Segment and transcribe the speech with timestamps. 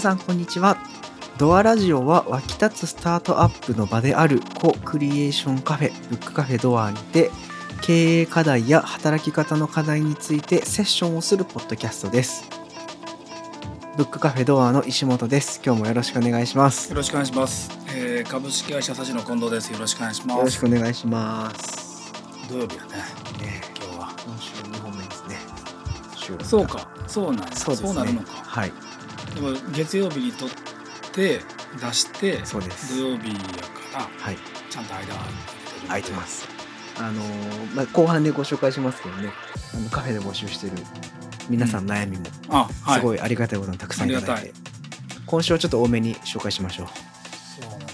[0.00, 0.78] 皆さんこんにちは
[1.36, 7.30] ドアラジオは湧き立つスタートアップの場であるコクリエーションカフェブックカフェドアにて
[7.82, 12.48] 経営課題や働き方の課題についてセッションをするポッドキャストです
[13.98, 17.70] ブックカフェドアの石本です今日もよろしくお願いしますよろしくお願いします。
[17.94, 19.70] えー、株式会社サシの近藤です。
[19.70, 20.38] よろしくお願いします。
[20.38, 22.10] よろしくお願いします
[22.48, 22.88] 土曜日やね。
[23.42, 24.14] ね今日は。
[24.24, 25.36] 今週2本目ですね
[26.42, 26.88] そうか。
[27.06, 28.32] そうなんやそうですねなるのか。
[28.32, 28.72] はい
[29.72, 30.48] 月曜日にとっ
[31.12, 31.40] て
[31.80, 32.96] 出してそうです。
[32.96, 33.40] 土曜日やか
[33.94, 34.36] らはい。
[34.68, 35.20] ちゃんと間は
[35.86, 36.26] 空いてま。
[36.26, 36.48] す。
[36.98, 39.30] あのーまあ、後半でご紹介しますけどね。
[39.74, 40.72] あのカフェで募集してる
[41.48, 43.00] 皆さんの悩みもあ、はい。
[43.00, 44.52] すごいありがたいことにたくさんいただいて、あり
[45.26, 46.86] 今週はちょっと多めに紹介しましょう。
[47.62, 47.84] そうだね。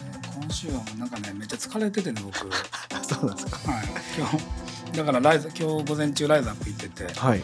[0.41, 2.37] 今週はなんかねめっちゃ疲れててね僕。
[2.39, 2.49] はい。
[2.95, 3.59] あそうなんですか。
[4.19, 7.43] 今日だからライズ今日午前中ライズアップ行っててはい、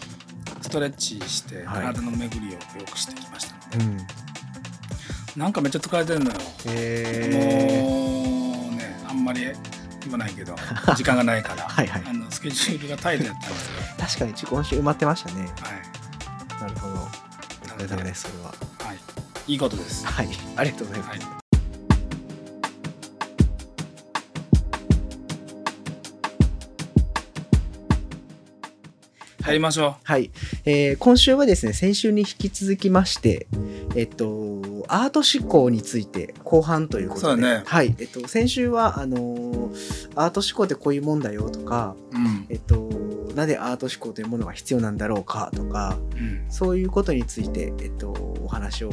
[0.62, 1.94] ストレッチしてはい。
[1.94, 3.54] 体の巡りを良くしてきました。
[3.54, 6.36] ので、うん、なんかめっちゃ疲れてるのよ。
[6.66, 9.46] えもうねあんまり
[10.02, 10.54] 言わないけど
[10.96, 11.62] 時間がないから。
[11.64, 12.02] はいはい。
[12.06, 13.72] あのスケジュールがタイトやったんですよ。
[13.96, 15.42] ー、確かに今週埋まってましたね。
[15.42, 15.46] は
[16.58, 16.94] い、なるほど。
[16.94, 18.48] おな疲れので様ですそれは。
[18.48, 18.98] はい、
[19.52, 20.06] いいことです。
[20.06, 20.28] はい。
[20.56, 21.41] ありがとうございます、はい
[29.42, 30.30] 入りましょはい、
[30.64, 33.46] えー今週はですね先週に引き続きまして
[33.94, 39.52] えっとアート思考について後半ということでねはいえっと、先週はあのー
[40.14, 42.16] アート思考ってこういうもんだよとか、う。
[42.16, 42.46] うん。
[42.48, 42.88] えっと、
[43.34, 46.46] なぜアート思考というものが必要なんだろうかとかうん。
[46.50, 48.10] そういうことについて、えっと、
[48.42, 48.90] お話を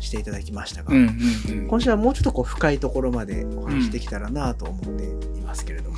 [0.00, 1.18] していただきましたが、うん。
[1.48, 1.68] うん。
[1.68, 5.04] 今週はもうちょっとこう深いところまでお話できたらなと思って
[5.38, 5.96] いますけれども、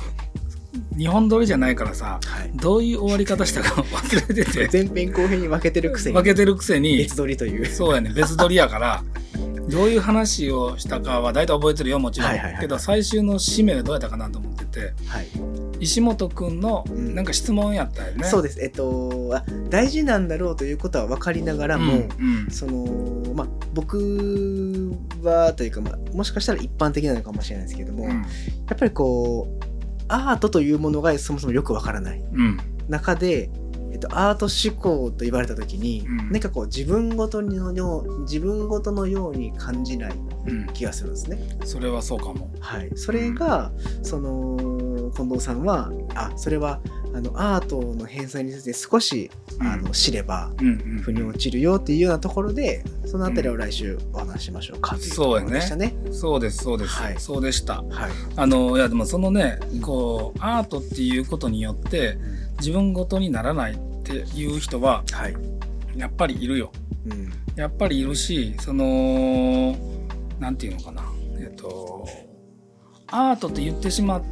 [0.97, 6.97] 日本撮りじゃないからさ、はい、どういう終わり方したか 忘れてて、前編後編に分けてるくせに分けてるくせに。
[6.97, 7.65] 別、撮りという。
[7.65, 9.03] そうやね、別撮りやから、
[9.69, 12.29] どういう話をしたかは大体覚えてるよ、もちろん。
[12.29, 15.27] はいはいはいけど、最終の締めでどうやったかなと思ってて、はい。
[15.79, 17.13] 石本くんのうん。
[17.13, 18.23] なんか質問やったよね。
[18.23, 18.59] そうです。
[18.61, 22.51] えっとあ大事なんだろうということは分かりながらも、うんうん。
[22.51, 28.21] そのまあ僕はというか、まあ、もしかしたら一般的なのかもしれないですけども、やうん。
[28.21, 28.25] っ
[28.75, 29.65] ぱりこう
[30.07, 32.19] アートというものがそもそもよく分からない。
[32.19, 32.59] うん。
[32.87, 33.49] 中で、
[33.97, 36.17] えっと、アート思考と言われた時に、うん。
[36.29, 40.13] 何かこう自分ごとのよう自分ごとのように感じない
[40.47, 40.67] うん。
[40.67, 41.39] 気がするんですね。
[41.65, 42.51] それはそうかも。
[42.59, 43.71] はい、それが
[44.03, 46.79] その近藤さんはあそれは
[47.13, 55.95] あのアートの返済について少しあの知ればうんうん腑に落ちるよっていうようなところでそのあたりを来週お話ししましょうかというところでしたね。
[56.11, 57.15] そうですそうです、はい。
[57.19, 57.81] そうでした。
[57.83, 62.17] はい、あのいやでもそのねこうアートっていうことによって
[62.59, 65.35] 自分ごとにならないっていう人ははい
[65.95, 66.71] やっぱりいるよ。
[67.05, 69.75] うんやっぱりいるしその
[70.39, 71.03] なんていうのかな
[71.39, 72.07] えっと
[73.07, 74.23] アートって言ってしまっ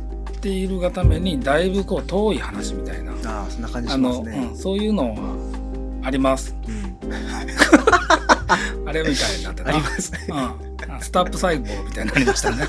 [0.42, 4.48] ているがためにだいぶこう遠い話みたいなああそんな感じあの、しますね。
[4.52, 6.56] うん、そういうのはあります。
[6.68, 6.96] うん
[8.88, 9.70] あれみたいになってた。
[9.70, 10.20] ありますね。
[10.30, 10.65] うん、
[11.02, 12.68] スタップ細胞みたいになりましたね。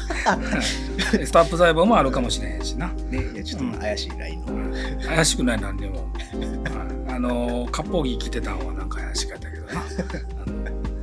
[1.19, 2.89] うんスタップ細胞もあるかもしれへんしな。
[2.89, 5.07] ねちょっとまあ怪しいラインの。
[5.07, 6.13] 怪しくないなんでも。
[6.35, 9.83] うんあの、割烹着着てたんはなんか怪しかったけどな。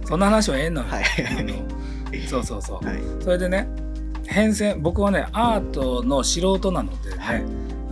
[0.05, 0.87] そんな話はええのよ。
[0.87, 1.03] はい
[2.27, 2.85] そうそうそう。
[2.85, 3.67] はいそれでね、
[4.25, 7.43] 変遷、僕はね、アートの素人なのでね、はい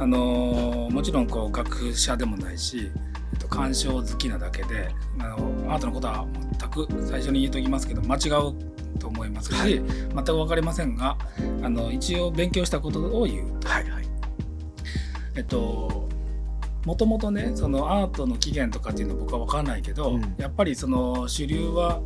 [0.02, 2.92] あのもちろんこう学者でもないし、
[3.34, 4.90] えっと、鑑賞好きなだけで
[5.20, 5.36] あの
[5.72, 6.26] アートのことは
[6.60, 8.71] 全く最初に言うときますけど間違う
[9.02, 9.74] と思いますし、はい。
[9.74, 11.18] 全く分かりませんが
[11.64, 13.60] あの一応勉強したことを言う。
[13.66, 14.06] はいはい。
[15.36, 16.08] えっと
[16.86, 20.36] もともとねそのアートの起源とかっていうのは僕は分からないけど、うん。
[20.38, 22.02] やっぱりその主流は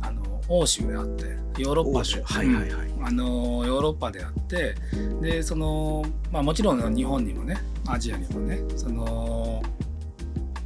[0.00, 1.24] あの欧州であって
[1.62, 2.16] ヨーロッパ欧州。
[2.16, 2.92] で、はいはいはい。
[3.04, 4.74] あのヨーロッパであって
[5.20, 7.56] でその、まあ、もちろん日本にもね
[7.86, 9.60] アジアにもねその、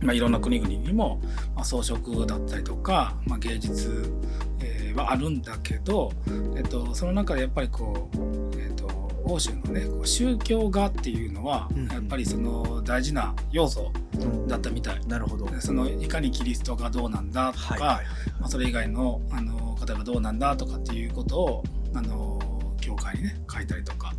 [0.02, 1.20] まあ、いろんな国々にも、
[1.54, 4.12] まあ、装飾だったりとか、まあ、芸術、
[4.60, 6.12] えーはあるんだけど、
[6.56, 8.86] えっと、その中でやっぱりこう、えっと、
[9.24, 15.06] 欧州のね宗教画っていうのはうんやっぱりその大事な要素うんだったみたい。
[15.06, 15.46] なるほど。
[15.46, 18.06] でそのいかにキリストがどうなんだとか、はいはい
[18.40, 21.64] まあ、それ以外のあの方がどうなんだとかっていうことを
[21.94, 22.38] あの
[22.80, 24.12] 教会にね書いたりとか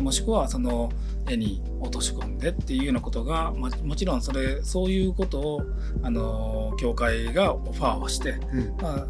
[0.00, 0.90] もしくはその
[1.28, 5.62] 絵に落とし込んでっていうようなことがももちろんそれそういうことを
[6.02, 9.06] あの教会がオファーをして、うんまあ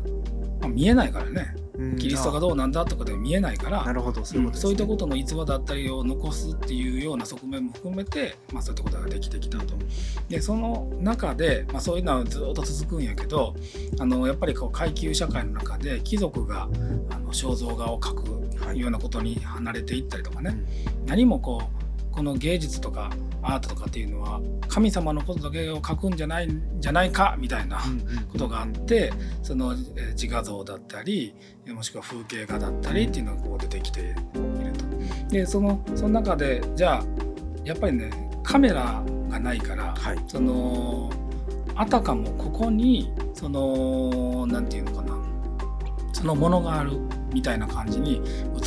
[0.60, 1.54] まあ見えないからね。
[1.74, 1.96] うん。
[1.96, 4.24] キリストがどうなんだとかで見えないから、なるほど。
[4.24, 4.60] そういうことね。
[4.60, 9.74] そういったことの逸話だったりを残すっていうような側面も含めて、まあ、そういったことができてきたと。
[10.28, 13.54] でその中で、まあ、そういうのはずっと続くんやけど
[13.98, 16.68] あのやっぱりこう階級社会の中で貴族が
[17.10, 20.54] あの肖像画を描くようなことに離れていったりとかね、
[21.06, 21.87] 何もこう
[22.18, 23.10] この芸術とか
[23.42, 27.78] アートとかっていうのは神様のことだけを描くんじゃないんじゃないかみたいな
[28.32, 29.12] ことがあって
[29.44, 31.32] そのえー自画像だったり
[31.68, 34.16] もしくは風景画だったりっていうのがこう出てきている
[35.28, 35.28] と。
[35.28, 37.04] でそのその中でじゃあ
[37.64, 38.10] やっぱりね
[38.42, 39.00] カメラ
[39.30, 40.18] がないからはい。
[40.26, 41.12] その
[41.76, 45.16] あたかもここにそのなんていうのかな
[46.12, 46.98] そのものがある
[47.32, 48.20] みたいな感じに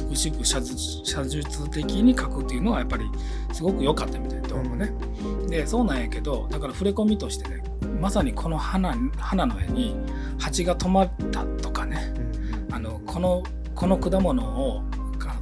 [0.09, 3.05] 美しく写実的に描くっていうのはやっぱり
[3.53, 4.91] すごく良かったみたいなどうもね。
[5.47, 7.63] でそうなんやけどだから触れ込みとしてね
[7.99, 9.95] まさにこの花花の絵に
[10.39, 12.13] 蜂が止まったとかね
[12.71, 13.43] あのこの
[13.75, 14.83] この果物を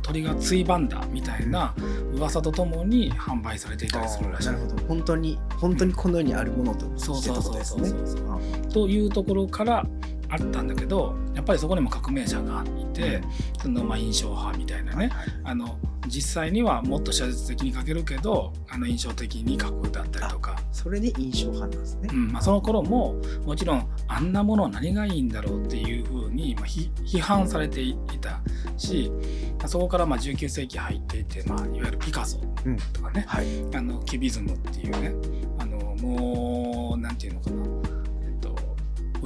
[0.10, 1.74] 鳥がついばんだみたいな
[2.14, 4.48] 噂とともに販売されていたりするらしい。
[4.48, 4.78] なるほど。
[4.88, 7.88] 本当に本当にこの世にあるものとしてってことですね。
[7.90, 9.86] そうそうそうそうあというところから
[10.30, 13.22] あったんだけどやっぱりそこにも革命者がいて
[13.62, 15.12] そのまあ印象派みたいなね、
[15.44, 15.78] あの
[16.08, 22.10] 実際にはもっと写実的に描けるけどあの印象的に描くだったりとか、それで印象派なんですね。
[22.12, 23.16] うんまあ、その頃も
[23.46, 28.42] もちろんあんなもの何がいいんだろうっていうふうに、まあ、ひ批判されていた
[28.78, 29.12] し
[29.60, 32.78] まあそこからまあ19世紀入っていて、まあ、いわゆるピカソうん。
[32.94, 33.46] とかね、はい。
[33.74, 35.14] あのキュビズムっていうね。
[35.58, 37.89] あのもうなんていうのかな、えっと、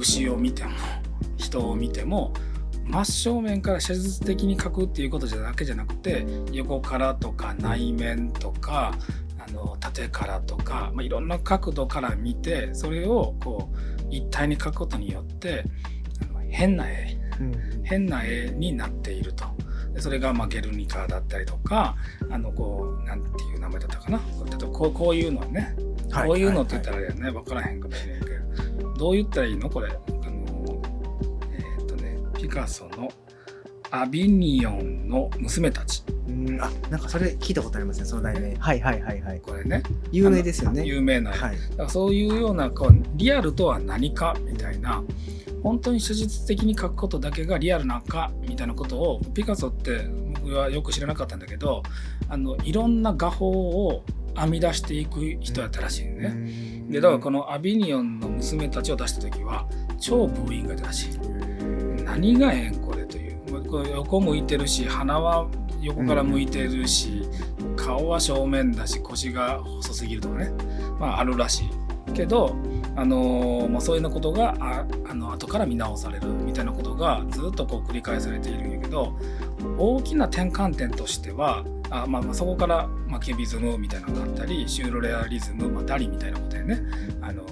[0.04, 0.70] 牛を見ても
[1.36, 2.32] 人を見ても
[2.86, 8.94] 真正面から写実的に描くっていうことじゃだけじゃなくて横からとか内面とか
[9.38, 15.64] あの縦からとか、まあ、いろんな角度から見てそれをこう一体に描くことによって
[16.22, 17.82] あの変な絵うん。
[17.84, 19.44] 変な絵になっていると。
[19.92, 21.96] でそれがまあゲルニカだったりとか
[22.30, 24.18] あのこうなんていう名前だったかな。
[24.46, 25.74] 例えばこうこういうのね。
[26.10, 26.28] はい。
[26.28, 27.30] こういうのって言ったらあれやね。
[27.30, 28.43] 分からへんかもしれんけど
[28.98, 29.68] どう言ったらいいの？
[29.70, 29.88] これ。
[29.88, 30.82] あの
[31.52, 33.10] えーっとねピカソの
[33.90, 36.02] 「アビニオンの娘たち。
[36.26, 38.56] うんあなんかそれ聞いたことありますねその題名。
[38.56, 39.82] はいはいはいはい」これね。
[40.10, 40.84] 有名ですよね。
[40.84, 41.34] 有名な。
[41.34, 41.56] 絵はい。
[41.70, 45.02] だからそういうようなこうリアルとは何かみたいな
[45.62, 50.06] 本当に写実的に描くことだけがリアルなのかみたいなことをピカソって
[50.44, 51.82] 僕はよく知らなかったんだけど
[52.28, 54.04] あのいろんな画法を
[54.36, 56.28] 編み出していく人やったらしいね。
[56.34, 59.66] ねでだからこのアビニオンの娘たちを出した時は
[59.98, 61.18] 超ブーイングが出たらしい。
[62.04, 63.36] 何がええんこれという
[63.94, 65.48] 横向いてるし鼻は
[65.80, 67.22] 横から向いてるし、
[67.76, 70.50] 顔は正面だし腰が細すぎるとかね、
[70.98, 72.56] まあ、あるらしいけど、
[72.96, 79.18] あのーまあ、そういうようなことがああの後から見直されるみたいなことがずっとこう繰り返されているんやけど
[79.78, 86.80] 大きな転換点としてはあ、まあ、まあそこから、まあ、キュビズムみたいなのがあったりシューロレアリズム、まあ、ダリみたいなことでね、
[87.20, 87.44] あの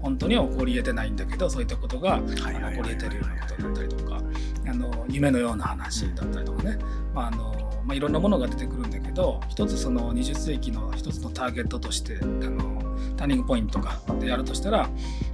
[0.00, 4.20] 本当には起こり得てないんだけどそういったことが起こり得てるようなことだったりとか
[4.66, 6.78] あの夢のような話だったりとかね、
[7.14, 12.82] まああのまあ、いろんなものが出てくるんだけど一つその20世紀の一つのターゲットとしてあの
[13.16, 14.88] ターニングポイントがでやるとしたら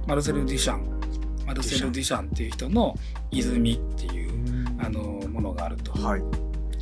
[0.07, 1.01] マルセル・デュシャン。
[1.45, 2.97] マルセル・デュシャンっていう人の
[3.31, 5.91] 「泉」っていうあのものがあると。
[5.93, 6.21] はい。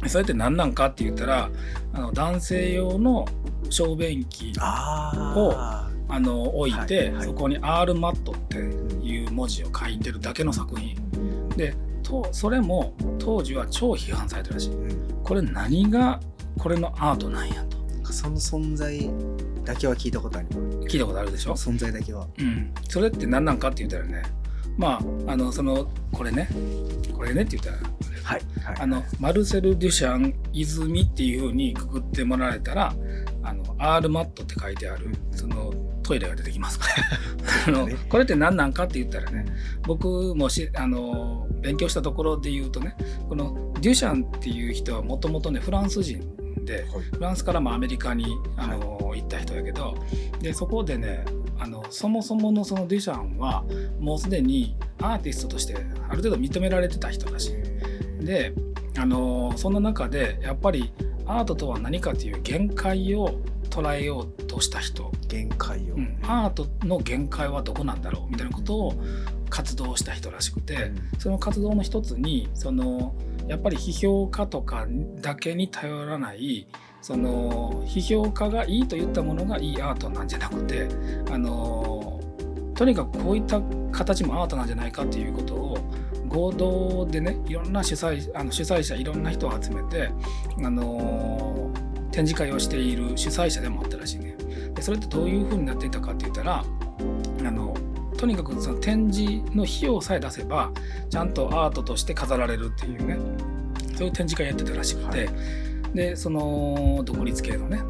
[0.08, 1.50] それって何なんかって言ったら
[1.94, 3.26] あの男性用の
[3.70, 7.26] 小便器あをああの置いて、はいはい。
[7.26, 10.96] そこに「R マット」っていう文字を書いてるだけの作品。
[11.58, 14.72] でとそれも当時は超批判されてるらしい。
[15.24, 16.20] これ何が
[16.58, 17.80] これのアートなんやと。
[18.12, 19.10] その存在
[19.64, 20.78] だけは聞いたことあります。
[20.88, 22.28] 聞いたことあるでしょ、存在だけは。
[22.40, 24.24] うん、それって何なんかって言ったらね
[24.80, 26.48] まああのそのこれね。
[27.14, 27.78] これねって言ったら
[28.24, 28.76] はいはい。
[28.80, 32.94] あのマルセル・デュシャン泉っていう風にくくってもらえたら
[33.44, 36.94] あの R マットって書いてあるそのトイレが出てきますから。
[37.68, 39.46] あのこれって何なんかって言ったらね
[39.84, 42.96] 僕もしあの勉強したところで言うとね
[43.28, 46.22] このデュシャンっていう人はもともとねフランス人
[46.64, 49.96] でフランスからまあアメリカにあの、行った人やけど
[50.42, 51.26] でそこでね
[51.60, 53.64] あのそもそものそのデュシャンは
[54.00, 57.54] もうすでにアーティストとしてある程度認められてた人らし。
[58.22, 58.26] い。
[58.26, 58.54] で
[58.98, 60.92] あのそんな中でやっぱり
[61.26, 63.40] アートとは何かっていう限界を
[63.70, 65.96] 捉えようとした人、限界を。
[65.96, 66.20] うん。
[66.24, 68.94] アートの限界はどこなんだろうみたいなことを
[69.50, 73.16] 活動した人らしくて、その活動の一つにその
[73.48, 74.88] やっぱり批評家とか
[75.22, 76.68] だけに頼らない
[77.02, 80.88] その批評家がいいと言ったものがいいアートなんじゃなくて
[81.32, 82.20] あの
[82.76, 85.78] とにかくこういった形もアートなんじゃないかっていうことを
[86.28, 90.12] 合同でねいろんな主催あの主催者いろんな人を集めて、
[90.64, 91.72] あの
[92.12, 94.36] 展示会をしている主催者でもあったらしいね。
[94.74, 97.76] でそれってどういう風になっていたかって言ったらあの
[98.18, 100.72] とにかくその展示の費用さえ出せば
[101.10, 103.18] ちゃんとアートとして飾られるっていうね
[103.96, 105.32] そういう展示会やってたらしくて、は
[105.94, 107.82] でその独立系のね。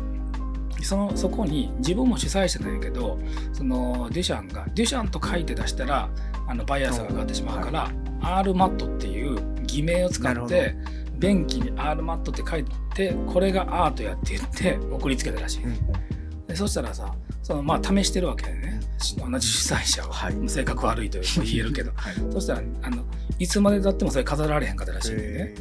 [0.82, 3.20] そのそこに自分も主催者なんやけど
[3.52, 6.10] そのデュシャンがデュシャンと書いて出したら
[6.48, 7.92] あのバイアスがかかってしまうから、
[8.22, 10.76] R マットっていう偽名を使って
[11.20, 12.66] 便器に R マットって書い
[12.96, 15.78] てこれがアートやって言って送りつけたらしい、うん。
[16.48, 17.14] でそしたらさ
[17.50, 18.80] そのまあ試してるわけでね。
[19.18, 20.50] 同じ主催者を、はい。
[20.50, 21.92] 性格悪いとも 言えるけど。
[21.96, 22.14] はい。
[22.32, 23.04] そしたらあの
[23.40, 25.56] いつまでたってもそれ飾られへんかったらしいんでね、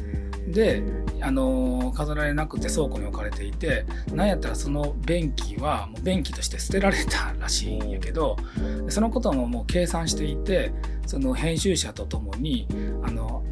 [0.49, 0.83] で
[1.21, 8.37] あのー飾られなくて倉庫に置かれていてなんやったらその便器はもう便器として捨てられたらしいんやけど
[8.85, 10.71] でそのことももう計算していて
[11.07, 12.67] その編集者とともに
[13.03, 13.43] あの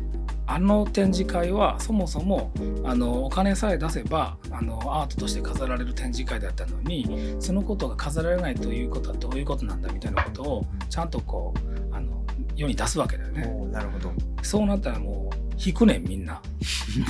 [0.48, 2.51] あの展示会はそもそも
[2.86, 12.25] あのお金さえ出せばあのアートとして飾られる展示会だったのにそのことが飾られないということはどういうことなんだみたいなことをちゃんとこうあの
[12.56, 13.46] 世に出すわけだよね。
[13.72, 14.12] なるほど
[14.42, 16.42] そうなったらもう引くねんみんな。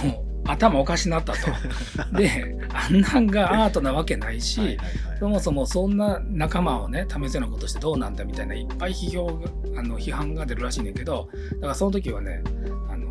[0.03, 1.39] もう頭おかしなったと。
[2.17, 4.77] であんなんがアートなわけないし、はい
[5.20, 12.44] そもそもそんな仲間をね試すようなことしてどうなんだみたいないっぱい批評があの批判が出るらしいねんだけどだからその時はね
[12.89, 13.06] あの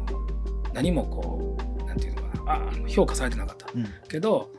[0.77, 3.67] 何もこうなんていうのかなあ評価されてなかった。
[3.75, 4.51] うんけど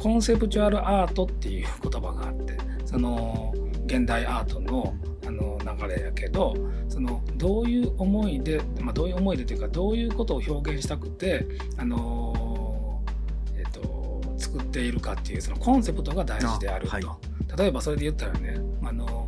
[0.00, 3.54] コンセプチュアルアートっていう言葉があってその
[3.86, 4.94] 現代アートの
[5.26, 6.54] あの流れやけど
[6.88, 11.46] そのどういう思いで、まあ、どういう思いでというかどういうことを表現したくて
[11.78, 13.02] あの、
[13.56, 17.20] えっと作っているかっていうそのコンセプトが大事であると。
[17.56, 19.26] 例えばそれで言ったらねあの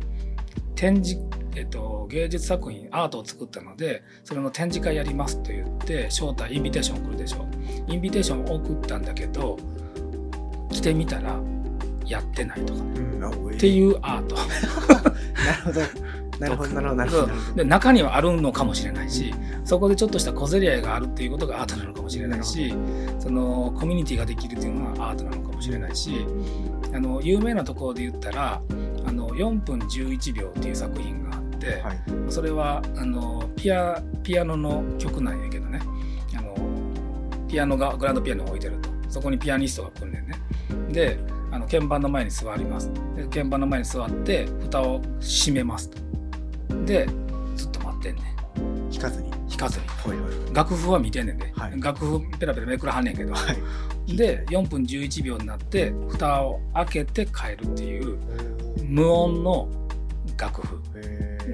[0.75, 1.19] 展示
[1.55, 7.47] えっと、芸術作品アートを作ったのでそれの展示会やりますと言って招待インビテーション送るでしょ。
[7.87, 9.57] インビテーションを送ったんだけど
[10.71, 11.39] 来てみたら
[12.05, 12.79] やってないとか。
[12.79, 14.35] っていうアート。
[15.43, 15.81] なるほど。
[16.39, 17.27] なるほどなるほど。
[17.55, 19.33] で中にはあるのかもしれないし
[19.65, 22.73] そこでちょっとした小競り合いがあるっていうことがアートなのかもしれないし
[23.19, 26.25] そのコミュニティができるっていうのがアートなのかもしれないし
[26.93, 28.61] あの有名なところで言ったら
[29.05, 31.28] 「あの4分11秒」っていう作品が
[31.83, 31.97] はい。
[32.29, 35.79] それはあのピアピアノの曲なんやけどね。
[36.37, 36.55] あの
[37.47, 38.89] ピアノがグランドピアノを置いてると。
[39.09, 40.35] そこにピアニストが来るねんね。
[40.91, 41.19] で
[41.51, 42.91] あの鍵盤の前に座ります。
[43.15, 45.97] で鍵盤の前に座って蓋を閉めますと。
[46.85, 47.07] で
[47.55, 48.89] ずっと待ってんねん。
[48.89, 49.31] 聞かずに。
[49.31, 49.85] 弾かずに。
[50.53, 51.81] 楽譜は見てんねんで、はい。
[51.81, 53.39] 楽譜ペラペラめくらはんねんけど、は
[54.07, 54.15] い。
[54.15, 58.17] で4分11秒になって蓋を開けて変えるっていう
[58.83, 59.69] 無音の
[60.37, 60.81] 楽譜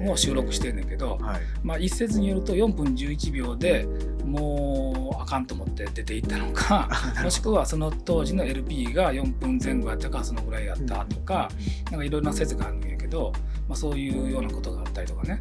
[0.08, 1.40] を収録してんねんけど、はい。
[1.62, 3.86] まあ、一説によると4分11秒で
[4.24, 6.88] もうあかんと思って出ていったのか
[7.22, 11.50] もしくはその当時の LP が4分前後やったからそのぐらいやったとか、
[11.90, 13.32] なんかいろいろな説があるんやけど、
[13.68, 15.40] まあ、そういうようなことがあったりとかね。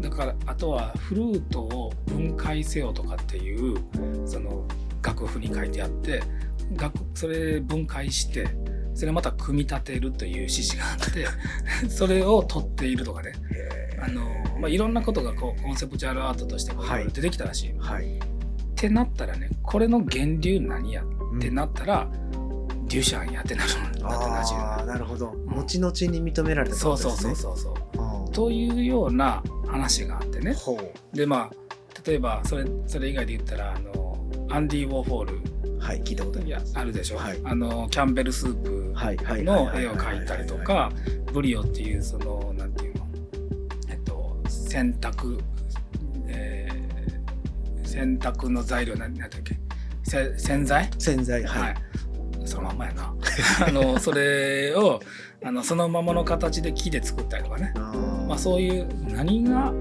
[0.00, 3.76] だからあとはフルートを分解せよとかっていう
[4.24, 4.64] その
[5.02, 6.22] 楽譜に書いてあって
[6.76, 8.48] 楽それ分解して
[9.00, 11.26] それをまた組み立てるという指示があって
[11.88, 13.32] それを取っているとかね。
[13.98, 14.20] あの、
[14.60, 16.74] まあ、いろんなことがこうコンセプチュアルアートとして
[17.14, 17.74] 出てきたらしい。
[17.78, 18.18] はい。
[18.18, 18.18] っ
[18.76, 21.02] てなったらねこれの源流何や？
[21.02, 22.08] ってなったら、
[22.88, 23.70] デュシャンやってなる
[24.02, 25.34] ああなるほど。
[25.46, 27.70] 後々に認められたってそうそうそうそうそ
[28.28, 28.32] う。
[28.32, 30.52] というような話があってね。
[30.52, 30.78] ほ
[31.14, 31.50] でまあ
[32.04, 34.18] 例えばそれそれ以外で言ったらあの
[34.50, 35.36] アンディ・ウォーホール。
[35.36, 36.78] うはい聞いたことあります。
[36.78, 37.40] あるでしょ、はい。
[37.42, 38.92] あのキャンベルスープ
[39.42, 40.92] の絵を描いたりとか
[41.32, 43.06] ブリオっていうそのなんていうの？
[43.88, 45.40] えっと洗濯、
[46.28, 46.80] えー
[47.88, 49.58] 洗濯の材料なんだっけ？
[50.04, 50.88] せ洗剤？
[50.98, 51.74] 洗剤は、はい。
[52.44, 53.14] いそのまんまやな。
[53.66, 55.00] あのそれを
[55.42, 57.72] あのそのままの形で木で作ったりとかね、
[58.28, 59.72] まあ、そういう何が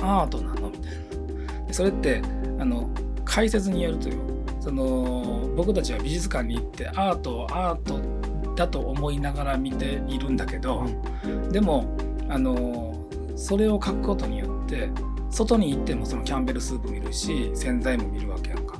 [0.00, 0.70] アートなの？
[0.70, 1.66] みたいな。
[1.66, 2.22] でそれって
[2.58, 2.88] あの
[3.24, 4.14] 解説によるとよ
[4.68, 10.84] その僕たちは美術館に行ってアートをアートだと思いながら見ているんだけど、
[11.50, 11.96] でも
[12.28, 13.02] あの
[13.34, 14.90] それを書くことによって
[15.30, 18.78] 外に行ってもそのキャンベルスープ見るし洗剤も見るわけやんか。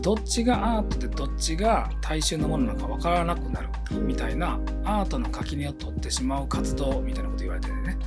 [0.00, 3.68] どっちがアートでどっちが大衆のものなのか分からなくなる
[4.00, 7.98] みたいなアートの垣根を取ってしまう活動みたいなこと言われててね。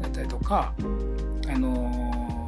[0.00, 0.72] だったりとか
[1.48, 2.44] あのー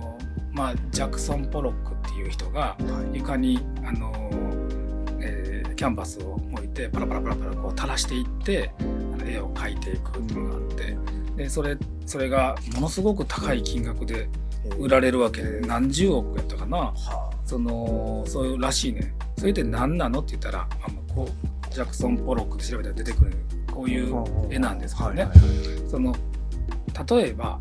[0.52, 2.76] まあジャクソン・ポロックいう人がは
[3.14, 3.18] い。
[3.18, 8.82] 床にあのーえーキャンバスを置いてパラパラパラパラこう垂らしていってあ
[9.18, 10.96] の絵を描いていくっていうのがあって
[11.36, 14.30] でそれそれがものすごく高い金額で
[14.78, 16.78] 売られるわけで何十億やったかな。
[16.78, 19.14] はそのそういうらしいね。
[19.36, 23.32] それって何なのって言ったらあのこうジャクソン・ポロックで調べたら出てくる
[23.70, 25.28] こういう絵なんですけどね、
[25.90, 26.16] その
[27.06, 27.60] 例えば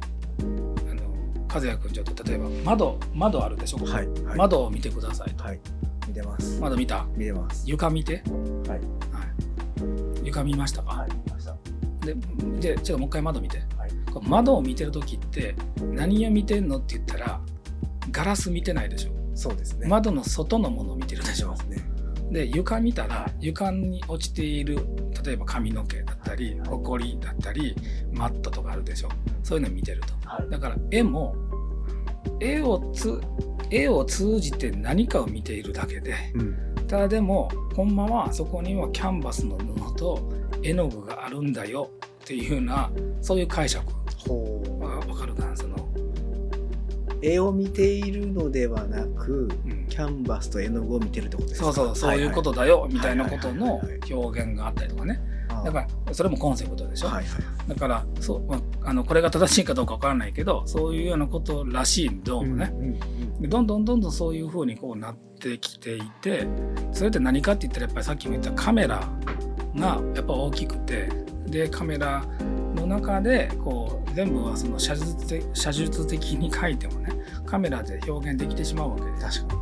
[1.55, 4.37] 和也君ちょっと例えば窓窓あるでしょ、はいはい。
[4.37, 5.59] 窓を見てくださいと、はい。
[6.07, 6.59] 見てます。
[6.59, 7.05] 窓見た？
[7.15, 7.63] 見てます。
[7.65, 8.23] 床見て、
[8.67, 8.81] はい。
[10.23, 11.55] 床見ましたか、はい見ました。
[12.05, 12.15] で
[12.75, 13.59] でちょっともう一回窓見て。
[13.77, 13.91] はい。
[14.27, 15.55] 窓を見てる時って
[15.93, 17.39] 何を見てんのって言ったら
[18.11, 19.11] ガラス見てないでしょ？
[19.33, 19.87] そうですね。
[19.87, 21.53] 窓の外のものを見てるでしょ？
[21.69, 21.84] ね
[22.35, 24.77] で床見たら床に落ちている
[25.23, 27.73] 例えば髪の毛だったりほこりだったり
[28.11, 29.09] マットとかあるでしょ。
[29.41, 30.29] そういうのを見てると。
[30.29, 30.49] はい。
[30.49, 31.33] だから絵も
[32.41, 33.21] 絵をつ
[33.69, 36.75] 絵を通じて何かを見ているだけでうん。
[36.87, 40.29] ただでもほんまはそこにはキャンバスの布と
[40.61, 41.89] 絵の具があるんだよ
[42.23, 43.85] っていうようなそういう解釈
[44.81, 45.84] わかるかなその、
[47.25, 49.87] 絵を見ているのではなくうん。
[49.87, 51.73] キャンバスと絵の具を見てるってことですか？
[51.73, 55.21] そうそうそういうことだよみたいなことの表現があったりとかね。
[55.63, 57.25] だかららそれもコンセプトでしょ、はいはい
[57.67, 66.47] だからそう、まあ、あのこれが正しいかどうかわからないけどそういうようなことらしいどうもね、うんうんでどんどんどんどんそういう風にこうなってきていて
[66.91, 69.09] それって何かって言ったらやっぱりさっきも言ったカメラ
[69.75, 71.09] がやっぱ大きくて
[71.47, 72.23] でカメラ
[72.75, 77.14] の中でこう全部はその写実的写術的に書いてもね
[77.55, 79.55] カメラで表現できてしまうわけで確か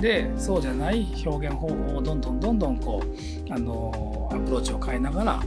[0.00, 5.42] でそうじゃない表現方法をどんどんどんどんこうあのアプローチを変えながら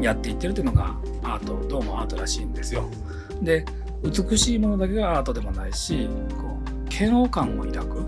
[0.00, 2.88] やっていってるっていうのがアートどうもアートらしいんですよ。
[3.42, 3.66] で
[4.02, 6.08] 美しいものだけがアートでもないし
[6.40, 6.58] こ
[6.88, 8.04] う嫌悪感を抱くっ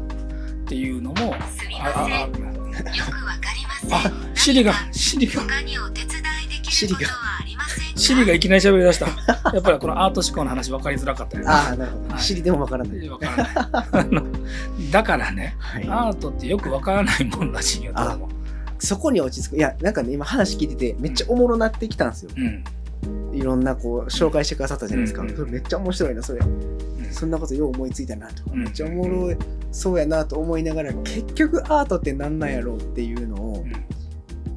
[0.64, 1.16] ていうのも
[1.50, 2.14] すみああません。
[2.14, 4.14] あよくわかりません。
[4.32, 5.82] あシリがシリが他にお
[8.02, 9.06] シリがいきなり喋り出した。
[9.52, 11.48] やっぱりこのアート思考の話分かりづらかったよね。
[11.48, 12.14] ああなるほど。
[12.14, 12.22] はい。
[12.22, 13.08] 知りでもわからない。
[13.08, 14.24] 分からない。
[14.90, 15.88] だからねはい。
[15.88, 18.28] アートってよく分からないもんらしいよどうも。
[18.80, 19.56] そこに落ち着く。
[19.56, 22.30] いやなんかね今話聞いててめっちゃおもろなってきたんですよ。
[22.36, 22.64] うん。
[23.36, 26.40] いろんなこう紹介してくださったじゃないですか、うんそれめっちゃ面白いなそれ。
[26.40, 27.12] うん。
[27.12, 28.64] そんなことよう思いついたなとか、うん。
[28.64, 29.36] めっちゃおもろい
[29.70, 34.01] そうやなと思いながら結局アートって何なんやろうっていうのをうん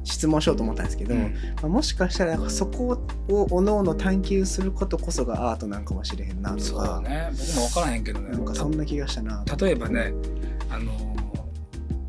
[0.06, 1.34] 質問しようと思ったんですけど、うん。
[1.56, 7.30] まあ、もしかしたらそこをおのおの探求することこそがアートなんかもしれへんなとそうだか、ね。
[7.32, 8.30] 僕も分からへんけどね。
[8.30, 10.12] なんかそんな気がしたな例えばね
[10.70, 10.92] あの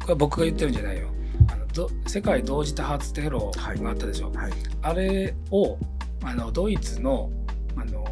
[0.01, 1.07] これ僕が言ってるんじゃないよ。
[1.51, 4.51] あのど世界同時多発テロがあったでしょ、はい。
[4.83, 5.77] あれを
[6.23, 7.31] あのドイツの
[7.75, 8.05] あの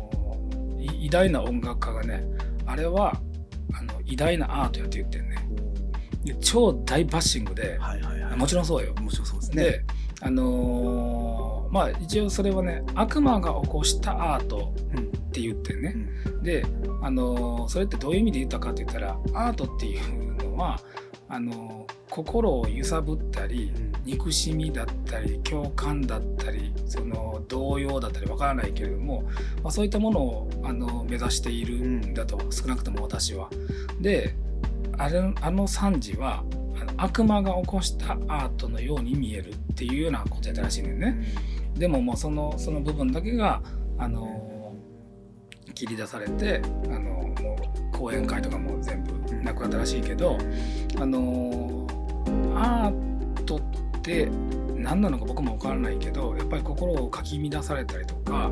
[0.80, 2.24] い偉大な音楽家がね
[2.66, 3.16] あれは
[3.74, 5.36] あの偉大なアートやって言ってんね。
[5.36, 5.45] で
[6.40, 8.38] 超大バッシングではいはいはい。
[8.38, 8.94] もちろんそうよ。
[8.96, 9.64] もちろんそうですね。
[9.64, 9.86] で
[10.22, 16.44] あのーまあ一応それはね悪魔が起こしたアートうんって言ってんね、うん。
[16.44, 16.66] で、
[17.02, 20.80] あのーそれってどういう意味で言ったかって言ったらアートっていうのは
[21.28, 23.74] あのー心を揺さぶったり
[24.06, 29.24] 憎しみだったり共感だったりその動揺だったりわからないけれども、
[29.62, 33.50] まあ、そういったものをあの目指しているんだと、少なくとも私は。
[34.00, 34.34] で
[34.98, 36.44] あれあの惨事は
[36.98, 41.24] 悪魔が起こしたアートのように見えるっていうようなことやったらしいねんね。
[41.74, 43.62] でももうそのその部分だけが
[43.98, 44.76] あの
[45.74, 47.58] 切り出されてあのも
[47.94, 50.38] う講演会とかも全部なくなったらしいけど
[51.00, 51.86] あの
[52.56, 53.62] アートっ
[54.02, 54.30] て
[54.76, 58.52] 何なのか僕も分からないけどやっぱり心をかき乱されたりとか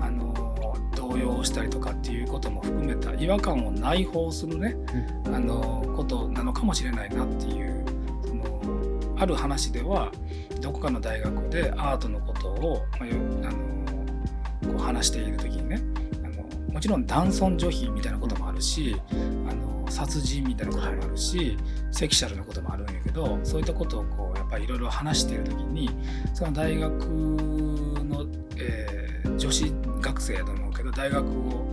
[0.00, 0.33] あの
[1.08, 4.76] 動揺したりとかっていうことも含めた違和感を内包するね
[5.26, 7.84] あのことなのかもしれないなっていう
[8.26, 10.10] そのある話では
[10.60, 13.52] どこかの大学でアートのことを、まあよあの
[14.72, 15.82] こう話している時にね
[16.24, 21.58] あのもちろん男尊女卑みたいなこともあるしあの殺人みたいなこともあるし、
[21.92, 25.90] セクシャルなこともあるんやけどそういったことをこうやっぱりいろいろ話している時に
[26.32, 29.04] その大学の、えー
[29.36, 31.64] 女子学生やと思うけど大学を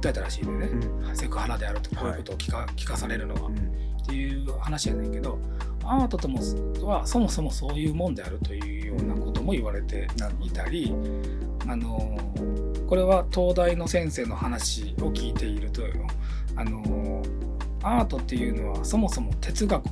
[0.00, 0.68] 訴えたらしいでね、
[1.14, 3.50] セクハラであるとこういうことを聞か,、聞かされるのは。
[3.50, 5.38] っていう話やねんけど
[5.82, 6.38] アートとも
[6.86, 10.06] はそもそもそういうもんであるというようなことも言われて
[10.42, 10.94] いたり
[11.66, 12.18] あの
[12.86, 15.82] これは東大の先生の話を聞いていると
[16.54, 17.22] あの
[17.82, 19.84] アートっていうのはそもそも哲学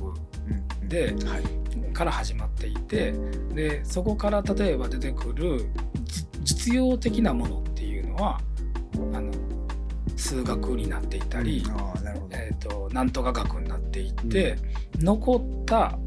[0.87, 1.63] ではい。
[1.93, 3.13] から始まっていて
[3.53, 5.67] でそこから例えば出てくる
[6.03, 8.41] じ実用的なものっていうのは
[9.13, 9.31] あの
[10.15, 12.35] 数学になっていたり、ああなるほど。
[12.35, 14.57] えー、となんとか学になっていって、
[14.97, 15.97] 残った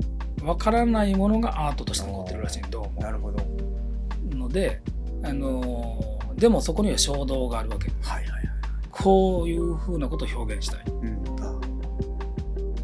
[0.42, 3.38] わからないものがアートとして残ってるらしいどうなるほど。
[3.38, 4.81] もので、
[5.22, 7.90] あのーでもそこには衝動があるわけ。
[8.03, 8.46] はいはいはい
[8.90, 10.85] こういうふうなことを表現したい。
[10.87, 11.22] うん。
[11.38, 11.61] あ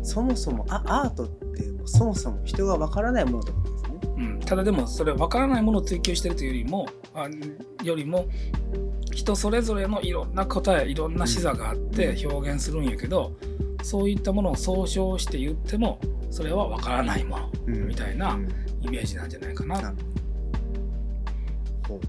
[0.03, 1.43] そもそもあアートって
[1.87, 3.82] そもそも人がわからないものとですね。
[3.82, 3.82] うん、
[4.45, 7.29] ただでもそれ分からないものを追求してるというよりもあ
[7.85, 8.27] よりも
[9.13, 13.33] 人それぞれのいろんな答えいろんな視座があって表現するんやけど
[13.83, 16.01] そういったものを総称して言っても
[16.31, 18.49] それは分からないものうんみたいなうん
[18.81, 19.81] イメージなんじゃないかな。
[19.81, 19.97] なる
[21.87, 22.01] ほ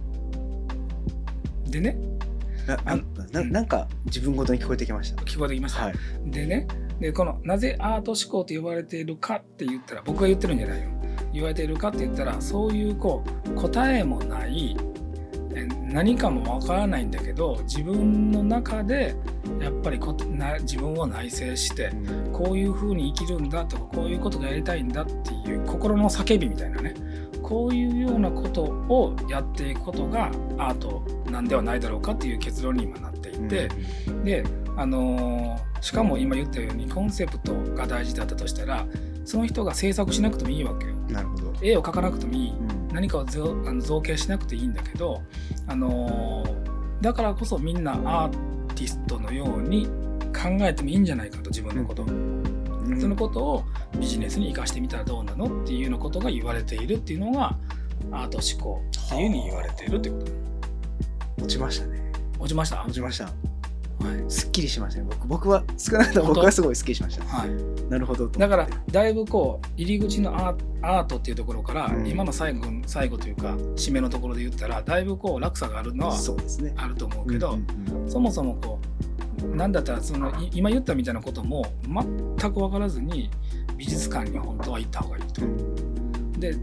[1.66, 1.98] どでね
[2.68, 2.78] な
[3.32, 5.22] ななんか自分ごとに聞こえてきました。
[5.24, 5.86] 聞こえてきました。
[5.86, 5.94] はい。
[6.26, 6.68] でね
[7.00, 10.90] でこのなぜアート思考と呼ばれているかって言ったら僕が言ってるんじゃないよ
[11.34, 14.78] 言われているかって言ったらそういうこう答えもない
[15.56, 19.16] え何かもわからないんだけど自分の中で
[19.60, 21.92] やっぱりこな自分を内省して
[22.32, 26.94] こういうふうに生きるんだとかこういうことがやりたいんだっていう心の叫びみたいなね
[27.42, 33.70] こういうようなことをやっていくことがアートなんではないだろうかっていう結論に今なっていて。
[34.24, 34.44] で、
[34.76, 38.88] あのーしかも今言ったようにコンセプトが大事だったとしたら
[39.26, 40.94] その人が制作しなくてもいいわけよ。
[41.10, 41.54] なるほど。
[41.62, 42.52] 絵を描かなくてもいい。
[42.52, 42.88] うん。
[42.94, 45.22] 何かを造あの造形しなくていいんだけど、
[45.68, 46.64] あのー
[47.04, 49.88] だからこそみんなアーティストのように
[50.34, 52.04] 考えてもいいんじゃないかと自分のこと。
[52.04, 52.98] を、うん。
[53.00, 53.64] そのことを
[54.00, 57.58] ビジネスに生かしてみたらどうなのっていうようなことが言われているっていうのが
[58.12, 61.44] アート思考っていうふうに言われているってこと。
[61.44, 62.12] 落ちましたね。
[62.40, 63.53] 落ちました、は落ちました。
[64.12, 65.08] いすっきりしましたね。
[65.10, 67.26] 僕僕は少なくとも僕はすごいすっきりしました。
[67.26, 67.50] はい、
[67.90, 68.40] なるほどと。
[68.40, 76.74] だからだいぶこう入り口のアートっていうところから、うん今の最後最後というか締めのところで言ったらだいぶこう落差があるのはそうですね。
[76.78, 77.68] あると思うけど、うん
[78.04, 78.80] うんそもそもこ
[79.44, 83.30] うなんだったらそのい今言ったみたいなことも全く分からずに
[83.78, 85.46] 美術館に本当は行った方がいいと。
[85.46, 86.56] うんで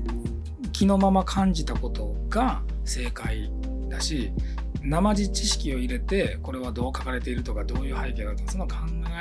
[0.73, 3.51] 気のまま感じたことが正解
[3.89, 4.33] だし
[4.83, 8.75] 生地知識を入れてこれはどう書かれているとかどういう背景があるとかその考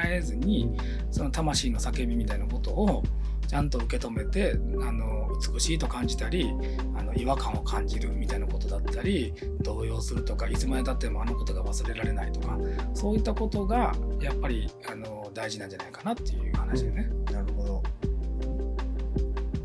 [0.05, 0.77] えずに
[1.11, 3.03] その魂の叫びみたいなことを
[3.47, 6.51] ちゃんと受け止めてあの美しいと感じたり
[6.95, 12.57] あの違和感を感じるみたいなことだったり動揺するとかいつまでたってもあのことが忘れられないとか
[12.93, 17.09] そういったことがやっぱりあの大事なんじゃないかなっていう話でね。
[17.31, 17.83] なるほど。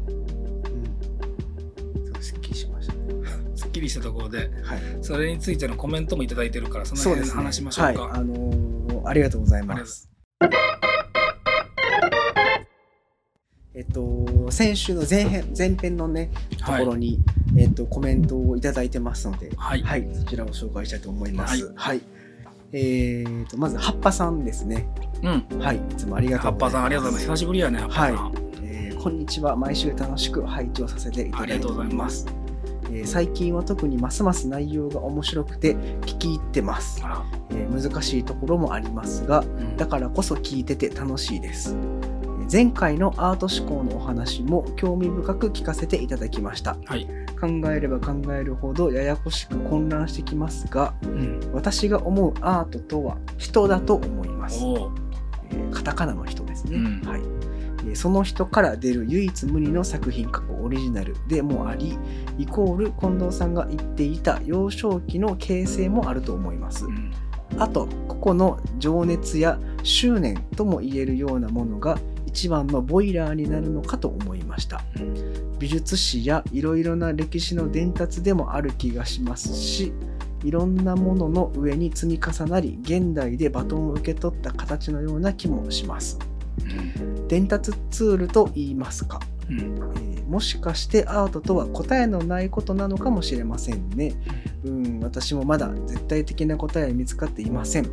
[0.08, 0.12] う
[2.18, 2.22] ん。
[2.22, 2.73] すっきりしま。
[3.74, 4.80] きりしたところではい。
[5.02, 7.30] それについてのコメントもいただいてるからその辺で。
[7.30, 8.02] 話しましょうか。
[8.02, 8.10] はい。
[8.12, 8.74] あのー
[9.06, 10.08] ありがとうございます。
[13.74, 17.18] えっと、先週の前編前編のね、とはいころに、
[17.56, 21.72] えっと、コメントをいただいてますので、はいはい、そちらを紹介したいと思います。
[21.74, 22.00] はい。
[22.72, 24.88] えーと、まず、葉っぱさんですね。
[25.22, 25.58] うん。
[25.60, 26.72] はい、いつもありがと葉っうございます。
[26.72, 27.40] ぱさんありがとうございます。
[27.40, 28.32] 久しぶりやね、葉っぱさん。
[28.62, 29.54] えーこんにちは。
[29.54, 32.26] 毎週楽しく配置をさせていただいております。
[32.90, 37.00] えー最近は特にますます内容が面白くて聞き入ってます、
[37.50, 39.76] えー難しいところもありますがうん。
[39.76, 41.74] だからこそ聞いてて楽しいです。
[41.74, 42.14] えー
[42.52, 46.76] 前回のアート思考のお話も興味深く聞かせていただきました。
[46.84, 47.08] はい。
[47.40, 51.40] 考えれば考えるほどややこしく混乱してきますがうん。
[51.54, 54.62] 私が思うアートとは人だと思います。
[54.62, 54.90] えー
[55.72, 57.00] カタカナの人ですね、うん。
[57.08, 57.20] はい。
[57.20, 57.53] えー
[57.94, 61.98] その人から出る唯一無二の作品過去オリジナルでもあり
[62.38, 66.86] イコール近藤さんが言っていた幼少期の形成もあると思います。
[67.58, 74.82] あと個々の情熱や執念とも言えるようなものが一番のボイラーになるのかと思いました。
[75.58, 79.92] 美術史やいろいろな歴史の伝達でもある気がしますし
[80.42, 86.18] いろんなものの上に積み重なり現代でバトンを受け取った形のような気もします。
[87.28, 89.58] 伝達ツールと言いますか、うん。
[89.58, 94.14] えーもしかしてアートとは答えのないことなのかもしれませんね。
[94.64, 95.00] うん。
[95.00, 97.88] 私もまだ絶対的な答えは見つかっていません。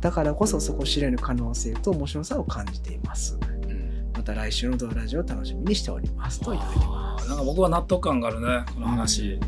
[0.00, 3.38] だからこそそこ知れぬ可能性と面白さを感じています。
[3.68, 4.10] うん。
[4.14, 6.40] また来週のドアラジオを楽しみにしております。
[6.40, 7.28] といただきます。
[7.28, 9.38] なんか僕は納得感があるね、この話。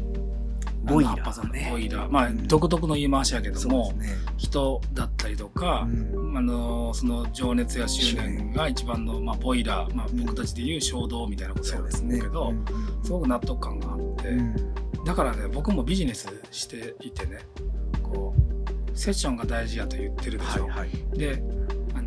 [0.84, 1.70] ボイラー。
[1.70, 2.10] ボイラー。
[2.10, 2.46] まあ、うん。
[2.48, 3.92] 独特の言い回しやけども、
[4.36, 6.36] 人だったりとか、うん。
[6.36, 12.64] あのその情熱や執念が一番の、まあ、ボイラー、まあ、僕たちでいう衝動みたいなことやと思うけど、うん。
[13.02, 14.56] すごく納得感があって、うん。
[15.04, 17.40] だからね僕もビジネスしていてね
[18.02, 20.66] こうセッションが大事やと言ってるでしょ。
[20.66, 21.18] はいはい。
[21.18, 21.42] で
[21.94, 22.02] あ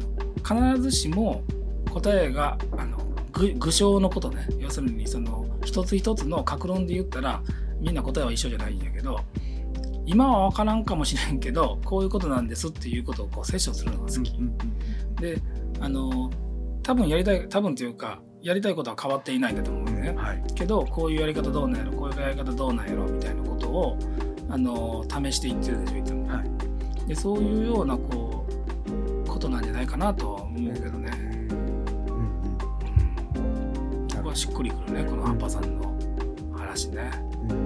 [0.56, 1.44] の必ずしも
[1.92, 2.98] 答えがあの
[3.34, 4.48] 具具象のことね。
[4.60, 7.42] 要するにその一つ一つの格論で言ったら
[7.86, 9.21] みんな答えは一緒じゃないんやけど
[10.06, 14.32] 今は分からんかもしれんけどこういうことなんですっていうことをこうセッションするのが好き。
[14.38, 14.58] うん
[15.15, 15.41] で
[15.80, 16.30] あの
[16.84, 20.13] 多分やりたい多分というかやりたいことは変わっていないんだと思うね。
[20.15, 20.43] はい。
[20.54, 23.98] けどこういうやり方どうなんやろこういうやり方どうなんやろみたいなことを
[24.50, 26.28] あの試していってるでしょいつも。
[26.28, 27.08] はい。
[27.08, 28.26] でそういうようなこ
[29.95, 31.12] かなとは思うけどね、
[31.50, 31.60] うん
[33.36, 35.95] うん、ここはしっくりくるねこの葉っぱさんの
[36.56, 37.10] 話ね、
[37.50, 37.64] うんうん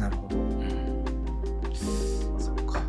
[0.00, 0.36] なるほど。
[0.36, 1.74] うん、
[2.40, 2.80] そうか。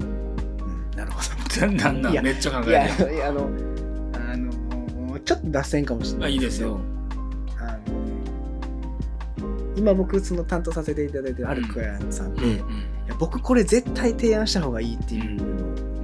[0.00, 1.66] うんなるほど。
[1.72, 3.14] なんなめっちゃ考えてる。
[3.14, 3.48] いやあの
[4.12, 6.30] あのちょっと脱線かもしれない。
[6.30, 6.78] あいいですよ。
[7.58, 8.12] あのね
[9.76, 12.68] 今僕その担当させていただいてるあるクライアントさんで、いうん。
[13.08, 15.54] や僕これ絶対提案した方がいいっていうのうん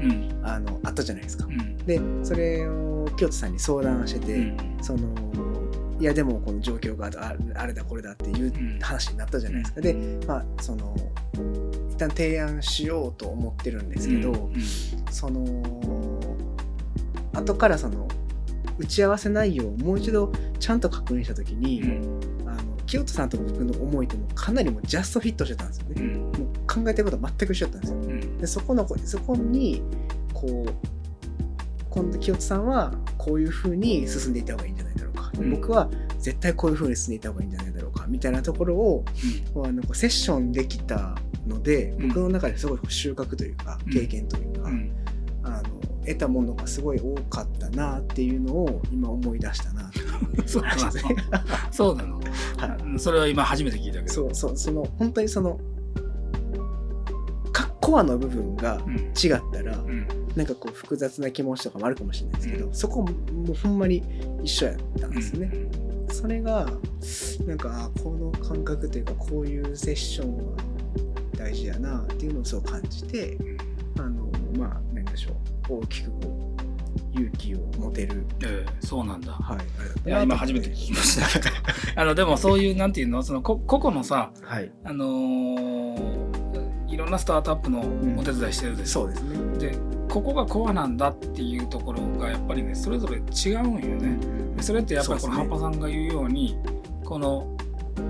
[0.03, 0.41] うん。
[0.43, 1.47] あのあったじゃないですか。
[1.47, 1.77] うん。
[1.79, 4.57] でそれを京都さんに相談してて、うん。
[4.81, 5.01] その
[6.03, 8.81] いやでもこの状況がああれだこれだっていううん。
[8.81, 9.95] 話になったじゃないですか、で
[10.27, 10.97] まあその
[11.91, 14.63] 一旦提案しようと思ってるんですけど、うん。
[15.13, 15.47] その
[17.35, 18.09] 後からその
[18.79, 22.49] 打ち合わせ内容をもう一度ちゃんと確認した時に、うん。
[22.49, 26.03] あの清人さんと僕の思いともかなりもうジャストフィットしてたんですよね。
[26.03, 26.15] うん。
[26.23, 26.33] もう
[26.67, 27.99] 考えてることは全く一緒だったんですよ。
[27.99, 28.39] うん。
[28.39, 29.83] でそこのそこに
[30.35, 30.73] こう
[31.91, 34.92] 今度清人さんはこういうふうに進んでいった方がいいんじゃない
[35.51, 39.05] 僕は絶対こういうふうに進んでいった方がいいんじゃないだろうかみたいなところを
[39.55, 41.15] こうあのセッションできた
[41.47, 42.09] のでうん。
[42.09, 43.93] 僕の中ですごい収穫というかうん。
[43.93, 44.93] 経験というか、うん。
[45.45, 45.63] あの
[46.05, 49.91] 得たものがすごい多かったなっていうのを今思い出したな
[50.47, 50.81] そうなの。
[50.81, 51.17] 話ですね。
[51.71, 54.13] そうなの、はそれは今初めて聞いたけど。
[54.13, 55.59] そうそうその本当にその
[57.53, 58.97] かコアの部分がうん。
[58.97, 64.03] 違ったら、うんなんかこう複雑な気持ちとかもあるかもしれないですけど、そこもほんまに
[64.43, 65.53] 一緒やったんですよね。
[66.11, 66.67] それが
[67.47, 70.57] なんかあこの感覚というかこういうセッションは
[71.37, 73.37] 大事やなっていうのをそう感じて
[73.99, 75.31] あのまあ何でしょ
[75.71, 75.75] う。
[75.81, 78.27] 大きくこう勇気を持てる。
[78.45, 79.33] ええそうなんだ。
[79.33, 79.57] は
[80.05, 81.41] いいや今初めて聞きました。
[82.01, 83.23] あのでもそういうなんていうの？
[83.23, 84.73] そのこ個々のさはい。
[84.85, 86.43] あのー
[86.93, 87.81] いろんなスタートアップの
[88.19, 89.59] お手伝いしてるでしょ、そうですね。
[89.59, 89.79] で
[90.13, 94.19] ここがコアなんだっていうところがやっぱりねそれぞれ違うんよね。
[94.57, 96.59] でそれってやっぱりこの葉っぱさんが言うように
[97.03, 97.57] この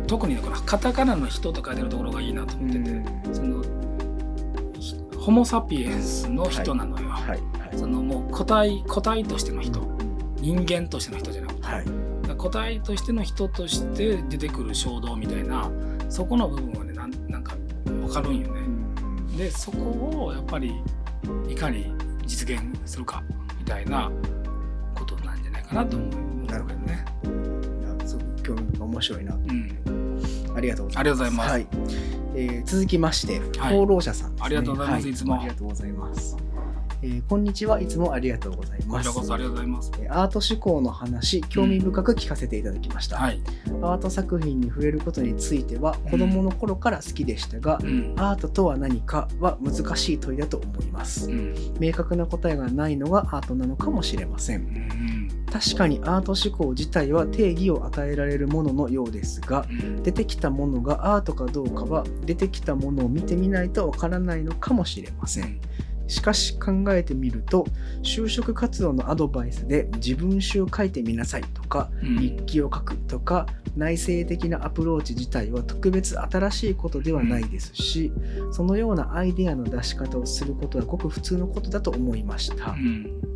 [0.09, 3.63] 特にねこのカタカナの人と書いてるところがいいなと思ってて、その
[4.81, 7.29] ひホモ・サピエンスの人なのよ、はい。
[7.31, 7.41] はい。
[7.79, 9.81] そのもう個体個体としての人。
[10.41, 12.35] 人間としての人じゃなくて。
[12.35, 15.71] 個体としての人として出てくる衝動みたいな
[16.09, 18.63] そこの部分はねなんなんか分かるんよね。
[19.39, 20.75] でそこをやっぱり
[21.49, 21.93] いかに
[22.27, 23.23] 実現するか
[23.59, 24.11] みたいな
[24.95, 27.05] ことなんじゃないかなと思うなるほどね。
[28.05, 30.99] すごく興味深い面白いなうん、ありがとうございます。
[30.99, 31.51] ありがとうございます。
[31.51, 31.67] はい。
[32.35, 33.77] えー続きまして、はい。
[33.77, 34.43] 放浪者さんね。
[34.43, 35.09] ありがとうございます。
[35.09, 35.41] いつも。
[35.41, 36.37] ありがとうございます。
[37.05, 39.11] えーこんにちはいつもありがとうございこます。
[39.11, 39.91] ちらこそありがとうございます。
[39.99, 43.17] えーアート思考の話、興味深く聞かせていただきました。
[43.17, 43.41] はい。
[43.83, 48.15] アート作品に触れることについては子供の頃から好きでしたが、うん。
[48.17, 51.35] アートとは何かは難しい問いだと思いますう。
[51.35, 51.55] ん。
[51.81, 54.61] 明確な答えがないのがアートなのかもしれません。
[54.61, 55.29] うん。
[55.51, 60.03] 確かにアート思考自体は定義を与えられるもののようですが、うん。
[60.03, 65.61] 出てきたものがアートかどうかは出てきたものを見てみないとわからないのかもしれません。
[66.13, 67.67] しかし考えてみると
[68.03, 72.19] 就職活動のアドバイスで自分集を書いてみなさいとかうん。
[72.19, 73.47] 日記を書くとか
[73.77, 78.13] 内省的なアプローチ自体は特別新しいことではないですし
[78.51, 82.73] そのようなアイデアの出し方をすることはごく普通のことだと思いました。
[82.73, 83.32] うん。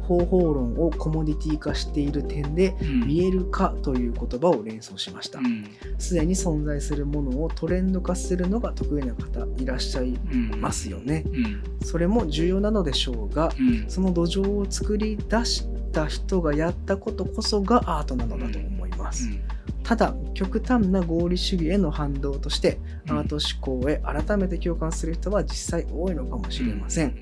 [0.00, 3.06] 方法論をコモディティ化している点でうん。
[3.06, 5.66] 見える化という言葉を連想しましたうん。
[5.98, 10.60] すでに存在するものをトレンド化するのが得意な方いらっしゃいうん。
[10.60, 11.62] ますよねうん。
[11.84, 13.84] それも重要なのでしょうがうん。
[13.88, 19.28] その土壌を作り出した人がやったことこそがアートなのだと思います、
[19.84, 27.16] ただ極端な合理主義への反動としてアート思考へ改めて共感する人は実際多いのかもしれません、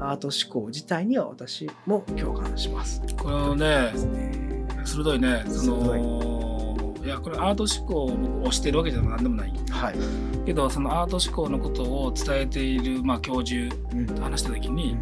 [0.00, 3.02] アート思考自体には私も共感します。
[3.16, 5.44] これはねね鋭いね。
[5.46, 7.08] そのい。
[7.08, 9.52] やこれアート思考を僕推してるわけじゃ何でもない。
[9.70, 9.96] はい、
[10.44, 14.06] けどそのアート思考のことを伝えている、まあ、教授うん。
[14.06, 14.96] と話した時に、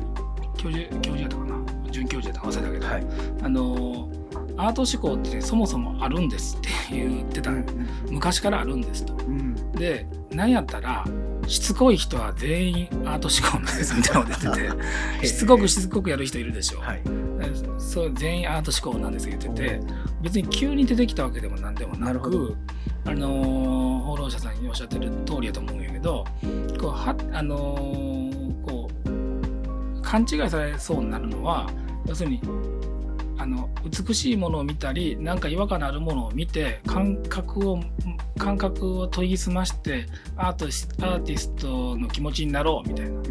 [0.56, 1.58] 教授教授やったかな？
[1.90, 2.48] 准教授やったか？
[2.48, 3.06] 忘れたけど、はい。
[3.42, 4.08] あの
[4.56, 7.50] アート思考って、ね、そもそもあるんですって言ってた、
[8.10, 9.14] 昔からあるんですと。
[9.14, 9.72] うん。
[9.72, 11.04] でなんやったら
[11.48, 15.26] しつこい人は全員アート思考なんですみたいなこと言ってて。
[15.26, 17.02] しつこくしつこくやる人いるでしょ、はい。
[17.78, 19.80] そう全員アート思考なんです言ってて。
[20.22, 22.56] 別に急に出てきたわけでも何でもなく
[23.04, 26.24] あのー放浪者さんにおっしゃってる通りやと思うんやけど
[26.80, 31.70] こうはあのーこう勘違いされそうになるのは
[32.06, 32.40] 要するに
[33.38, 37.80] あの美しいものを見たりなんか違和感のあるものを見て感覚を
[38.36, 43.24] 感覚を研ぎ澄ましてアートシアーティストの気持ちになろうみたいな、ん。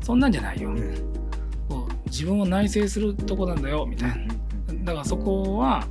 [0.00, 0.94] そんなんじゃないよ、うん。
[1.68, 4.34] こ自分を内省するとこなんだよみたいな。
[4.84, 5.84] だからそこは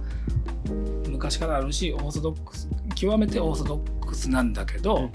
[1.10, 5.10] 昔からあるしオーソドックス極めてオーソドックスなんだけど、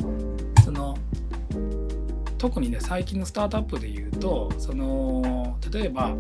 [0.65, 0.97] その
[2.39, 6.15] 特にね最近のスタートアップで言うとその例えば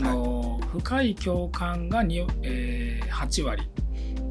[0.00, 3.68] あのその、深い共感がに、えー8割。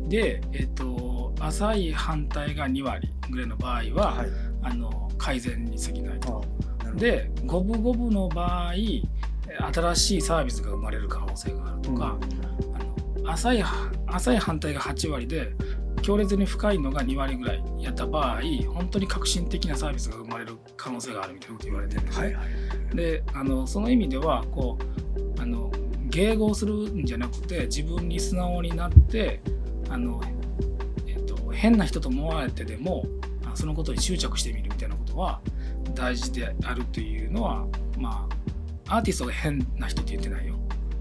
[0.07, 4.27] で、えっと浅い反対が2割ぐらいの場合は、はい。
[4.61, 6.43] あの改善に過ぎないと。
[6.95, 12.17] で五分五分の場合新しいサービスが生まれる可能性があるとか、
[12.73, 13.63] あの浅い
[14.07, 15.53] 浅い反対が8割で
[16.01, 18.41] 強烈に深いのが2割ぐらいやった場合
[18.73, 22.25] 本当に革新的なサービスが生まれる可能性があるみたいなこと言われてるんですね。
[22.25, 22.95] はいはい。
[22.95, 25.08] であのその意味ではこう
[25.39, 25.71] あの
[26.09, 29.41] 迎合するんじゃなくて自分に素直になって
[29.89, 30.21] あの、
[31.07, 33.05] えっと変な人と思われてでも
[33.45, 35.39] あそのことに執着してみるみたいなことは
[35.95, 37.65] 大事であるというのは
[37.97, 38.27] ま
[38.87, 40.55] あアーティストが変な人って言ってないよ。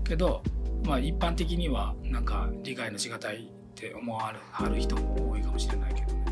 [0.05, 0.43] けど、
[0.85, 3.41] まあ、一般的にはなんか理解のしがたいっ
[3.75, 6.25] て思わはる人も多いかもしれないけどね。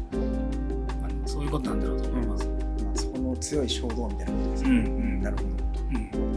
[1.03, 2.47] あのそういうことなんだろうと思います。
[2.47, 5.23] まあ、そこの強い衝動みたいなことですね、うんうん。
[5.23, 5.49] なるほど。
[5.49, 6.36] うん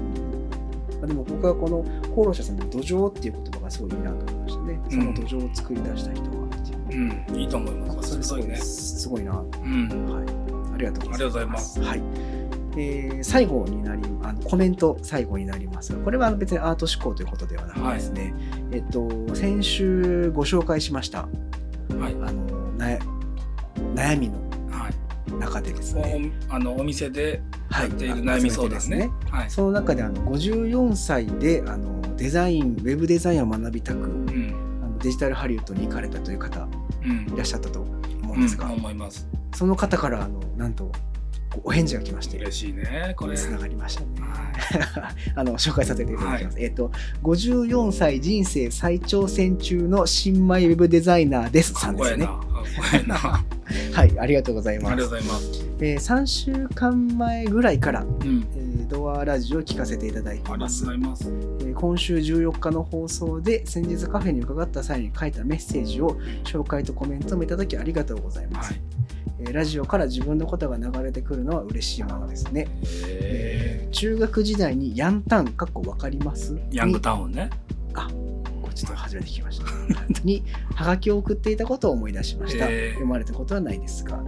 [1.00, 6.94] まあでも僕はこの功労者さんの土壌っていう言葉がすごいいいなと思いましたね、その土壌を作り出した人はって。
[6.94, 8.10] いううん、いいと思います。
[8.10, 8.34] それす。
[8.34, 8.56] ごいね。
[8.56, 11.16] すごいな、はうん、い、ありがとうございます。
[11.16, 11.82] ありがとうございます。
[11.82, 12.02] はい。
[12.78, 15.94] えー最後になりあのコメント最後になります。
[15.94, 18.34] がこれは別にアート思考ということではなくてですね、
[18.72, 21.28] えっと先週ご紹介しました。
[22.00, 22.32] はい、あの
[22.78, 22.98] な
[23.96, 24.49] 悩みのはい、
[25.38, 29.10] 中でですね、おあのお店ではやっている悩み相談ね。
[29.30, 36.68] はい、その中であの54歳であのデザインウェブデザインを学びたくうん、あのデジタルハリウッドに行かれたという方
[37.04, 37.34] うん。
[37.34, 37.92] いらっしゃったと思
[38.34, 39.28] ううんんですが、思います。
[39.56, 40.92] その方からあのなんと
[41.64, 43.36] お返事が来まして嬉しいね、これ。
[43.36, 44.08] つながりましたね。
[44.22, 46.60] は あの紹介させていただきます。
[46.60, 46.92] えっ、と
[47.24, 52.28] 54歳人生再挑戦中の新米ウェブデザイナーですさんですね。
[53.94, 54.96] はい、ありがとうございます。
[54.96, 55.66] りがとうございます。
[55.82, 60.86] えー3週間前ぐらいから、うん、えードアラジオを聞かせていただいてありがとうごます。
[60.86, 61.26] ざいます。
[61.62, 68.82] えー今週14日の放送で先日カフェに伺った際に書いたメッセージを紹介とコメントもいただきありがとうございます、はい。
[69.42, 72.68] えーラジオから自分のことが流れてくるのは嬉しいものですね、
[73.06, 76.54] ええー中学時代にヤンタンかっこわかります？
[76.54, 77.50] ー、ヤングタウンね。
[78.62, 79.66] これちょっと初めて聞きました。
[80.24, 80.44] に
[80.76, 84.26] ハガキを送っていたことを思い出しました、読まれたことはないですが、はい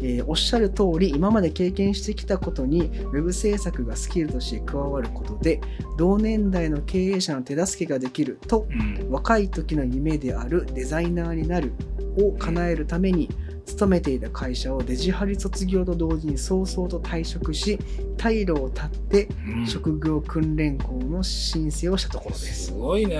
[0.00, 5.60] えーおっしゃる通り今まで経験してきたことにウェブ制作がスキルとして加わることで
[5.96, 11.72] 同年代の経営者の手助けができるとうん、若い時の夢であるデザイナーになる
[12.18, 13.28] を叶えるために
[13.66, 17.78] 勤めていた会社をデジハリ卒業と同時に早々と退職し
[18.16, 19.66] 退路を断ってうん。
[19.66, 22.66] 職業訓練校の申請をしたところです。
[22.66, 23.18] すごいね。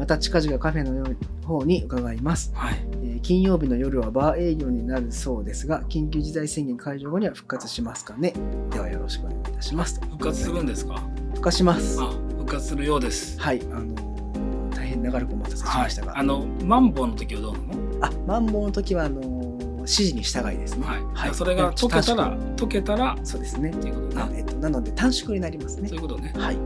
[0.00, 1.14] また近々カフェの
[1.46, 2.74] 方に伺います、はい。
[3.04, 8.32] えー金曜日の夜はバー営業になるそうですが緊急事態宣言解除後には復活しますかね
[8.70, 10.94] ではよろしくお願いいたします復活するんですか？
[11.34, 12.06] 復活しますあ、
[12.38, 13.38] 復活するようです。
[13.38, 16.18] はいあのー大変長らくお待たせしはいましたが、。
[16.18, 18.06] あのマンボウの時はどうなの？
[18.06, 19.40] あ、マンボウの時はあのー
[19.80, 20.86] 指示に従いですね。
[20.86, 21.34] はい。
[21.34, 23.76] それが解けたら解けたらそうですねっ。
[23.76, 24.22] ていうことね。
[24.22, 25.98] あえっと、なので短縮になりますねそうい。
[25.98, 26.32] うことね。
[26.36, 26.56] はい。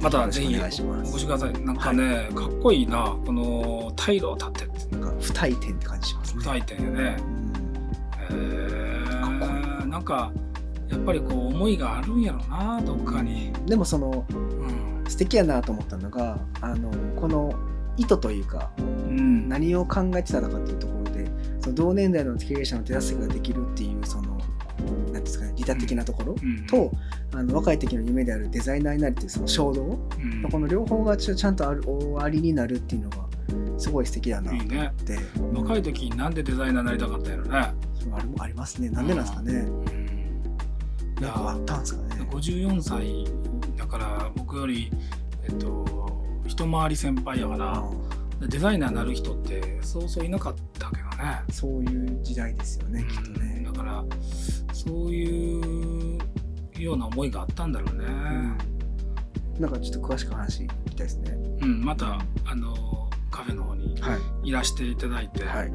[0.00, 1.52] またぜひお越しください。
[1.64, 3.16] なんかね、かっこいいな。
[3.26, 6.42] この退路を立ってってなんか不退転って感じしますね。
[6.44, 7.16] 二点やね。
[8.30, 9.46] へかっこ
[9.84, 9.86] え。
[9.86, 10.32] なんか
[10.88, 13.52] やっぱりこう思いがあるんやろなどっかに。
[13.54, 15.04] うんでもそのうん。
[15.08, 17.52] 素敵やなと思ったのが、あのこの
[17.96, 19.48] 意図というかうん。
[19.48, 21.28] 何を考えてたのかというところで、
[21.60, 24.27] その同年代の経営者の手助けができるっていうその
[25.74, 26.92] うんですかね、利他的なところうんと、
[27.34, 33.28] あの若い時の夢であるデザイナーになるっていうその衝動、うんこの両方がちゃんとある終わりになるっていうのが
[33.78, 34.56] すごい素敵だなと。
[34.56, 35.18] 思って。
[35.54, 37.50] 若い時になんでデザイナーになりたかったんやろね。
[38.12, 38.90] あれもありますね。
[38.90, 39.52] なんでなんですかね。
[41.20, 42.22] いやなんかあったんですかね。
[42.30, 43.24] 54歳
[43.76, 44.90] だから僕より、
[45.44, 46.08] えっと、
[46.46, 47.84] 一回り先輩やから
[48.46, 51.42] デザイナーになる人ってそうそういなかったけどね。
[51.50, 53.67] そういう時代ですよね、きっとね。
[53.78, 54.04] だから
[54.72, 56.18] そういう
[56.76, 58.06] ような思いがあったんだろうね。
[59.58, 61.32] なんかちょっと詳しく話聞きたいですね。
[61.62, 64.48] うん、またあのカフェの方にはい。
[64.48, 65.70] いらしていただいて、はい。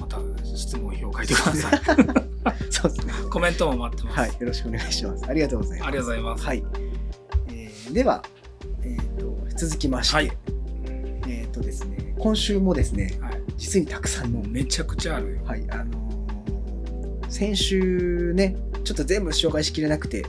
[0.00, 1.80] また質問票を書いてください。
[2.70, 3.12] そうですね。
[3.30, 4.18] コメントも待ってます。
[4.18, 4.30] はい。
[4.30, 5.24] よろしくお願いします。
[5.28, 5.88] ありがとうございます。
[5.88, 6.44] ありがとうございます。
[6.46, 6.64] はい。
[7.48, 8.22] えーでは、
[8.82, 10.32] えーと、続きまして、はい
[11.26, 15.44] えっ、とですね、今週もですね、はい実にたくさんの、めちゃくちゃあるよ。
[15.44, 16.09] はい、あのー
[17.30, 20.26] 先週ね、ちょっと全部紹介しきれなくて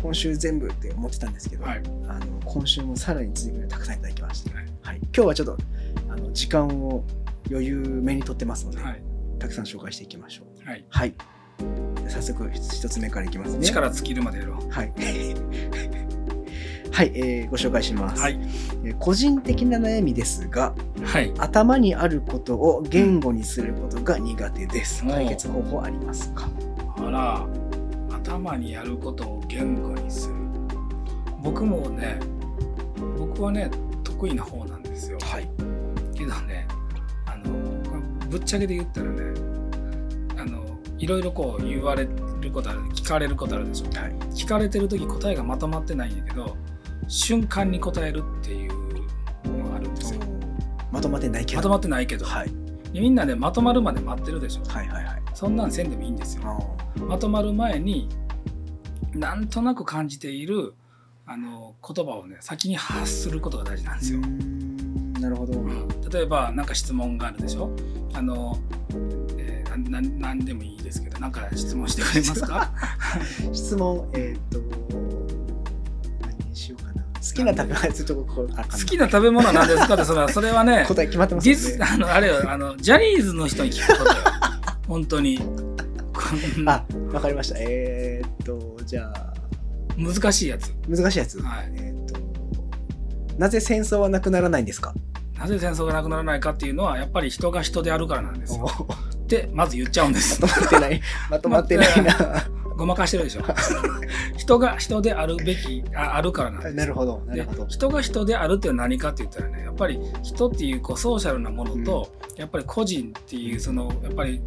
[0.00, 5.58] 今週全部って思ってたんですけど、はいあの今週もさらに続きがたくさんいただきまして、はいはい、今日はちょっと
[6.08, 7.04] あの時間を
[7.50, 9.02] 余裕めにとってますので、はい
[9.38, 10.68] たくさん紹介していきましょう。
[10.68, 11.14] はいはい。
[12.08, 13.64] 早速一つ目からいきますね。
[13.64, 14.92] 力尽きるまでやろはい。
[16.98, 18.40] はい、えーご紹介します、うはい。
[18.84, 20.74] えー個人的な悩みですが、
[21.04, 21.32] はい。
[21.38, 25.04] 頭にあることを言語にすることが苦手です。
[25.04, 25.10] うん。
[25.12, 26.48] 解決方法ありますか？
[26.96, 27.46] あら
[28.16, 30.34] 頭にやることを言語にする。
[31.40, 32.18] 僕もね
[33.16, 33.70] 僕はね
[34.02, 35.18] 得意な方なんですよ。
[35.22, 35.48] はい。
[36.16, 36.66] けどね
[37.26, 37.52] あの
[38.28, 39.22] ぶっちゃけで言ったらね
[40.36, 40.64] あの
[40.98, 42.08] いろいろこう言われ
[42.40, 43.86] ることある聞かれることあるでしょ。
[43.96, 44.12] はい。
[44.34, 46.56] 聞かれてる時答えがまとまってないんやけど
[47.08, 48.72] 瞬間に答えるっていう
[49.58, 50.20] のがあるんですよ
[50.92, 51.58] まとまってないけど。
[51.58, 52.50] まとまってないけど、はい。
[52.92, 55.22] みんなねまとまるまで待ってるでしょはいはいはい。
[55.34, 56.42] そんなんせんでもいいんですよ
[56.98, 58.08] あまとまる前に
[59.14, 60.74] なんとなく感じている
[61.26, 64.20] あの言葉をね先に発することが大事なんですよ。
[64.20, 65.52] ーなるほど。
[66.10, 67.70] 例えば何か質問があるでしょ
[68.14, 68.58] あの、
[69.38, 72.72] えーなんなんなんでもいいですけど何か質問してくれますか？
[73.52, 75.07] 質問、えーっと、
[77.38, 79.94] きな食べ物、ちょっとこう、あ好きな食べ物は何ですか？
[79.94, 81.78] ってそれはそれはね答え決まってますね。
[81.80, 84.16] あのあれよあのジャニーズの人に聞くことよ。
[84.86, 85.40] 本当に。
[86.66, 87.56] あ、わかりました。
[87.58, 89.32] えーっと、じゃあ、
[89.96, 90.74] 難しいやつ。
[90.88, 91.40] 難しいやつ？
[91.40, 91.72] はい。
[91.74, 92.20] えーっと、
[93.38, 94.92] なぜ戦争はなくならないんですか？
[95.38, 98.68] なぜ戦争がなくならないかっていうのはやっぱり人が人であるからなんですよ。
[99.14, 100.40] ってまず言っちゃうんです。
[100.40, 101.00] とまってない。
[101.30, 102.14] まとまってないな。
[102.78, 103.42] ごまかしてるでしょ。
[104.38, 106.74] 人が人であるべきああるからなんです。
[106.76, 107.66] なるほど、なでるほど。
[107.66, 114.40] 人が人であるっていうのは何かって言ったらねやっぱり人っていうこうソーシャルなものと、やっぱり個人っていうそのやっぱり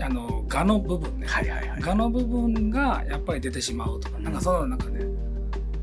[0.00, 1.82] あの我の部分ね、はいはいはい。
[1.82, 5.00] 我の部分がやっぱり出てしまうとかなんかそのなんかね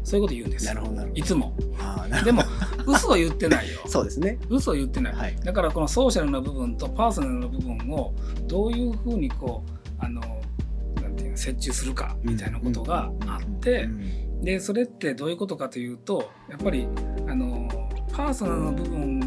[0.03, 0.73] そういうこと言うんですよ。
[0.73, 1.55] なるほど、なるほいつも。
[2.23, 2.43] でも
[2.87, 3.81] 嘘を言ってないよ。
[3.89, 4.39] そうですね。
[4.49, 5.35] 嘘を言ってない、はい。
[5.43, 8.13] だからこのソーシャルな部分とパーソナルな部分を
[8.47, 10.21] どういうふうにこうあの
[11.35, 14.41] 折衷するかみたいなことがあって、うん。
[14.43, 16.87] でそれってどういうことかというとやっぱり
[17.27, 17.67] あの
[18.11, 19.19] パーソナルな部分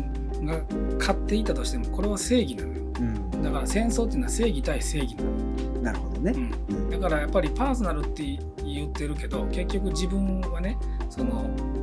[0.45, 0.63] が
[0.99, 2.83] 勝っていたとしてもこれは正義なのよ。
[3.01, 3.43] うん。
[3.43, 6.33] だから戦争っていうのは正義対正義なの、なるほどね。
[6.69, 8.23] うん、だからやっぱりパーソナルって
[8.65, 10.79] 言ってるけど結局自分はね
[11.11, 11.43] その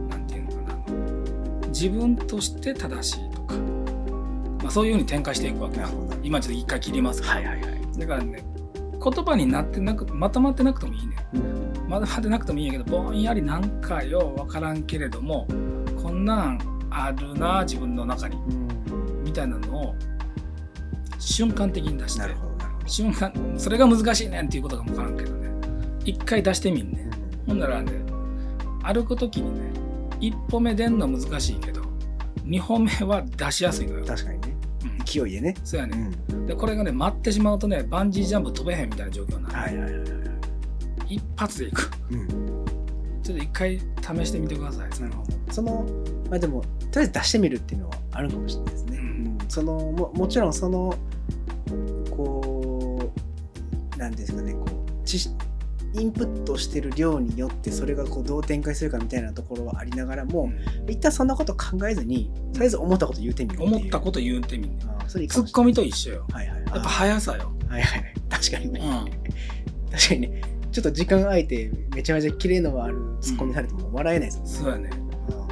[0.09, 1.67] なんていうのかな。
[1.69, 5.78] 自分として正しいとか、まあ、そういうふうに展開していくわけ。
[5.78, 6.15] なるほど。
[6.23, 7.99] 今ちょっと一回切りますけど、はいはいはい。
[7.99, 8.43] だからね
[9.12, 11.16] 言葉になってなくまとまってなくてもいいね。
[11.34, 11.89] うん。
[11.89, 15.47] まとまってなくてもいいんやけどぼんやりなんかよう分からんけれども
[16.01, 18.38] こんなんあるな自分の中に
[19.24, 19.95] みたいなのを
[21.20, 22.36] 瞬間的に出して。
[22.88, 25.49] 瞬間それが難しいねんっていうことかも分からんけどね。
[26.06, 27.10] 一回出してみんね
[27.47, 27.91] ほんならね
[28.84, 29.72] 歩く時にね
[30.20, 31.82] 一歩目出んの難しいけど
[32.43, 34.55] 二歩目は出しやすいのよ、確かにね。
[34.99, 35.55] うん、勢いでね。
[35.63, 35.97] そうやね、
[36.33, 36.45] ん。
[36.45, 41.15] でこれがね待ってしまうとねバンジージャンプ飛べへんみたいな状況になる、はいはいはいはい。
[41.15, 42.27] 一発でいくうん。
[43.23, 43.83] ちょっと一回試
[44.27, 45.86] してみてくださいそのその、
[46.29, 46.61] まあでも、
[46.91, 48.97] とりあえず出してみるっていうのはあるかもしれないですね。
[48.97, 50.93] うんうんそのも、もちろんその、
[52.11, 53.11] こ
[53.95, 55.36] う、なんですかね、こう、知識
[55.97, 60.51] インプットしてる量によってそれがこうどう展開するかみたいなところはありながらも、
[60.87, 63.75] 一旦そんなこと考えずにとりあえず思ったこと言うてみるっていう。
[63.75, 66.25] 思ったこと言うてみんツッコミと一緒よ。
[66.31, 68.13] はいはいやっぱ速さよ、はいはいはい。
[68.29, 70.41] 確かにね、うん、確かにね。
[70.71, 74.89] ちょっと時間空いてめちゃめちゃ綺麗のあるツッコミされても笑えないですもんね、そうやね。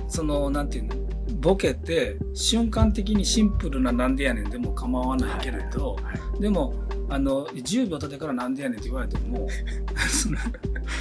[0.01, 0.09] うん。
[0.09, 1.02] そのなんていうの？
[1.43, 6.73] ボケて瞬間的にシンプルな「なんでやねん」でも構わないけれど、はいでも
[7.09, 9.47] あの10秒経ってから「なんでやねん」って言われても
[10.09, 10.37] その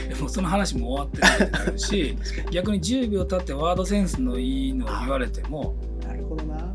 [0.09, 2.19] でもその話も終わってないってなるし
[2.53, 5.75] 逆に10秒経ってワードセンスのいいのを言われても
[6.05, 6.73] なるほどな。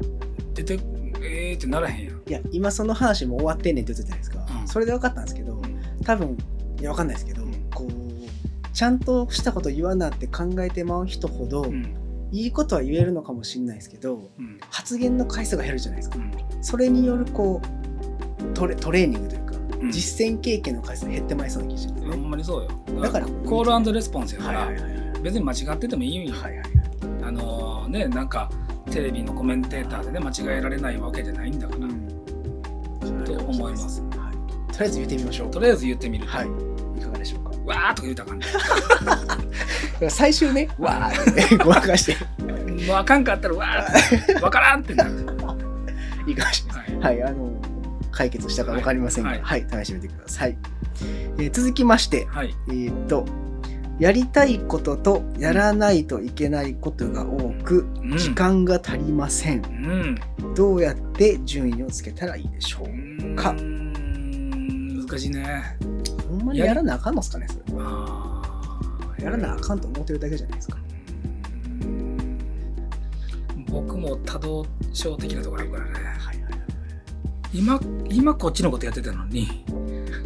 [0.53, 0.79] 出て
[1.21, 2.15] えーってならへんやん。
[2.15, 4.67] いや今その話も終わってんねんって言ってたじゃないですか、うん。
[4.67, 5.61] それで分かったんですけど
[6.03, 6.37] 多分
[6.79, 7.53] いや分かんないですけど、うん。
[7.73, 14.59] こうちゃんとしたこと言わなって考えてまう人ほど、うんいいことは言えるのかもしれないですけどうん。
[14.69, 16.17] 発言の回数が減るじゃないですか。
[16.17, 16.31] うん。
[16.61, 19.91] それによるこうトレトレーニングというか、うん。
[19.91, 23.01] 実践経験の回数が減ってまいそうな気がしますほね、んまにそうよ。
[23.01, 25.21] だからコールレスポンスやから、はいはいはいはい。
[25.21, 26.67] 別に間違っててもいいんよ、はいはい
[27.23, 28.49] あのーねなんか
[28.91, 31.87] テレビのコメンテーターでね間違えられないわけじゃないんだから、
[33.25, 34.01] と思います。
[34.01, 35.51] はい、とりあえず言ってみましょう。
[35.51, 36.47] とりあえず言ってみると、はい。
[36.97, 38.39] いかがでしょうかわーっとか言うたらあかん
[39.99, 42.17] ね最終ねわーってねごまかして。
[42.85, 45.11] もうあかんかったらわーってわからんってなる、
[46.27, 47.19] いいかもしれないはい。
[47.21, 47.51] はいあの
[48.11, 50.57] 解決したか分かりませんが、ははいい試してみてください、
[51.37, 52.55] えー続きまして、はい。
[52.69, 53.25] えーっと
[53.99, 58.17] やりたいこととやらないといけないことが多く、うん。
[58.17, 59.63] 時間が足りません。
[60.41, 60.53] うん。
[60.53, 63.53] どうやって順位をつけたらいいでしょうか？
[63.53, 65.77] 難しいね
[66.47, 69.23] まにやらなあかんのっすかね、それ。
[69.23, 70.77] やらなあかんと思ってるだけじゃないですか。
[73.69, 76.61] 僕も多動症的なところあるからねはいはいはい。
[77.53, 77.79] 今
[78.09, 79.65] 今こっちのことやってたのに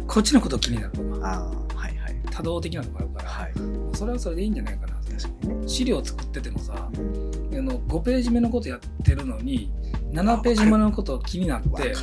[0.06, 1.34] こっちのこと気になるとかあ
[1.74, 2.16] あ、はいはい。
[2.30, 3.52] 多動的なところあるから、はい。
[3.94, 5.68] それはそれでいいんじゃないかな確かにね。
[5.68, 9.72] 資料作っててもさうんあの5ページ目のことやってるのに
[10.12, 11.94] 7ページ目のこと気になって。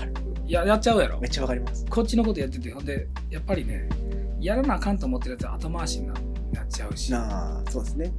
[0.49, 1.19] ややっちゃうやろ。
[1.19, 1.85] めっちゃわかります。
[1.89, 2.71] こっちのことやってて。
[2.71, 3.87] ほんでやっぱりね
[4.39, 6.13] やらなあかんと思ってるやつは後回しにな
[6.53, 7.13] なっちゃうし。
[7.13, 8.11] あなあ、そうですね。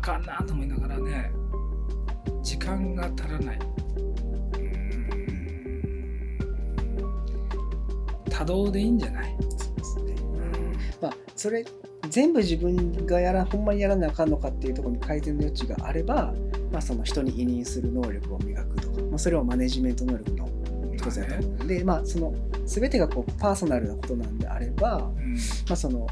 [0.00, 1.32] かんなと思いながらね
[2.42, 3.58] 時間が足らない。
[8.30, 9.36] 多動でいいんじゃない？
[9.82, 10.36] そうですね。
[11.00, 11.64] まあ、それ、
[12.10, 16.34] 全部自分がやら、ほんまにやらなあかんのかっていうところに改善の余地があれば、
[16.70, 20.46] まあ、その人に委任する能力を磨くとか、まあ、それはマネジメント能力の
[21.10, 22.34] 一つだと思うので、まあ、その、
[22.64, 25.34] 全てがこうパーソナルなことなんであれば、うん。
[25.34, 25.40] ま
[25.72, 26.06] あ、その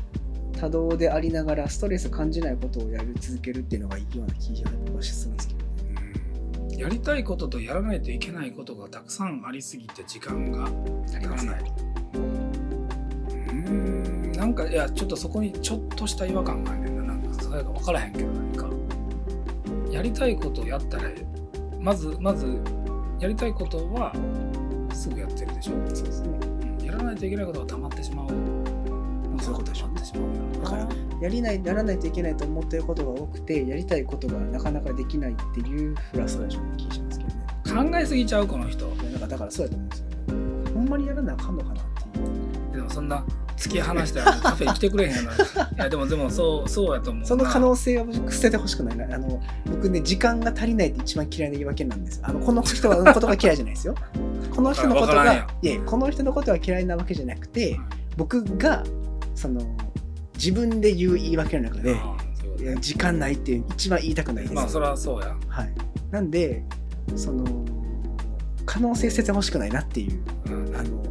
[0.59, 6.79] 多動でありながらストレス感じないことをやり続けるっていうのがいいような気が僕はするんですけどね。
[6.79, 10.69] やりたいこととやらないといけないことがたくさんありすぎて時間が
[11.07, 11.73] 足らない。
[12.15, 14.33] うーん。
[14.33, 17.15] なんかいやちょっとそこにちょっとした違和感があるんだな。
[17.15, 18.69] んかそれが分からへんけど何か。
[19.91, 21.11] やりたいことをやったら
[21.79, 22.59] まずまず
[23.21, 24.13] やりたいことは
[24.95, 26.39] すぐやってるでしょ、そうですね。
[26.59, 30.89] うんやらないといけないことが溜まってしまうそういうことでしょってしまうだから
[31.21, 37.91] やりない、やらないといけないと思ってることが多くて、やりたいことがなかなかできないっていうフラストレーションな気がしますけどね。
[37.91, 40.15] 考えすぎちゃうこの人なんかだからそうやと思うんですよね。
[40.75, 42.23] ほんまにやらなあかんのかなってい
[42.73, 42.77] う。
[42.77, 43.25] でもそんな
[43.57, 45.37] 突き放したらカフェに来てくれへんやな い
[45.77, 49.15] やでもでもそうそうやと思うなその可能性は僕捨ててほしくないな。
[49.15, 49.41] あの
[49.71, 52.21] 僕ね、時間が足りないって一番嫌いな言い訳なんです。
[52.23, 53.95] あのこの人のことが嫌いじゃないですよ。
[54.55, 57.79] この人のことがいやこの人のことは嫌いなわけじゃなくて、
[58.17, 58.85] 僕が
[59.35, 59.61] その
[60.35, 61.97] 自分で言う言い訳の中で、
[62.81, 64.55] 時間ないっていう一番言いたくないです。
[64.55, 65.75] まあそれはそうや、はい。
[66.11, 66.63] なんで、
[67.17, 67.45] その
[68.65, 71.03] 可能性捨ててほしくないなっていう、うんあの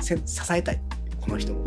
[0.00, 0.80] せ支えたい
[1.20, 1.64] この人を。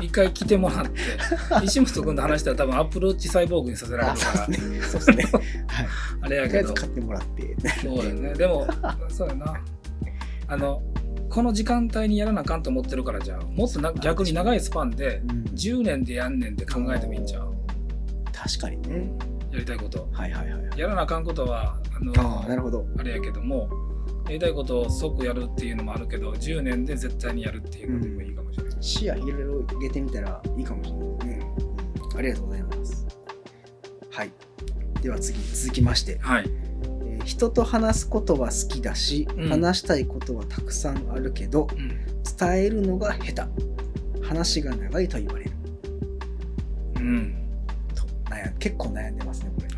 [0.00, 0.92] 一回来てもらって
[1.64, 4.46] 石本君と話したら多分アプローチサイボーグにさせられるから
[4.86, 5.24] そうですね。
[5.66, 5.86] はい。
[6.20, 7.56] あれやけどとりあえず買ってもらって。
[7.80, 8.66] そうやねでも
[9.08, 9.60] そうやな
[10.48, 10.82] あの
[11.30, 17.54] この時間帯にやらなあかんと思ってるからじゃあもっとな逆に長いスパンでうん10年でやんねんって考えてもいいんちゃう
[18.32, 19.10] 確かにね。
[19.50, 20.78] やりたいことはいはいはいはい。
[20.78, 22.86] やらなあかんことはあのああ、なるほど。
[22.98, 23.68] あれやけども
[24.26, 31.46] やりたいことを即やるっていうのもあるけど10年で絶対にやるっていうのでもいいかもしれない、視野広げてみたらいいかもしれないね。
[31.58, 31.60] う
[32.14, 33.06] んありがとうございます。
[34.10, 34.32] はい。
[35.02, 36.73] では次、続きまして、はいえー
[37.24, 41.90] 人と話すことは好きだし、うん話したいことはたくさんあるけど、うん
[42.38, 44.24] 伝えるのが下手。
[44.26, 45.50] 話が長いと言われる。
[46.96, 47.34] うん
[47.94, 49.68] と悩ん結構悩んでますね、これ。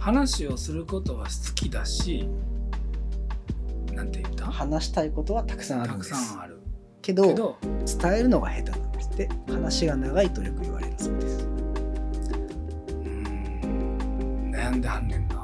[0.00, 2.26] 話をすることは好きだし
[3.92, 4.46] なんて言った？
[4.46, 6.28] 話したいことはたくさんあるたくんです。
[6.32, 6.60] さんある
[7.02, 9.28] けどけど伝えるのが下手なんですって。
[9.48, 11.44] 話が長いとよく言われるそうです。
[11.44, 15.34] うん悩んではんねんな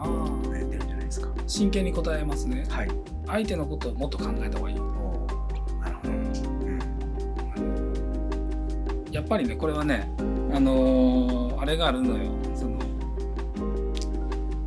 [1.47, 2.89] 真剣に答えますねはい。
[3.27, 6.13] 相手のことをもっと考えた方がいい、おーなるほど。
[6.13, 6.25] うん
[9.11, 10.11] やっぱりねこれはね
[10.53, 12.79] あのーあれがあるのよその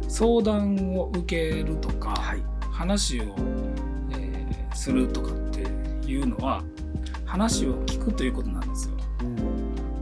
[0.07, 2.43] 相談を受けるとか、はい。
[2.71, 3.23] 話を、
[4.11, 5.61] えーするとかって
[6.07, 6.63] いうのは
[7.25, 9.37] 話を聞くということなんですよ、うん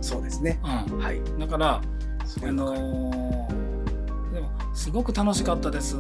[0.02, 0.60] そうですね。
[0.64, 1.20] うはい。
[1.20, 6.00] ん、だからあのーでもすごく楽しかったですっ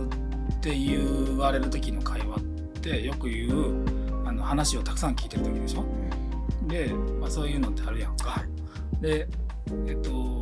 [0.65, 2.41] て言われる時の会話っ
[2.81, 3.85] てよく言う
[4.25, 5.85] あの話をたくさん聞いてる時でしょ？
[6.67, 6.87] で、
[7.21, 8.43] まあ、そういうのってあるやんか。
[8.99, 9.27] で
[9.85, 10.41] えっと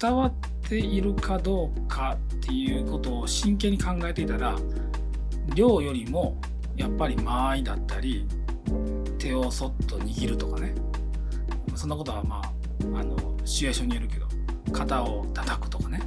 [0.00, 0.34] 伝わっ
[0.68, 4.54] ているかどうかっていうことを真剣に考えていたら
[5.54, 6.38] 量よりも
[6.76, 8.28] やっぱり間合いだったり
[9.18, 10.74] 手をそっと握るとかね。
[11.74, 12.52] そんなことはまあ
[12.98, 14.26] あのシチュエーションによるけど
[14.72, 16.02] 肩を叩くとかね。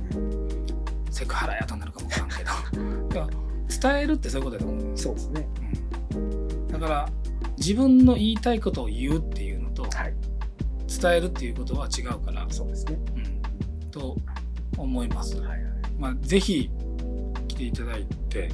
[1.10, 3.30] セクハラやとなるかもわからんけどでも
[3.82, 5.48] 伝えるってそういうことだと思うそうですね。
[6.16, 7.10] うんだから
[7.58, 10.14] 自分の言いたいことを言うっていうのとはい。
[11.02, 12.98] 伝えるっていうことは違うから、そうですね。
[13.16, 13.20] う
[13.88, 14.18] ん、と
[14.76, 15.38] 思います。
[15.38, 15.62] はいはい。
[16.00, 16.70] まあ、ぜひ
[17.48, 18.50] 来ていただいて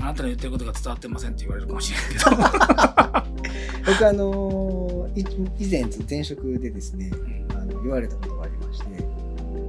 [0.00, 2.30] あなたの言ってることが伝わってませんって言われるかもしれんけど、
[3.86, 5.24] 僕あのーい
[5.58, 8.86] 以前前職でですね、うんあのも言われたことがありまして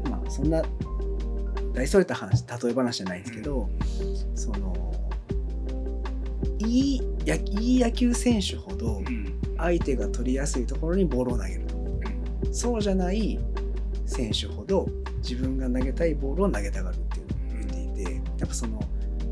[0.10, 0.62] まあそんな
[1.80, 3.70] 大それた話例え話じゃないんですけど、
[4.36, 4.94] その
[6.60, 9.40] いいやいい野球選手ほどうん。
[9.58, 12.54] 相手が取りやすいところにボールを投げると。
[12.54, 13.40] そうじゃない
[14.06, 14.88] 選手ほど
[15.22, 17.24] 自分が投げたいボールを投げたがるってい
[17.62, 18.80] うのを言っていてやっぱその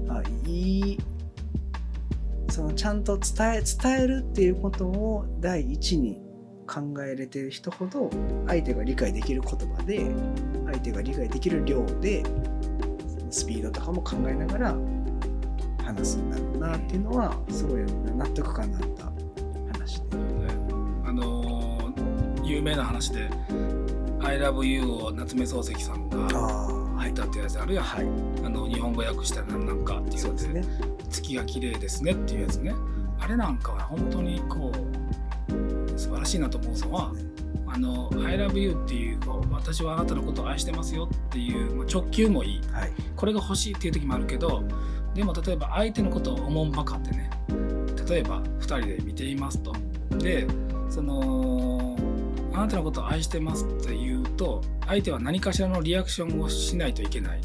[0.10, 0.98] あいい
[2.50, 6.22] そのちゃんと伝え伝えるっていうことを第一に
[6.68, 8.10] 考えれてる人ほど
[8.46, 10.12] 相手が理解できる言葉で
[10.66, 12.24] 相手が理解できる量で
[13.30, 14.76] スピードとかも考えながら
[15.84, 17.82] 話すんだろうなっていうのはすごい
[18.16, 19.06] 納得感のあった
[19.74, 20.18] 話で。
[21.06, 21.68] あのー
[22.48, 23.30] 有名な話で
[24.24, 26.18] 「I love you」を夏目漱石さんが
[26.98, 28.06] 入ったってやつあるやん、はい。
[28.46, 30.64] あの日本語訳したらなんかっていうのでそうですね。
[31.10, 32.74] 月が綺麗ですねっていうやつね。
[33.20, 34.97] あれなんかは本当にこう
[35.98, 37.14] 素晴らしいなと思うのは
[37.68, 39.20] 「あの I love you」っていう
[39.52, 42.62] 私はあなたのことを愛してますよっていうまあ直球もいい。
[42.72, 42.92] はい。
[43.16, 44.64] これが欲しいっていう時もあるけど
[45.14, 47.30] でも例えば相手のことをおもんばかってね
[48.08, 49.74] 例えば2人で見ていますと。
[50.20, 50.48] で
[50.90, 51.98] その
[52.54, 57.42] あなたのことを愛してますって言うと相手は何かしらのリアクションをしないといけない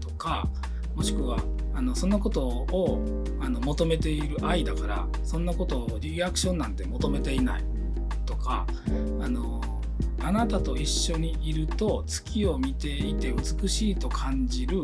[0.00, 0.48] とか
[0.94, 1.38] もしくは
[1.74, 3.04] あのそんなことを
[3.38, 7.64] あの求めている愛だからそんなことをリアクションなんて求めていない
[8.26, 8.66] とか
[9.20, 9.60] あの
[10.22, 14.82] あなたと一緒にいると月を見ていて美しいと感じる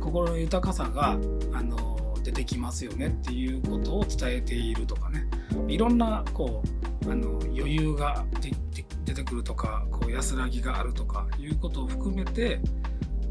[0.00, 1.16] 心の豊かさが
[1.52, 5.26] あの出てきますよねっていうことを伝えているとかね。
[5.68, 6.62] いろんなこ
[7.06, 8.24] うあの余裕が
[9.04, 12.60] 出てくるとかこう安らぎがあるとかいうことを含めて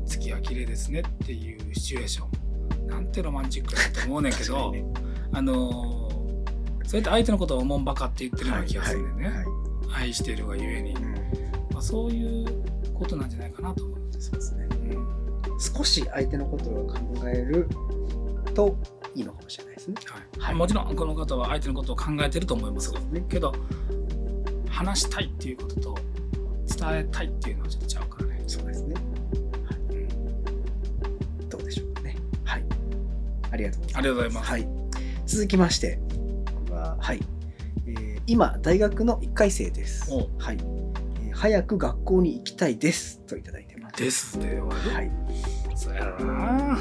[0.06, 2.88] 月は綺麗ですねっていうシチュエーション。
[2.88, 4.74] なんてロマンチックだと思うねんけど、
[5.32, 6.09] あの
[6.90, 9.46] そうやって相手のことをおもんばかって言ってるような気がするんだよね、はい
[9.92, 10.94] 愛しているがゆえに、
[11.72, 12.46] まあ、そういう
[12.94, 14.40] ことなんじゃないかなと思うんですよ。
[14.40, 14.68] そうですね。
[14.94, 17.68] うん少し相手のことを考える
[18.54, 18.78] と
[19.16, 19.96] いいのかもしれないですね。
[20.06, 23.26] はいはいもちろんこの方は相手のことを考えてると思いますね。
[23.28, 23.54] けど
[24.70, 25.98] 話したいっていうことと
[26.78, 28.44] 伝えたいっていうのはちょっとちゃうからね。
[28.46, 28.96] そうですね。
[31.50, 32.16] どうでしょうかね。
[32.44, 32.64] はい。
[33.52, 33.98] ありがとうございます。
[33.98, 34.52] ありがとうございます。
[34.52, 34.68] はい。
[35.26, 36.00] 続きまして、
[37.10, 37.20] ははい、
[37.88, 40.14] えー今、大学の1回生です。
[40.14, 43.96] おはい、えー早く学校に行きたいですといただいてます。
[43.96, 44.92] ですで終わる？
[44.94, 45.12] はい。
[45.76, 46.78] そうやろな。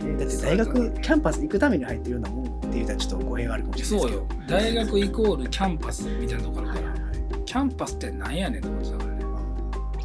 [0.00, 4.26] えーだって大学、キャンパス行くために入ってるようなもんって言ったらちょっと語弊があるかもしれないですけど。
[4.26, 4.46] そうよ。
[4.48, 6.92] 大学イコールキャンパスみたいなところあるから。
[6.92, 9.24] はいはいはいキャンパスってなんやねんってことだからね。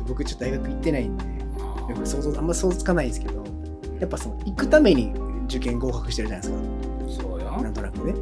[0.07, 1.25] 僕ちょっと大学行ってないんで、
[1.57, 3.43] あよく想像あんま想像つかないんですけど、
[3.99, 5.11] やっぱその行くために
[5.45, 6.53] 受験合格してるじゃないで
[7.09, 7.45] すーそうか。
[7.57, 7.69] なや。
[7.69, 8.13] んとなくね。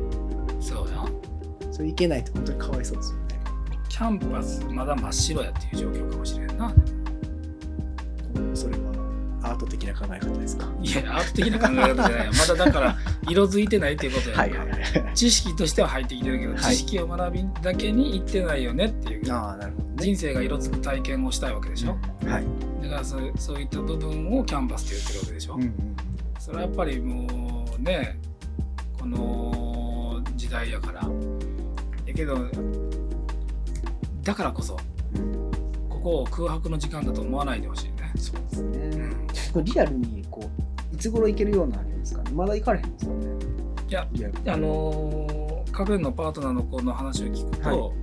[1.81, 3.39] そう行けないと本当にかわいそうですよね。
[3.89, 6.73] キャンパスまだ真っ白やっていう状況かもしれんな。
[8.53, 8.81] それは
[9.43, 10.67] アート的な考え方ですか？
[10.81, 12.31] いや、アート的な考え方じゃないよ。
[12.33, 12.95] まだだから
[13.27, 15.15] 色づいてないっていうことやんかはいはいはい。
[15.15, 19.33] 知識としては入ってきてるけど、はい知識を学びだけに行ってないよねっていう。
[19.33, 19.93] ああ、なるほどね。
[19.97, 21.97] 人生が色づく体験をしたいわけでしょ。
[22.27, 22.45] はい。
[22.83, 25.55] だからそうそういった部分をキャンバスって言ってるわけでしょ。
[25.55, 25.95] うんうん
[26.39, 28.19] それはやっぱりもうね
[28.99, 31.01] この時代やから
[32.11, 32.37] やけど
[34.23, 34.77] だからこそ
[35.89, 38.11] ここを空白の時間だと思わないでほしいね。
[38.15, 38.79] そうですね。
[39.55, 40.49] うんリアルにこ
[40.91, 42.31] ういつ頃行けるようになるんですかね。
[42.31, 43.27] まだ行かれへんんですかね。
[43.89, 44.07] いや
[44.47, 48.01] あのーカフェのパートナーの子の話を聞くと、はい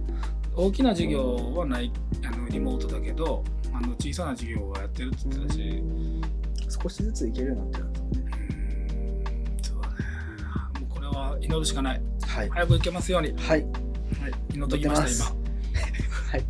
[0.56, 1.92] 大きな授業はない
[2.26, 5.84] あのリモートだけどあの小さな授業はやってるって言ってたし、
[6.82, 8.32] 少しずつ行けるようになってるんですね。
[9.52, 9.94] うんそうだね
[10.80, 12.48] もうこれは祈るしかないはい。
[12.48, 13.64] 早く行けますように、はい、
[14.20, 14.32] はい。
[14.54, 15.38] 祈っときました祈
[16.30, 16.44] はい。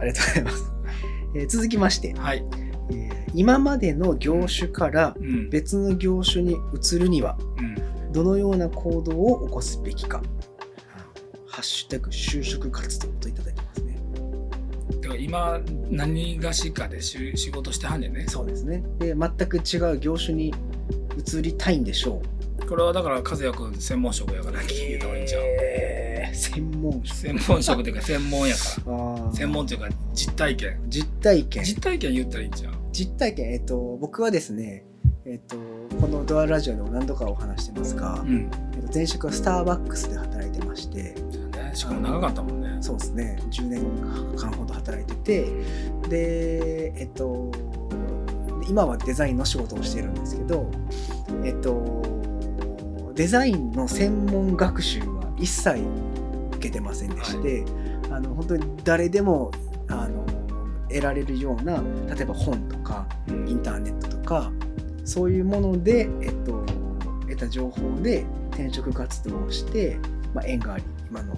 [0.00, 0.72] ありがとうございます。
[1.34, 2.44] えー続きまして、今はい、
[2.90, 7.62] えー今までの業種からうん別の業種に移るにはう
[8.10, 10.22] んどのような行動を起こすべきか。
[11.46, 13.98] ハッシュタグ就職活動といただいてますね。
[15.02, 15.60] だから今
[15.90, 18.84] 何がしかでし仕事してはんねんねそうですね。
[18.98, 20.54] で、全く違う業種に
[21.16, 22.20] 移りたいんでしょ
[22.62, 22.66] う。
[22.66, 25.42] これはだから和也君専門職やから聞いた方がいいんちゃう？
[25.44, 26.05] えー
[26.36, 27.16] 専門職。
[27.16, 29.32] 専門職というか専門やから。
[29.32, 30.80] 専門というか実体験。
[30.88, 31.64] 実体験。
[31.64, 32.74] 実体験言ったらいいんちゃう？
[32.92, 34.84] 実体験、えっと、僕はですね、
[35.24, 35.56] えっと、
[36.00, 38.50] このドアラジオでも何度かお話してますが、うん。
[38.74, 41.14] えっと、前職はスターバックスで働いてまして、ね。
[41.74, 42.78] しかも長かったもんね。
[42.80, 43.82] そうですね、10年
[44.36, 45.46] 間ほど働いてて、
[46.08, 47.50] で、えっと、
[48.68, 50.70] 今はデザインの仕事をしているんですけど、
[51.44, 52.02] えっと、
[53.14, 55.82] デザインの専門学習は一切
[56.66, 57.64] 受けてませんでして、
[58.10, 59.52] あの本当に誰でも
[59.88, 60.26] あの
[60.88, 61.82] 得られるような
[62.14, 64.52] 例えば本とかうんインターネットとか
[65.04, 66.64] そういうもので、えっと、
[67.22, 69.98] 得た情報で転職活動をして、
[70.34, 71.36] まあ、縁があり今の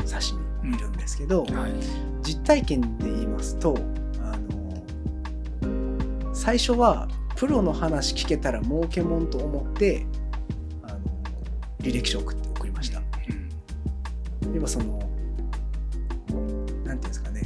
[0.00, 1.72] 刺身いるんですけど、はい
[2.20, 3.78] 実体験で言いますと
[4.20, 10.04] あの最初はプロの話聞けたら儲けもんと思って
[10.82, 10.98] あの
[11.78, 12.47] 履歴書を送って。
[14.48, 17.42] うんでもそのなんていうんですかね。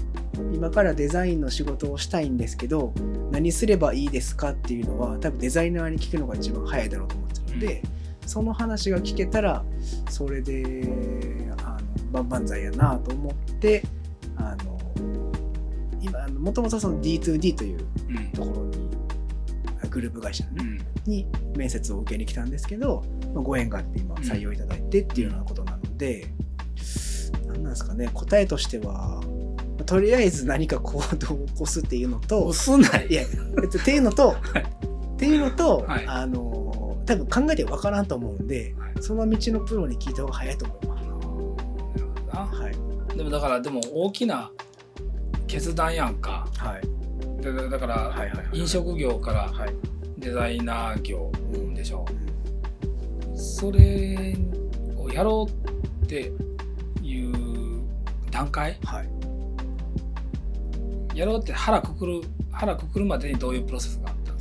[0.55, 2.94] 今からデザインの仕事をしたいんですけど
[3.30, 7.82] 何すればいいですかっていうのは多分デザイナーに聞くのが一番早いだろうと思ってるので、
[8.26, 9.64] その話が聞けたら
[10.09, 10.84] それで
[11.64, 11.78] あ
[12.12, 13.82] の万々歳やなと思って
[14.36, 14.80] あの
[16.00, 18.26] 今もともとその D2D といううん。
[18.32, 18.88] ところに
[19.90, 20.64] グループ会社のね
[21.07, 21.11] うん。
[21.11, 21.26] に
[21.57, 23.03] 面接を受けに来たんですけど、
[23.34, 26.32] まあ、ご縁があって今採用いただいてっていうようなことなので、
[27.53, 29.20] 何なんですかね答えとしては
[29.86, 33.26] とりあえず何か行動を起こすっていうのと押すないいやえ
[33.66, 34.62] っていうのと、 はい。
[34.62, 36.07] っていうのと、はい。
[36.07, 38.92] あの多分考えてわからんと思うんではい。
[39.00, 42.57] その道のプロに聞いた方が早いと思います。
[42.57, 43.16] はい。
[43.16, 44.50] でもだからでも大きな
[45.46, 46.46] 決断やんか。
[46.57, 47.42] はい。
[47.42, 49.74] でだだからはいはいはい飲食業からはい。
[50.18, 51.30] デザイナー業
[51.74, 52.07] でしょ。
[53.28, 53.36] うん。
[53.36, 54.36] それ
[54.96, 56.32] をやろうって
[58.32, 58.78] 段階？
[58.84, 59.08] はい。
[61.18, 64.32] やろうって腹くくる腹くくるまでにどういうプロセスがあった？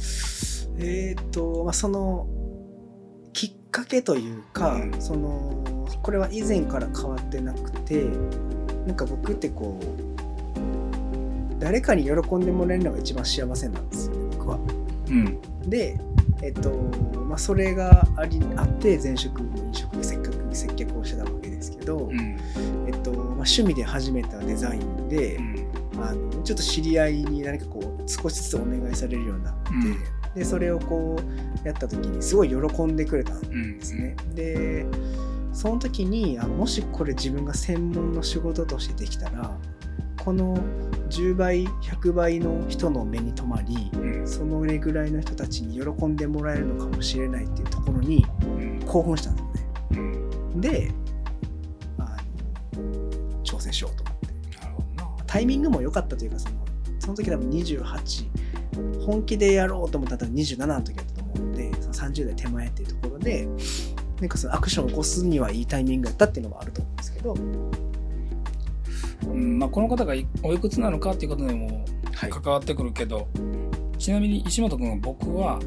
[0.80, 2.28] えっ、と、まあ、その
[3.34, 5.02] きっかけというか、うん。
[5.02, 8.06] そのこれは以前から変わってなくて
[8.88, 14.58] なんか僕ってこう誰かに喜んでもらえるのが一番幸せなんですよね僕は。
[15.10, 15.42] うん。
[15.70, 16.00] で
[16.42, 16.72] えっ、と
[17.28, 22.38] まあそれがありあって前職も飲食でせっかく接客をしてたわけですけど、うん。
[22.88, 23.01] えっと
[23.42, 25.68] まあ、趣味で始めたデザインで、うん
[26.00, 29.54] あのちょっと知り合いに何かこう少しずつお願いされるようになっ
[30.34, 31.18] て、でそれをこ
[31.64, 33.78] うやった時にすごい喜んでくれたんうん。
[33.78, 34.16] ですね。
[34.34, 34.86] で
[35.54, 39.56] その時にあもしこれ自分が専門の仕事としてできたら
[40.24, 40.58] この
[41.10, 44.28] 10倍100倍の人の目に留まりうん。
[44.28, 48.26] そのぐらいの人たちに喜んでもらえるのかもしれないっていうところに
[48.58, 48.84] うん。
[48.88, 49.62] 興奮したんです
[49.98, 50.18] よね。
[50.54, 50.62] うん。
[50.62, 50.92] で
[53.62, 54.28] 戦しようと思って。
[54.60, 55.10] なるほどな。
[55.26, 56.56] タイミングも良かったというかその
[57.00, 63.48] その時多分28本気でやろうと思ったら多分27の時だったと思うんでその30代手前っていうところで
[64.20, 67.40] なんかそのアクションを起こすにはいいタイミングだったっていうのもあると思うんですけど、う
[69.34, 72.30] んまあ、この方がいおいくつなのかっていうことでもはい。
[72.30, 73.28] 関わってくるけど、
[73.98, 75.60] ちなみに石本君は僕は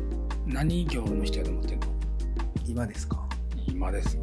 [0.47, 1.87] 何業の人やと思ってるの？
[2.65, 3.29] 今ですか？
[3.67, 4.17] 今です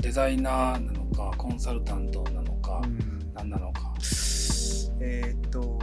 [0.00, 3.32] デザイナーなのかコンサルタントなのか、うん。
[3.34, 3.92] 何なのか。
[5.00, 5.78] えーっと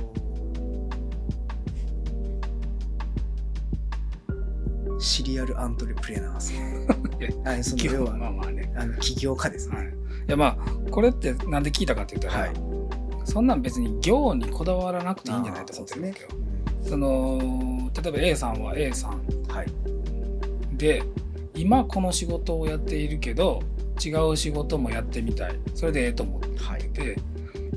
[4.99, 6.87] シリアルアントレプレナーですね
[7.45, 9.89] あその要はまあまあね、あの起業家ですね、はい、い
[10.27, 10.57] やまあ
[10.89, 12.55] これってなんで聞いたかって言ったら、はい。
[13.25, 16.29] そんなん別に業にこだわらなくていいんじゃないと思ってるわけよ。
[16.83, 19.21] その例えば A さんは A さん。
[19.47, 19.67] はい。
[20.77, 21.03] で
[21.55, 23.61] 今この仕事をやっているけど
[24.03, 25.59] 違う仕事もやってみたい。
[25.73, 26.63] それでええと思って。
[26.63, 26.83] はい。
[26.89, 27.17] て、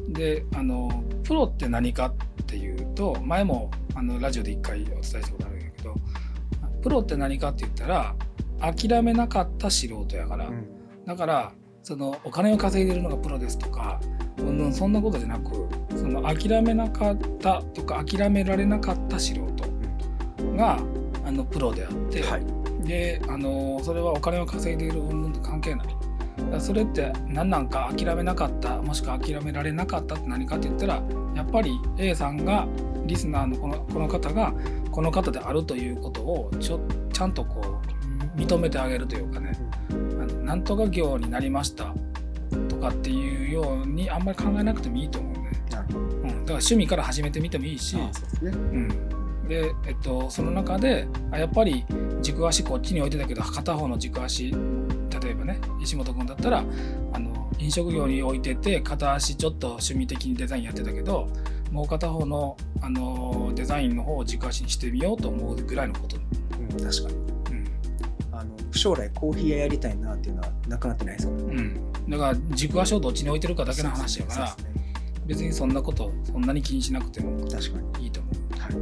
[0.09, 2.07] であのプロって何か
[2.43, 5.95] っていうと前もあのラジオで一回お伝えしたことあるんやけど
[6.83, 8.14] プロって何かって言ったら
[8.61, 10.66] 諦めなかった素人やから、うん。
[11.05, 11.53] だから
[11.83, 14.01] そのお金を稼いでるのがプロですとか、
[14.39, 19.47] うんうん、そんなことじゃなくその諦めなかったとか諦められなかった素人
[20.57, 20.79] が
[21.25, 22.43] あのプロであって、はい。
[22.85, 25.89] であのそれはお金を稼いでいる云々と関係ない。
[26.59, 31.03] それって何なんか諦めなかったもしくは諦められなかったって何かって言ったら
[31.34, 32.66] やっぱり A さんが
[33.07, 34.53] リスナーのこのこの方が
[34.91, 36.80] この方であるということをちょ
[37.12, 37.80] ちゃんとこ
[38.36, 39.53] う認めてあげるというかね、
[40.45, 41.95] なんとか業になりました。
[42.68, 47.97] とかっていうようにあんまり考えなくてもいいと思うね、うん、だから趣味から始めてみてもいいし、
[49.49, 51.84] で、えっと、その中であやっぱり
[52.22, 54.55] 軸足こっちに置いてたけど片方の軸足
[55.21, 56.64] 例えばね石本君だったら
[57.12, 61.29] あの飲食業に置いてて片足ちょっと趣味的にデザインやってたけど
[61.73, 67.14] もう片方のあのデザインの方を軸足にしてみようと思うぐらいのこと、うん、確かに。
[67.14, 67.19] う
[67.61, 67.69] ん。
[68.33, 71.33] あの将来コーヒー屋やりたいなっていうのはなくなってないですか？
[71.35, 74.85] らねうん、だから軸足をどっちに置いてるかだけの話やからそうですね。
[75.27, 78.05] 別にそんなことそんなに気にしなくても確かに。
[78.05, 78.35] いいと思う。
[78.59, 78.73] はい。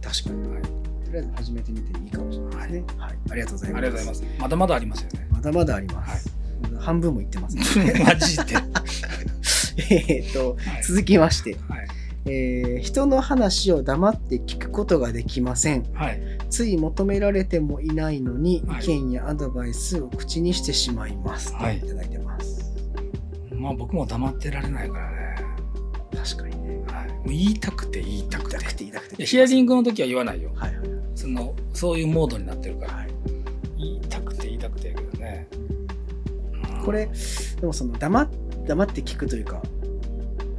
[0.00, 0.68] 確かに、はい、と
[1.12, 2.84] りあえず始めてみていいかもしれないですね。
[2.98, 3.78] はい、ありがとうございます。
[3.78, 4.24] ありがとうございます。
[4.40, 5.28] まだまだありますよね。
[5.30, 7.64] まだまだあります、まだ半分もいってます、ね、
[8.04, 8.44] マジで。
[9.90, 10.82] えっと、はい。
[10.82, 11.88] 続きまして、はい。
[12.24, 15.84] えー人の話を黙って聞くことができません。
[15.92, 16.20] はい。
[16.50, 18.84] つい求められてもいないのに、はい。
[18.84, 21.52] 意見やアドバイスを口にしてしまいます。
[21.54, 21.80] はい。
[21.80, 22.72] といただいてます。
[23.54, 25.16] まあ僕も黙ってられないからね、
[26.16, 26.84] 確かにね。
[26.86, 28.58] はい、もう言いたくて言いたくて。
[28.58, 29.26] 言いたくて言いたくて。
[29.26, 30.50] ヒアリングの時は言わないよ。
[30.54, 33.08] はいはいそのそういうモードになってるからはい。
[33.78, 37.08] 言いたくて言いたくてやけどね、うんこれ、
[37.60, 38.28] でもその黙っ
[38.66, 39.60] 黙って聞くというか、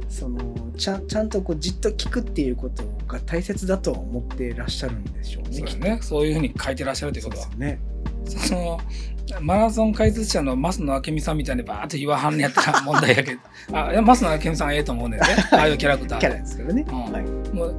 [0.08, 5.66] そのちゃんちゃんとこうじっと聞くっていうことが大切だとは思ってらっしゃるんでしょうね。
[5.66, 7.78] そうねそういうふうに書いてらっしゃるというとことはそうで
[8.26, 8.78] すよね。
[9.26, 13.40] そのマラソン解説者の増野明美さんみたいにバーって言わはんねやったら問題やけど
[13.72, 16.84] あ増野明美さんええと思うねんねああいうキャラクターキャラですけどね。
[16.86, 17.22] うんはい。
[17.54, 17.76] もう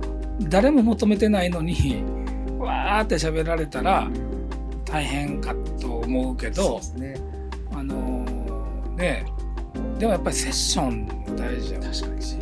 [0.50, 2.04] 誰も求めてないのに
[2.66, 4.10] わーって喋られたら
[4.86, 7.16] 大変かと思うけそうどですね。
[7.72, 9.26] あのーね
[10.00, 12.38] でもやっぱりセッション大事や確かにし。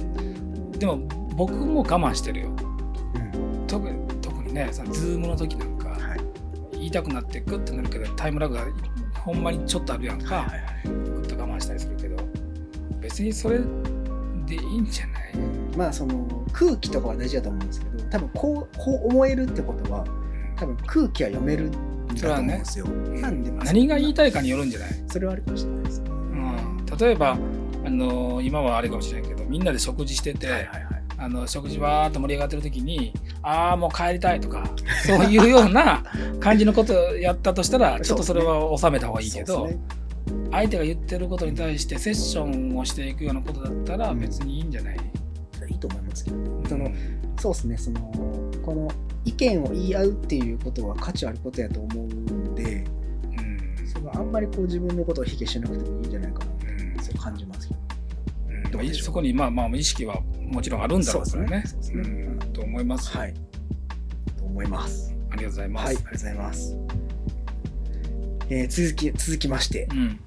[0.78, 0.98] でも
[1.36, 3.68] 僕も我慢してるようん。
[3.68, 6.20] 特に特にねそのズームの時なんかはい。
[6.74, 8.66] 言いたくなってグッてなるけどタイムラグが
[9.20, 10.88] ほんまにちょっとあるやんか、はいはいはい。
[10.88, 12.18] ぐっと我慢したりするけど
[13.00, 13.60] 別にそれ
[14.46, 15.34] でいいんじゃない、
[15.78, 20.06] まあその空気とかは大事だと思うんですけど多分こうこう思えるってことは
[20.56, 22.86] 多分空気は読めるんだと思うんですよ。
[22.86, 26.12] なんで、まあ何が言いたいかによるんじゃない、それはあるかもしれないですね。
[26.12, 27.40] うん、例えば
[27.84, 31.04] あの今はあれかもしれないけどみんなで食事してて、はいはいはい。
[31.18, 34.70] あの食事わーっと盛り上がってる時に「ああもう帰りたい」とか
[35.06, 36.04] そういうような
[36.40, 39.72] 感じのことをやったとしたら ちょっとそれは収めた方がいいけど、
[40.52, 44.20] 相手が言ってることに対してセッションをしていくようなことだったらうん。
[44.20, 44.98] 別にいいんじゃない、
[45.70, 48.00] いいと思いますけど、ね、そのうんそうですねその
[48.64, 48.88] この
[49.26, 52.86] 意見を言い合うっていうことは価値あることやと思うんで
[53.38, 53.88] うん。
[53.88, 57.74] そのあんまりこう自分のことを卑下しなくてもいいんじゃないかなうんとそう感じますけ
[58.72, 58.80] ど。
[58.80, 58.94] うん。
[58.94, 61.64] そこにまあまあ意識はもちろんあるんだろうからね。
[61.66, 61.92] そうですね。
[61.94, 62.24] そうですね。
[62.24, 62.40] うん。
[62.54, 63.34] と思います、はい。
[64.38, 65.16] と思います。
[65.30, 66.78] ありがとうございます、はい、ありがとうございます。
[68.50, 70.20] えー続き続きまして、うん。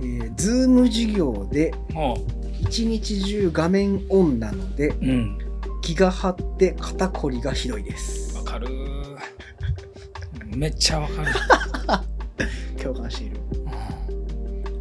[0.00, 2.16] えー、 Zoom 授業でも
[2.60, 5.38] 一日中画面オンなのでううん。
[5.80, 8.36] 気が張って肩こりがひどいです。
[8.36, 8.44] わ。
[8.44, 8.68] かる。
[10.54, 11.32] めっちゃわかる。
[12.82, 13.36] 共感している。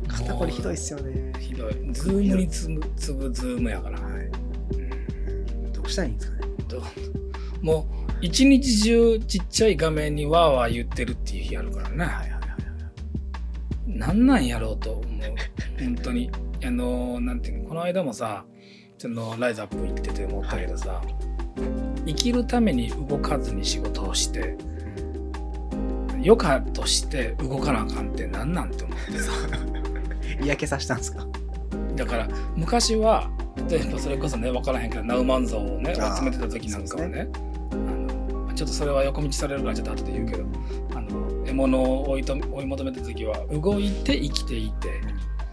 [0.08, 1.34] 肩こりひどいっすよね。
[1.40, 1.74] ひどい。
[1.94, 4.30] Zoom につむつぶ Zoom やから、はい。
[5.72, 6.48] どうしたらいいんですかね。
[6.68, 6.82] どう？
[7.62, 12.38] もう一日中ちっちゃい画面にわーわー言ってるっていう日あるからね、はいはいは
[13.88, 13.98] い。
[13.98, 15.06] なんなんやろうと思う。
[15.80, 16.32] 本当に
[16.66, 18.46] あのなんていうのこの間もさ
[18.98, 21.02] そのライズアップ行ってて思ったけどさ、
[22.08, 24.58] 生きるために動かずに仕事をして
[26.14, 29.38] 余暇として動かなあかんってなんなんて思ってさは
[30.40, 30.40] い。
[30.44, 31.26] 嫌気さしたんですか？
[31.96, 33.30] だから昔は
[33.70, 37.28] 例えばそれこそね分からへんけどナウマンゾウをね集めてた時なんかはね
[37.72, 40.44] あのちょっとそれは横道されるからちょっと後で言うけど
[40.96, 45.02] あの獲物を追いと追い求めた時は動いて生きていて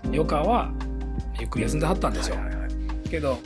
[0.07, 0.71] 余暇は
[1.39, 3.09] ゆっくり休んではったんでしょ、はいはいはい。
[3.09, 3.39] けど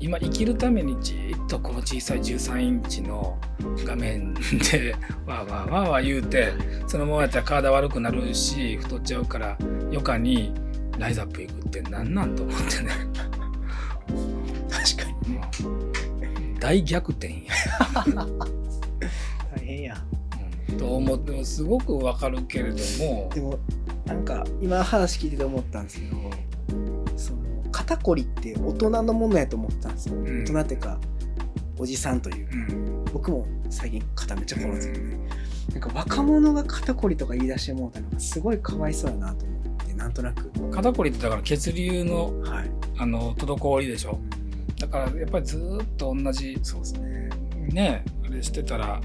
[0.00, 3.36] 今生きるためにじーっとこの小さい13インチの
[3.84, 4.94] 画面で
[5.26, 6.52] わーわーわーわー言うて
[6.86, 10.52] そのままやったら体悪くなるし太っちゃうから余暇に
[10.98, 12.90] ライズアップ行くってなんなんと思ってね。
[14.70, 15.34] 確かに。
[15.34, 17.52] もう大逆転や、
[19.56, 19.96] 大変や。
[20.70, 20.76] うん。
[20.76, 23.30] と思ってすごくわかるけれども。
[23.32, 23.58] でも
[24.06, 26.16] なんか今話聞いてて思ったんですけど
[27.88, 30.44] 肩こりって大人のものやと思ってたんですよ、ん。
[30.44, 30.98] 大人っていうか
[31.78, 32.46] おじさんという。
[32.46, 33.04] かうん。
[33.14, 35.18] 僕も最近肩めっちゃこるんですけどね、
[35.72, 40.50] なんか若者が肩こりとか言い出してもうたのがすごいかわいそうやなと思ってなんとなく。
[40.70, 42.70] 肩こりってだから血流のはい。
[42.98, 44.18] あの滞りでしょ。
[44.78, 47.30] だからやっぱりずーっと同じそうですね、
[47.72, 49.00] ねあれしてたら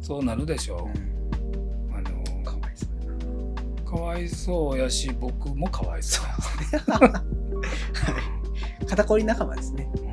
[0.00, 0.88] そうなるでしょ。
[0.88, 3.90] うかわいそうやな。
[3.90, 6.26] かわいそうやし僕もかわいそう。
[6.92, 7.33] はい
[8.86, 9.90] 肩こり仲間ですね。
[9.96, 10.08] うん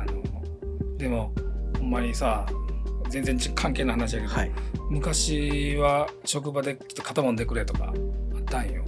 [0.00, 1.32] あのでも
[1.78, 2.46] ほんまにさ
[3.08, 4.52] 全然ち関係ない話やけど、はい。
[4.90, 7.92] 昔は職場でちょっと肩もんでくれとか
[8.34, 8.84] あったんよ。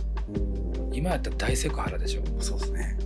[0.92, 2.98] 今やったら大セクハラでしょ、そうですね。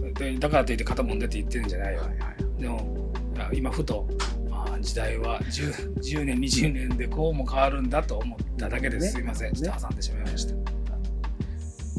[0.00, 0.14] うん。
[0.14, 3.12] でだからといって肩もんでって言ってるんじゃないよ、はいはいでも
[3.52, 4.06] 今ふと
[4.52, 9.12] あー時代は 10, 10年20年でこうも変わるんだと思っただけです、ね。
[9.12, 9.52] すいません。
[9.54, 10.54] ちょっと挟んでしまいました、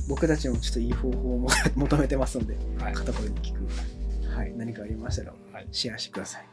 [0.08, 5.68] 僕たちもちょっといい方法をも求めてますのではい、肩こりに効く、はい、何かありましたらはい。
[5.72, 6.44] シェアしてください。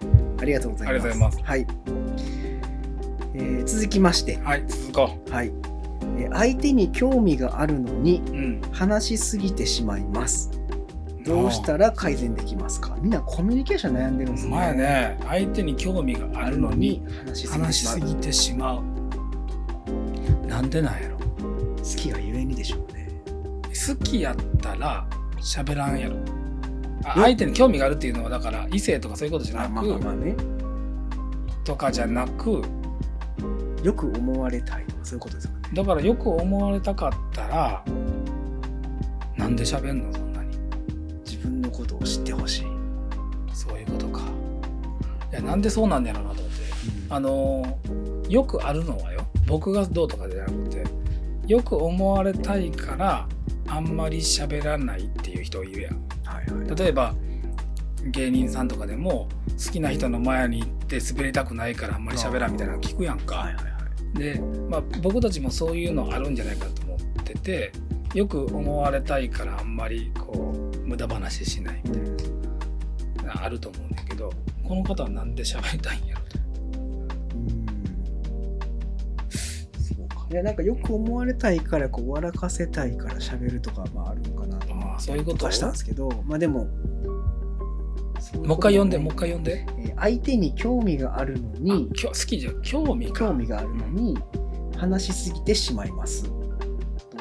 [0.41, 1.17] ありがとうございます。
[1.17, 1.39] います。
[1.43, 1.67] はい。
[3.35, 5.53] えー続きまして、はい、続こはい。
[6.19, 8.61] え相手に興味があるのにうん。
[8.73, 10.51] 話しすぎてしまいます。
[11.25, 12.97] どうしたら改善できますか？
[13.01, 14.57] みんなコミュニケーション悩んでるんですね。
[14.57, 20.47] 前ね相手に興味があるのに話しすぎて話ししますうぎてしまう。
[20.47, 21.19] なんでなんやろ。
[21.19, 23.00] 好きがゆえにでしょうね
[23.89, 25.07] 好きやったら
[25.39, 26.17] 喋らんやろ。
[27.15, 30.37] 相手に興味があるっていうのはだから異性とかそういうことじゃなあまあまあね。
[31.65, 32.63] とかじゃなく
[33.83, 34.85] よく思われたい。
[34.85, 35.61] とかそういうことですかね。
[35.73, 37.85] だからよく思われたかったら
[39.37, 40.13] なんで喋んの？
[40.13, 40.59] そんなに。
[41.25, 42.67] 自分のことを知ってほしい、
[43.55, 44.21] そういうことか。
[45.33, 46.61] いやなんでそうなんだろうなと思って。
[47.09, 47.79] あの
[48.29, 50.85] よくあるのはよ僕がどうとかじゃなくて
[51.51, 53.29] よく思われたいから
[53.67, 55.95] あんまり喋らないっていう人いるやん。
[56.25, 56.77] はいはい。
[56.77, 57.13] 例えば
[58.13, 59.29] 芸人さんとかでも
[59.59, 63.71] 好きな人の前に行って滑りたくないからあんまり喋らんみたいなの聞くやんか、はいはいは
[64.15, 64.19] い。
[64.19, 67.73] で、まあ、僕たちもそういうのあるんじゃないかと思ってて
[68.15, 74.31] よく思われたいからあんまりこう無駄話しないみたいなあると思うんだけど
[74.63, 76.39] この方はなんで喋りたいんやろと
[80.31, 85.47] いやなんかよく思われたいからこう笑かせたいから喋るとかまああるのかなとああそういうこと？
[85.47, 88.99] はしたんですけどまあでももう一回読んで？
[88.99, 89.67] ももう一回読んで？
[89.79, 92.63] えー相手に興味があるのあに好きじゃん。
[92.63, 93.27] 興味か。
[93.27, 94.17] 興味があるのに
[94.77, 96.25] 話しすぎてしまいます。
[96.25, 96.31] ど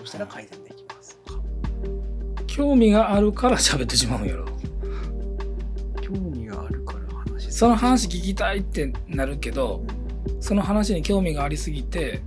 [0.02, 1.42] うしたら改善できますか？
[2.48, 4.46] 興味があるから喋ってしまうんやろ。
[6.02, 9.84] 興味があるから話その話聞きたいってなるけど
[10.40, 12.22] その話に興味がありすぎて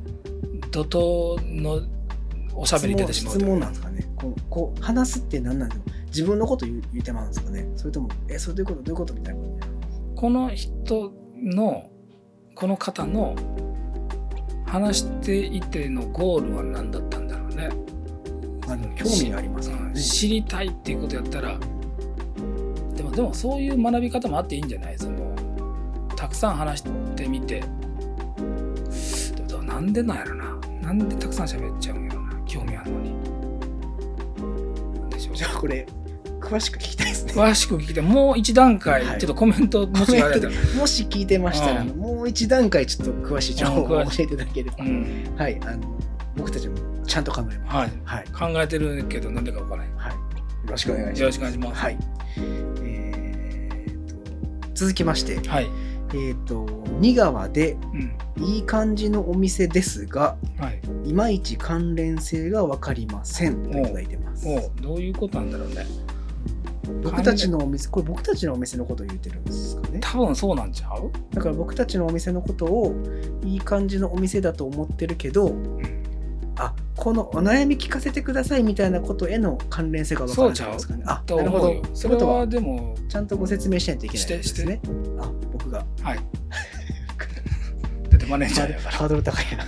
[0.73, 1.83] 怒涛の
[2.55, 4.09] おしゃべりに出てしまう質問なんですかね。
[4.17, 7.69] こうこう話すって何なんだろう自分のこと言う言うてまうんですかね。
[7.77, 8.83] それともえそれどういうこと？
[8.83, 9.41] どういうことみたいな
[10.17, 11.13] この人
[11.43, 11.91] の
[12.55, 13.37] この方の
[14.67, 17.69] 話していてのゴールは何だったんだろうね。
[18.67, 20.01] まあでも興味がありますからね。
[20.01, 21.59] 知りたいっていうことやったら
[22.97, 24.99] でもでもそういう学び方もあっていいんじゃない？
[24.99, 25.37] その
[26.17, 27.63] たくさん話してみて。
[29.65, 30.42] なんでなんやろな
[30.83, 32.33] なんでたくさん喋っちゃうんやろな。
[32.47, 33.15] 興味あるのに。
[35.11, 35.37] でしょう。
[35.37, 35.87] じゃあこれ
[36.41, 37.33] 詳しく聞きたいですね。
[37.33, 37.95] 詳しく聞い。
[37.95, 39.21] てもう一段階はい。
[39.21, 40.11] ちょっとコメントもし
[40.77, 41.89] もし聞いてましたら、うん。
[41.91, 45.35] もう一段階ちょっと詳しい情報をうん教えていただければ、うん。
[45.39, 45.99] はいあの
[46.37, 47.77] 僕たちもちゃんと考えます。
[47.77, 49.93] はい、はい、考えてるけどなんでかわからない。
[49.97, 50.19] はい、よ
[50.67, 51.21] ろしくお願いします。
[51.21, 51.81] よろしくお願いします。
[51.81, 51.99] はい。
[52.83, 55.37] えーと続きまして。
[55.49, 55.69] はい、
[56.15, 56.67] えーと
[57.01, 58.13] 2川でうん。
[58.43, 64.47] いい感じのお店ですがはい、いまいち関連性が分かりませんといただいてます。
[64.81, 65.87] どういうことなんだろうね。
[67.03, 69.99] 僕たちのお店これ僕たちのお店のことを言ってるんですかね。
[70.01, 72.95] 多分そうなんちゃう、だから僕たちのお店のことを
[73.45, 76.02] いい感じのお店だと思ってるけどうん
[76.57, 81.05] あこのお悩み聞かせてくださいみたいなことへの関連性が分からないんですかね。
[81.07, 81.83] あとなるほど。
[81.95, 84.81] それははでもちゃんとご説明しないといけないんですね。
[85.19, 85.85] あ僕が。
[86.03, 86.19] はい。
[88.11, 88.91] だってマネージャーやから。
[88.91, 89.65] ハードル高いな。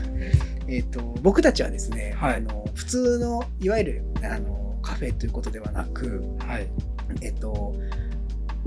[0.68, 2.36] えっと僕たちはですね、はい。
[2.36, 6.68] あの普通のいわゆるあのカフェということではなくはい。
[7.22, 7.74] えっと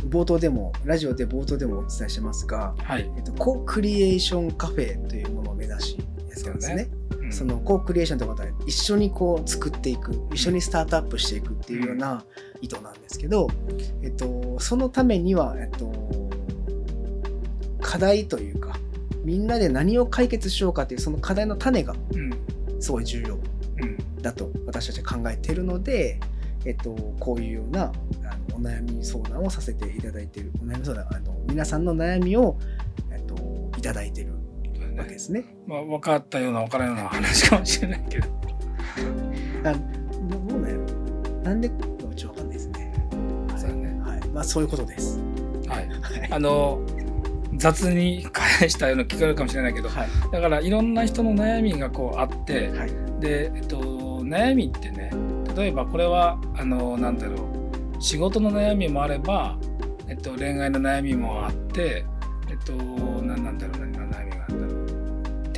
[0.10, 6.04] 冒頭でもラジオで冒頭でもお伝えしてますが、はい、えっと、コクリエーションカフェというものを目指しや
[6.36, 6.88] ってるんですね。
[7.28, 7.34] うん。
[7.34, 12.24] そのコクリエーションということは一緒にこう作っていく一緒にスタートアップしていくっていうような
[12.62, 13.48] 意図なんですけど、
[14.02, 15.92] えっと、そのためには、えっと、
[17.82, 18.78] 課題というか
[19.24, 22.32] みんなで何を解決しようかというその課題の種がうん。
[22.80, 24.22] すごい重要うん。
[24.22, 26.20] だと私たちは考えているので、
[26.66, 27.92] えっと、こういうような
[28.24, 32.58] あのお悩み相談をさせていただいているお悩み相談あの皆さんの悩みを、
[33.12, 33.36] えっと、
[33.78, 34.37] いただいている
[35.02, 35.46] わけですね。
[35.66, 38.28] まあ、分かったような分からんような話かもしれないけど。
[39.64, 40.84] あどどうなんやろ。
[41.44, 42.94] なんでうちわかんないですね。
[43.56, 44.00] そうだね。
[44.02, 44.28] はい。
[44.30, 45.20] まあ、そういうことです。
[45.68, 45.88] はい。
[45.88, 46.32] はい。
[46.32, 46.82] あの
[47.56, 50.10] 雑に返したような聞こえるかもしれないけどはい。
[50.32, 52.92] だからいろんな人の悩みがこうあってはい。
[53.20, 53.80] で、えっと、
[54.24, 55.12] 悩みってね
[55.56, 57.48] 例えばこれはあのなんだろ
[57.98, 59.58] う仕事の悩みもあれば、
[60.08, 62.06] えっと、恋愛の悩みもあって
[62.50, 63.92] えっと何なんだろう何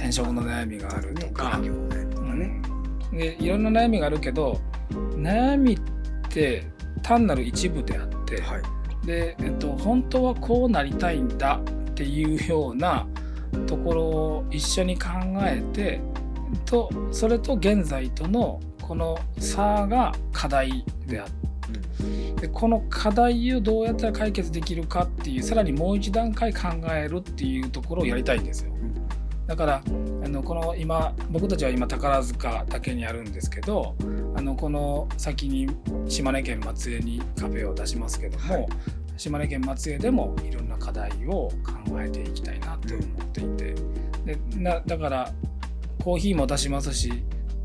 [0.10, 1.74] 転職の悩みがあるとか、ね、ね。
[1.74, 2.62] うん
[3.12, 4.60] でいろんな悩みがあるけど
[4.91, 5.80] 悩みっ
[6.30, 6.64] て
[7.01, 9.05] 単なる一部であって、はい。
[9.05, 11.60] で、えっと、本当はこうなりたいんだ
[11.91, 13.07] っていうような
[13.66, 15.10] ところを一緒に考
[15.41, 16.01] えて
[16.66, 21.39] とそれと現在とのこの差が課題であって。
[22.41, 28.72] でこの課題をどうやったら解決できるかっていうさらにもう一段階考えるっていうところをやりたいんですよ。
[29.50, 29.82] だから
[30.24, 33.95] あのこの今僕たちは今宝塚だけにあるんですけど
[34.36, 35.68] あのこの先に
[36.08, 38.68] 島根県松江にカフェを出しますけども、はい。
[39.18, 41.50] 島根県松江でもいろんな課題を
[41.88, 43.76] 考えていきたいなと思っていて、
[44.24, 45.34] でなだから
[46.04, 47.12] コーヒーも出しますし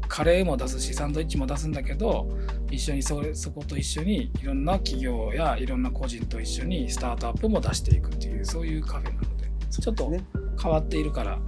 [0.08, 2.30] カレーも出すしサンドイッチも出すんだけど
[2.70, 10.24] 一緒にそれそこと一緒にいろんな企業やいろんな個人と一緒にスタートアップも出していくっていうそういうカフェなのでちょっとね、
[10.60, 11.38] 変わっているから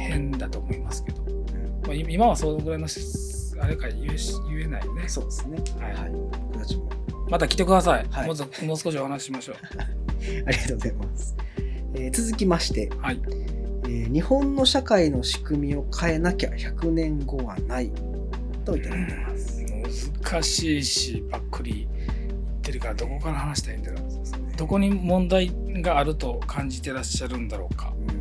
[0.00, 1.82] 変だと思いますけど、うん。
[1.86, 3.00] まあ、い今はそのぐらいのし
[3.60, 5.08] あれか言えし言えないね。
[5.08, 5.58] そうですね。
[5.78, 5.92] はい。
[5.94, 6.10] はい。
[6.10, 6.90] 僕たちも。
[7.28, 8.26] また来てください、はい。
[8.26, 9.56] もうずもう少しお話ししましょう。
[10.46, 11.36] ありがとうございます。
[11.94, 13.20] えー続きまして、はい。
[13.84, 17.92] えー日本の社会の仕組みを変えなきゃ100年後はない。
[18.64, 19.64] といただいてます。
[20.22, 22.08] 難しいしばっくり言
[22.56, 24.02] ってるからどこから話したらいいんだろう。
[24.02, 24.54] ね。
[24.56, 27.92] どこに問題があると感じてらっしゃるんだろうか。
[28.08, 28.19] うん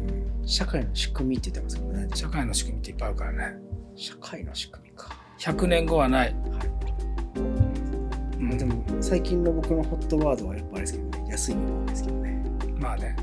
[0.50, 2.08] 社会の仕組みって言ってますけどね。
[2.16, 3.60] 社会の仕組みっていっぱいあるからね。
[3.96, 5.16] 社会の仕組みか。
[5.38, 6.36] 100年後はない、はい。
[7.38, 8.58] うん。
[8.58, 12.44] でも最近の僕のホットワードはやっぱあれですけどね、安い日本ですけどね。
[12.80, 13.16] まあね、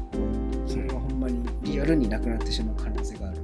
[0.69, 3.39] それがほんまにリアルになくなってしまう可能性がある。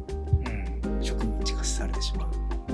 [0.87, 2.31] うん、植民地化されてしまう。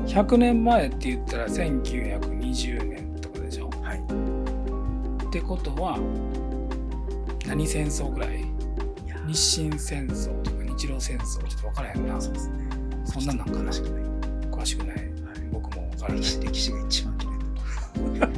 [0.06, 3.70] 100年前って言ったら1920年とかでしょ。
[3.82, 3.98] はい。
[5.26, 5.98] ってことは
[7.46, 8.44] 何戦争ぐらい？
[9.26, 12.54] 日清戦争とか日露戦争ちょっと分からへんなそうですね。
[13.04, 14.04] そんなんなんかな詳しくない。
[14.50, 15.10] 詳しくない
[15.52, 18.28] 僕も分からない歴史が一番嫌いだ。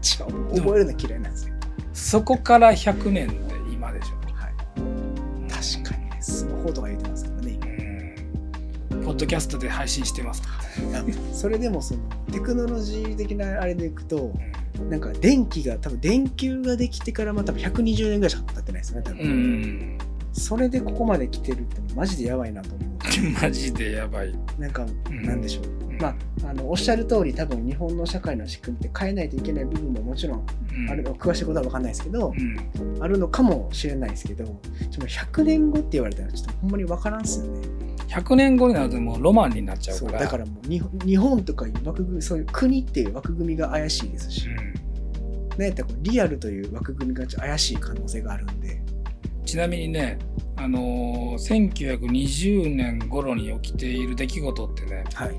[0.00, 1.54] 一 番覚えるの嫌いなんですよ。
[1.92, 3.34] そこから100年で
[3.70, 4.54] 今でしょはい。
[5.50, 7.58] 確かにね、スマホとか言ってますからね、
[8.92, 10.48] うんポッドキャストで配信してますか
[10.78, 11.34] 今。
[11.34, 12.00] それでもその
[12.32, 14.32] テクノロジー的なあれでいくと、
[14.78, 19.20] らなんか電気が多分電球ができてからまた120年ぐらいしか経ってないですよね、多分。
[19.20, 19.98] うん
[20.32, 22.90] それでここまで来てるってマジでやばいなと思う。
[23.42, 25.22] マジでやばい、なんか、うん。
[25.22, 25.64] なんでしょう。
[25.90, 25.98] うん。
[25.98, 30.90] まあ、あのおっしゃる通り多分日本の社会の仕組みって変えないといけない部分ももちろんうん。
[30.90, 31.02] ある。
[31.02, 33.02] の詳しいことは分かんないですけど、うん。
[33.02, 34.60] あるのかもしれないですけどでも
[35.06, 37.60] 100年後って言われたらちょっとほんまに分からんっすよね。
[38.08, 40.20] 100年後になるともうロマンになっちゃうから。
[40.20, 44.80] だからもう日本日本とかいう枠組みそういう国っていう枠組みが怪しいですし、うん。
[45.58, 48.82] ねリアルという枠組みがちょっと怪しい可能性があるんで
[49.44, 50.18] ちなみにね、
[50.56, 55.36] あのー1920年頃に起きている出来事ってねはい。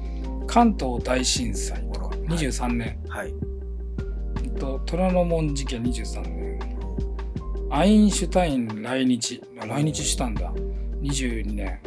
[0.48, 2.18] 関東大震災とかはい。
[2.20, 3.34] 23年、はい。
[4.60, 6.42] と虎ノ門事件23年
[7.72, 9.42] アインシュタイン来日。
[9.60, 10.52] あ来日したんだ。
[11.02, 11.80] 22年、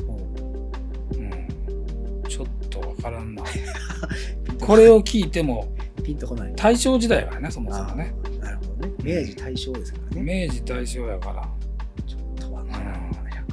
[1.13, 3.45] うん、ちょっとわからんな。
[4.67, 5.69] これを聞いても
[6.03, 6.53] ピンとこない。
[6.57, 8.15] 大正時代やからねそもそもね。
[8.41, 8.95] なるほどね。
[9.03, 10.47] 明治大正ですからね。
[10.49, 11.49] 明治大正やから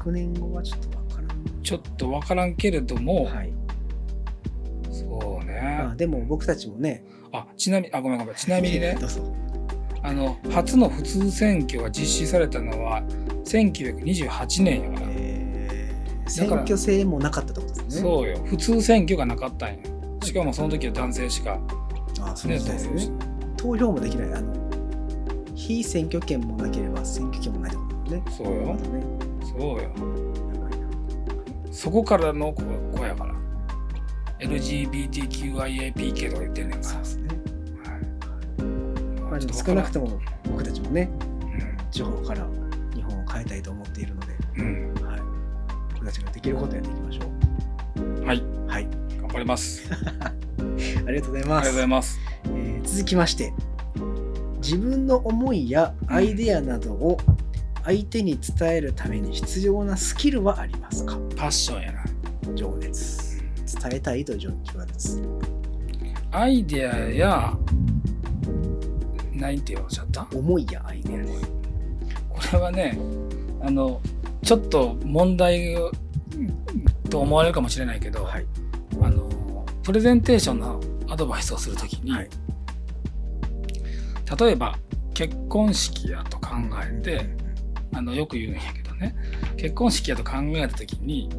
[0.01, 1.61] 100年後はちょっと分からん。
[1.63, 3.53] ちょっとわからんけれども、はい。
[4.89, 7.03] そうね、まあ、でも僕たちもね。
[7.31, 8.35] あちなみにあごめんごめん。
[8.35, 9.21] ちなみにね どうぞ。
[10.03, 13.03] あの初の普通選挙が実施されたのは
[13.45, 16.23] 1928年やから、えー。
[16.25, 18.01] だ選挙制もなかったってことですね。
[18.01, 18.37] そうよ。
[18.45, 19.75] 普通選挙がなかったんや。
[20.23, 21.59] しかもその時は男性しか
[22.21, 22.77] あそうですね。
[22.77, 23.11] 投票し
[23.57, 24.33] 投票もできない。
[24.33, 24.53] あの
[25.55, 28.23] 非選挙権もなければ選挙権もないってことね。
[28.31, 28.73] そうよ。
[28.73, 29.91] まだねそうよ。
[31.71, 33.35] そこからの子子やから。
[34.39, 36.83] LGBTQIAPK とか言ってんねんから。
[36.83, 37.27] そうですね。
[37.83, 38.63] はい。
[39.21, 40.19] まあ少なくとも
[40.49, 41.09] 僕たちもね
[41.91, 42.45] 地方から
[42.95, 44.93] 日本を変えたいと思っているので、うん。
[45.05, 45.21] はい、
[45.93, 48.01] 僕たちができることをやっていきましょう。
[48.01, 48.87] んはい、うはい。
[49.19, 49.83] 頑張り ます。
[51.05, 52.19] ありがとうございありがとうますございます。
[52.45, 53.53] えー続きまして
[54.61, 57.17] 自分の思いやアイデアなどを
[57.83, 61.17] 相手に伝えるために必要なスキルはありますか？
[61.35, 62.03] パッションやな。
[62.55, 63.41] 情熱。
[63.65, 64.49] 伝えたいという情
[64.87, 65.21] 熱
[66.31, 67.57] アイデアや、
[69.33, 70.27] 何ておっしゃった？
[70.33, 71.51] 思いやアイデアです。
[72.29, 72.97] これはね、
[73.61, 74.01] あの、
[74.43, 75.75] ちょっと問題
[77.09, 78.45] と思われるかもしれないけど、はい。
[79.01, 79.29] あの、
[79.83, 80.79] プレゼンテーションの
[81.09, 82.29] アドバイスをするときに、はい。
[84.39, 84.77] 例えば
[85.13, 86.51] 結婚式やと考
[86.81, 87.29] えて、
[87.93, 89.15] あのよく言うんやけどね。
[89.57, 91.29] 結婚式やと考えた時に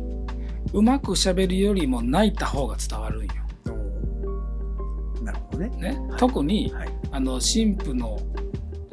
[0.72, 3.32] うまくしゃべるよりも泣いた方が伝わるんよ。
[3.66, 5.68] うんなるほどね。
[5.78, 5.98] ね。
[6.10, 6.18] はい。
[6.18, 6.88] 特にはい。
[7.10, 8.18] あの新婦の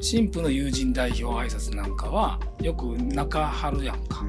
[0.02, 4.26] 新婦の友人代表挨拶なんかはよく泣かはるやんか。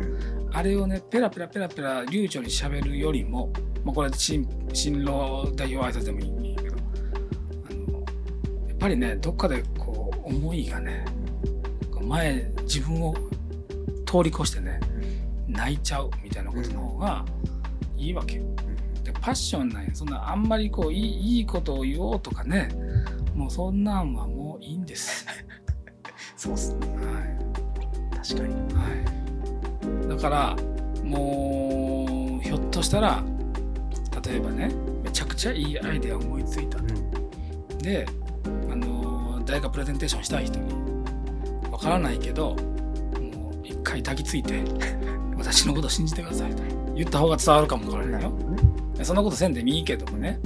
[0.53, 3.53] あれをねペラペラペラペラ流暢にしゃべるよりも、
[3.85, 8.01] まあ、これ新新郎代表挨拶でもいいんやけどあの
[8.69, 11.05] やっぱりねどっかでこう思いがね
[12.01, 13.15] こう前自分を
[14.07, 14.81] 通り越してね
[15.47, 17.25] 泣いちゃうみたいなことの方が
[17.97, 18.45] いいわけよ。
[19.05, 19.95] でパッションなんや。
[19.95, 22.71] そんなあんまりこういいいいことを言おうとかね
[23.35, 25.27] もうそんなんはもういいんです。
[26.37, 26.87] そうっすね。
[26.97, 28.55] は確かに。
[28.55, 30.57] いはい、だから
[31.05, 33.23] もうひょっとしたら
[34.25, 34.71] 例えばね
[35.03, 36.79] めちゃくちゃいいアイデア思いついた
[37.83, 38.07] で、
[38.71, 40.90] あの誰かプレゼンテーションしたい人に
[41.71, 44.63] わからないけどもう一回抱きついて
[45.37, 46.63] 私のこと信じてくださいと。
[46.95, 48.31] 言った方が伝わるかもわからないよ。
[48.31, 49.05] ね。
[49.05, 50.39] そんなことせんでもいいけどもね。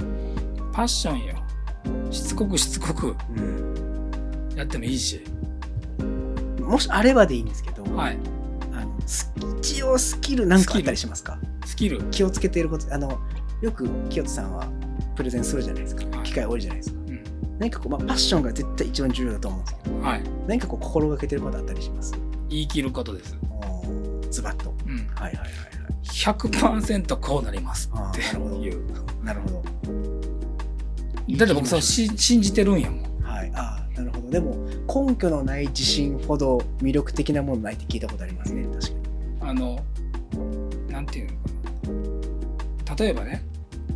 [0.71, 1.35] パッションよ。
[2.11, 3.15] しつこくしつこく
[4.55, 5.21] やってもいいし。
[6.61, 8.17] もしあればでいいんですけど、はい。
[8.73, 11.37] あのス一応スキルなんかあったりしますか？
[11.65, 12.01] スキル。
[12.11, 13.19] 気をつけていることあの
[13.61, 14.65] よく清人さんは
[15.15, 16.05] プレゼンするじゃないですか。
[16.17, 16.25] はい。
[16.25, 17.04] 機会多いじゃないですか、ん
[17.59, 19.61] 何かこう、まあ、パッションが絶対一番重要だと思う。
[19.61, 20.23] んですけどはい。
[20.47, 22.13] 何かこう心がけてることあったりします？
[22.49, 23.35] 言い切ることです、
[24.29, 24.73] ズバッと。
[24.85, 25.49] うん、はいはいはいはい。
[26.03, 28.55] 100%こうなりますあってーなるほど。
[28.63, 29.63] いうなるほど。
[31.37, 33.21] だって僕そうし信じてるんやもん。
[33.23, 33.51] はい。
[33.55, 34.29] ああなるほど。
[34.29, 34.55] でも
[35.07, 38.63] 根拠のない自信ほど魅力的なものないって聞いたことありますね。
[38.65, 38.95] 確かに。
[39.41, 39.79] あの
[40.89, 41.37] なんていうのか
[42.91, 42.95] な。
[42.95, 43.43] 例えばね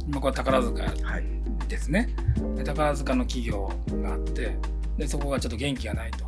[0.07, 1.23] 今これ宝塚はい。
[1.67, 2.09] ですね
[2.55, 3.71] で宝塚の企業
[4.01, 4.57] があって
[4.97, 6.25] でそこがちょっと元気がないと。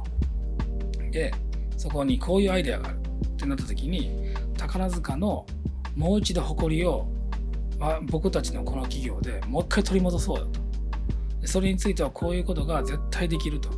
[1.11, 1.33] で
[1.77, 5.45] そこにこういうアイデアがあるってなった時に宝塚の
[5.95, 7.07] もう一度誇りを
[7.79, 10.59] あ僕たちのこの企業でもう一回取り戻そうよと。
[11.41, 13.69] でそれについてはこういうことが絶対できると。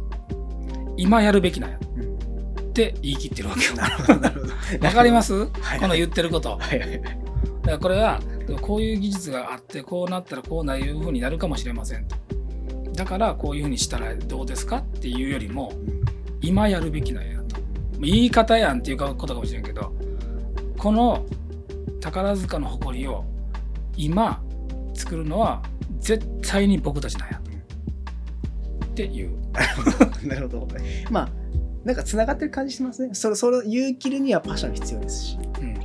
[0.97, 2.59] 今やるべきなんやうん。
[2.59, 3.75] って言い切ってるわけよ。
[3.75, 4.85] なるほどなるほど。
[4.85, 5.33] わかります？
[5.33, 5.79] はい。
[5.79, 6.57] この言ってること。
[6.57, 7.22] はいはいはい
[7.63, 8.19] だからこれは
[8.61, 12.15] こういう技術があってこうなったらこうないうふうになるかもしれませんと
[12.93, 15.73] だからこういうふうにしたらどうですかっていうよりも
[16.41, 17.55] 今やるべきなんやと
[17.99, 19.93] 言い方やんっていうことかもしれんけど
[20.77, 21.25] この
[22.01, 23.23] 宝塚の誇りを
[23.95, 24.43] 今
[24.93, 25.63] 作るのは
[25.99, 27.41] 絶対に僕たちなんや
[28.85, 29.37] っていう
[30.27, 30.67] なるほど。
[31.09, 31.29] まあ、
[31.83, 33.13] なんか繋がってる感じしますね。
[33.13, 35.37] それ、それを言い切るにはパッション必要ですし。
[35.59, 35.82] うん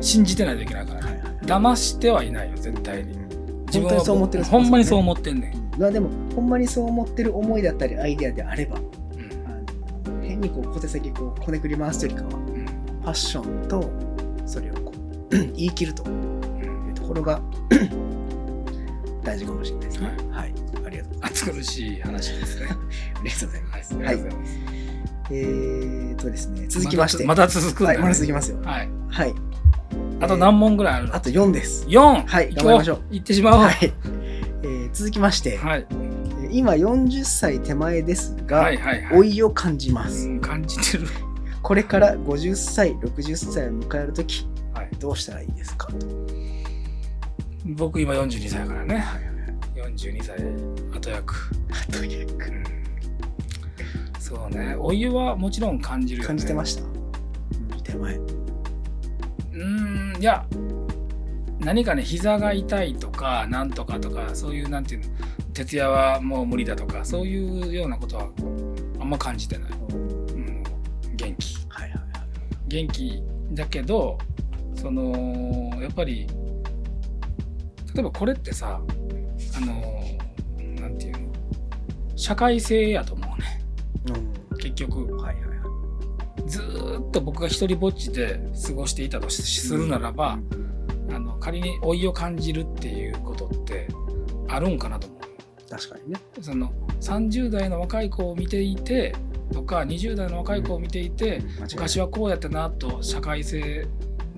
[0.00, 1.36] 信じてないといけないからねはいはい。
[1.44, 3.24] 騙してはいないよ絶対に
[3.66, 12.66] 自本当にそう思ってるほんまにそう思思ってんねん、まあでも、ほんまにそう思ってる思いだったり、アイデアであれば、うん変にこう小手先こうこねくり回すよりかは、うん
[13.04, 13.90] パッションと
[14.46, 14.92] それをこ
[15.30, 17.40] う 言い切るというところが
[19.22, 20.16] 大事かもしれないですね。
[20.30, 20.54] はい。
[20.86, 21.44] ありがとうございます。
[21.44, 22.66] 暑苦しい話ですね。
[22.72, 23.94] ありがとうございます。
[23.94, 24.18] はい。
[25.30, 27.24] えーとですね、続きまして。
[27.24, 28.58] また続くんだはい、ねまだ続きますよ。
[28.62, 28.88] はい。
[29.08, 29.34] はい。
[30.20, 31.14] あと何問ぐらいあるの？
[31.14, 31.86] あと4です。
[31.86, 32.26] ?4!
[32.26, 33.62] はい頑張りましょう行ってしまおう。
[33.64, 33.76] はい。
[34.62, 35.86] えー続きまして、はい。
[35.90, 36.14] えー
[36.52, 39.16] 今40歳手前ですが、はいはいはい。
[39.16, 40.28] 老いを感じます。
[40.28, 41.06] うん感じてる。
[41.62, 44.90] これから50歳、60歳を迎えるとき、はい。
[45.00, 45.88] どうしたらいいですか？
[45.88, 46.06] と。
[47.64, 49.04] 僕今42歳だからね。
[49.74, 50.36] 42歳、
[50.92, 51.50] 後役。
[51.90, 52.64] というかうん
[54.20, 54.76] そうね。
[54.78, 56.26] お湯はもちろん感じるよね。
[56.28, 56.82] 感じてました？
[57.82, 58.18] 手前。
[59.54, 60.46] うーん、いや、
[61.60, 65.06] 何かね、膝が痛いとか、なんとかとか、そういう、なんていうの、
[65.52, 68.28] 徹夜はもう無理だとか、そういうようなことは
[69.00, 69.70] あんま感じてない。
[69.70, 70.62] うん、
[71.14, 71.54] 元気。
[71.68, 72.04] はいはいはい。
[72.68, 73.22] 元気
[73.52, 74.18] だけど、
[74.74, 76.26] その、やっぱり、
[77.94, 78.80] 例えばこれってさ、
[79.56, 80.02] あの、
[80.80, 81.32] なんていうの、
[82.16, 83.62] 社会性やと思うね、
[84.58, 85.04] 結局。
[85.04, 85.53] うんはいはいはい。
[87.00, 90.38] っと僕が一人ぼっちで過ごしていたとしするならば、
[91.10, 93.88] あの仮に老いを感じるっていうことって
[94.48, 95.20] あるんかなと思う。
[95.70, 96.20] 確かにね。
[96.40, 99.14] その30代の若い子を見ていて
[99.52, 101.42] とか20代の若い子を見ていて、
[101.72, 103.86] 昔ははこうやったなと社会性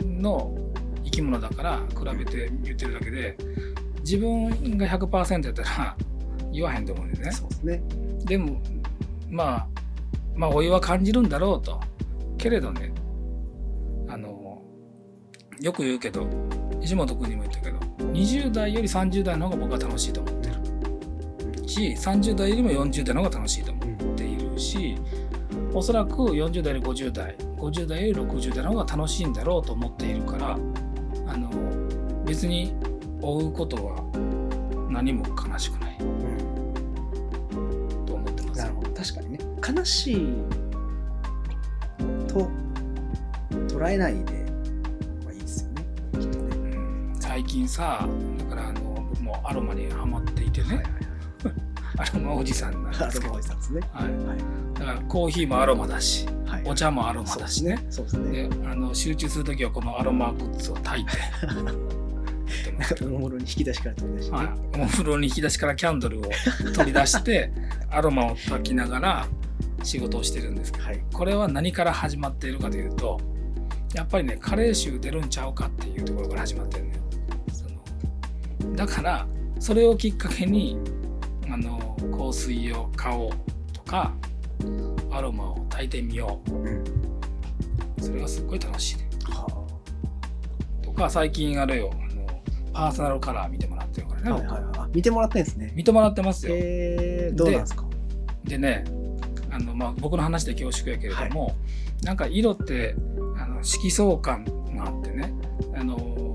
[0.03, 0.57] の
[1.05, 3.37] 生き物だから比べて言ってるだけで
[4.01, 5.97] 自分が100%やったら
[6.53, 7.33] 言わへんと思うんだよね。
[7.33, 7.83] そうですね。
[8.25, 8.63] でも
[9.29, 9.69] まあ
[10.35, 11.81] まあお湯は感じるんだろうと
[12.47, 12.93] けれどね
[14.09, 14.63] あの
[15.61, 16.29] よく言うけど
[16.81, 17.79] 石本君にも言ったけど
[18.13, 24.97] 20代より30代の方が僕は楽しいと思ってるし30代よりも40代の方が楽しいと思っているし
[25.75, 30.53] おそらく40代より50代50代より60代の方が楽しいんだろうと思っているから
[31.27, 31.51] あの
[32.25, 32.77] 別に
[33.23, 33.97] 追うことは
[34.89, 35.99] 何も悲しくない
[38.07, 38.91] と思ってますなるほど。
[38.93, 39.39] 確かにね。
[39.77, 40.66] 悲しい
[42.39, 42.51] と
[43.77, 44.33] 捉えないで
[45.25, 45.87] はいいですよね。
[46.13, 46.57] きっとね。
[46.77, 48.07] うん最近さ
[48.39, 48.81] だからあの
[49.11, 50.83] 僕もアロマにハマっていてね、
[51.99, 53.81] アロマおじさんなんですけどマおじさんですね。
[53.93, 54.39] はい、はい。
[54.79, 56.63] だからコーヒーもアロマだしはい。
[56.65, 58.49] お茶もアロマだしねそうですね。
[58.49, 61.13] であの集中する時はこのアロマグッズを炊いて
[63.05, 64.39] おもむろに引き出しから取り出してね。
[64.39, 66.23] はい、お風呂に引き出しからキャンドルを
[66.75, 67.53] 取り出して
[67.91, 69.27] アロマを炊きながら
[69.87, 71.03] 仕事をしてるんですけどはい。
[71.13, 73.21] これは何から始まっているかというと
[73.95, 77.01] やっぱりね加齢臭出るんちゃうかっていうところから始まってるのよ
[77.53, 77.65] そ
[78.67, 79.27] のだから
[79.59, 80.79] それをきっかけに
[81.49, 83.31] あの香水を買おう
[83.73, 84.13] とか
[85.13, 86.67] アロマを炊いてみようん。
[86.67, 86.85] う
[88.01, 89.47] それがすっごい楽しいねは
[90.83, 92.43] とか最近あれよあの
[92.73, 94.25] パーソナルカラー見てもらってるからあ。
[94.25, 94.73] ね、はいはいはい。
[94.79, 95.73] あ見てもらってんですね。
[95.75, 97.85] 見てもらってますよ、えー、どうなんですか？
[98.45, 98.85] でね
[99.57, 101.57] あの、まあ、僕の話で恐縮やけれども、
[102.03, 102.95] なんか色って
[103.39, 104.45] あの色相感
[104.77, 105.33] があってね
[105.75, 106.35] あの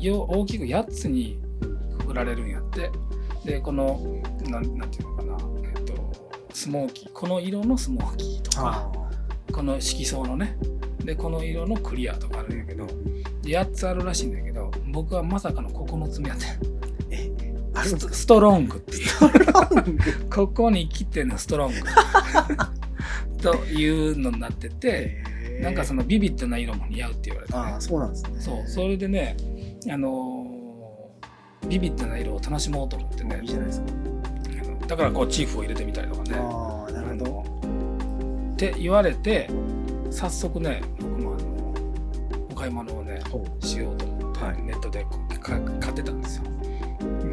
[0.00, 1.38] よ大きく8つに
[1.98, 2.90] くくられるんやって。
[3.44, 5.94] でこのなんなんていうのかな、えっと、
[6.52, 7.12] スモーキー。
[7.12, 10.58] この色のスモーキーとかあこの色相のね。
[11.02, 12.86] でこの色のクリアとかあるんやけど
[13.42, 16.87] で8つあるらしいんだけど僕はまさかの9つ目やってえ、
[17.80, 18.14] あるんですか？
[18.14, 20.30] ストロングっていう。
[20.30, 21.76] ここに来てのストロング。
[23.42, 25.22] というのになってて、
[25.60, 27.58] なんかその、のビビッドな色も似合うって言われて、ね。
[27.60, 28.30] ああ、そうなんですね。
[28.40, 29.36] そうそれでね、
[29.90, 33.40] あのービビッドな色を楽しもうと思ってね。
[33.42, 33.86] いいじゃないですか。
[34.62, 36.36] あのだからこうチーフを入れてみたりとかね。
[36.36, 37.44] ああ、なるほど。
[38.52, 39.50] って言われて
[40.10, 44.62] 早速ね僕もあのお買い物をねほしようと思って、はい。
[44.62, 45.04] ネットで
[45.38, 45.58] 買
[45.90, 46.44] ってたんですよ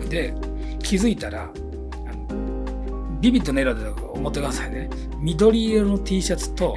[0.10, 0.34] で
[0.80, 4.90] 気づいたらあのビビッドな色で思ってくださいね
[5.20, 6.76] 緑色の T シャツと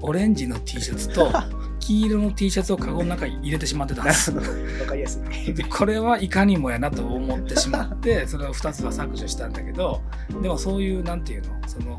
[0.00, 1.32] オレンジの T シャツと
[1.80, 4.30] 黄色の T シャツをカゴの中に入れてしまってたんです。
[4.30, 4.42] わ
[4.86, 5.54] かりやすい。
[5.54, 10.02] でこれはいかにもやなと思ってしまってそれを2つは削除したんだけど
[10.42, 11.98] でもそういうなんていうのその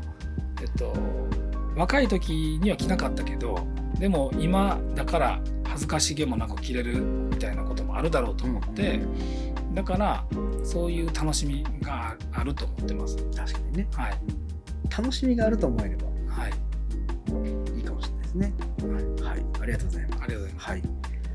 [0.60, 0.94] えっと
[1.74, 3.66] 若い時には着なかったけど
[3.98, 9.00] でも今だから恥ずかしげもなく着れるみたいなこともあるだろうと思って
[9.72, 10.24] だから
[10.64, 13.88] そういう楽しみがあると思ってます確かにね。
[13.94, 14.14] はい
[14.90, 16.52] 楽しみがあると思えればはい
[17.76, 18.52] いいかもしれないですね。
[19.22, 19.44] はい。
[19.62, 20.22] ありがとうございます。
[20.22, 20.82] ありがとうございまはい。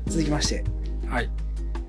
[0.06, 0.64] 続きまして、
[1.04, 1.30] すはい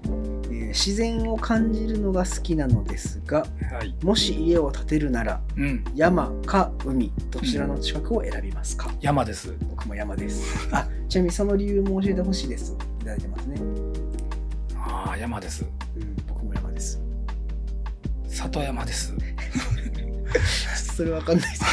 [0.05, 3.39] えー自然を感じるのが好きなのですが、
[3.71, 10.67] はいもし家を建てるならうん山か海どちらの近くを選びますか、山です僕も山です。
[10.71, 12.73] あちなみにその理由も教えてほしいです。
[13.01, 13.57] いただいてますね。
[14.77, 15.65] ああ山です
[15.95, 16.15] うん。
[18.27, 19.13] 里山です
[20.95, 21.63] それわかんないです。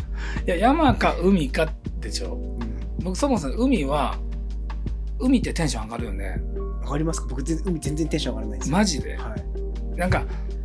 [0.46, 1.68] いや山か海か
[2.00, 4.16] でしょうん僕そもそも海は
[5.18, 6.40] 海ってテンション上がるよね
[6.82, 7.26] わかりますか？
[7.28, 8.70] 僕全然海全然テンション上がらないです。
[8.70, 9.16] マジで？
[9.16, 9.96] はい。
[9.98, 10.24] なんか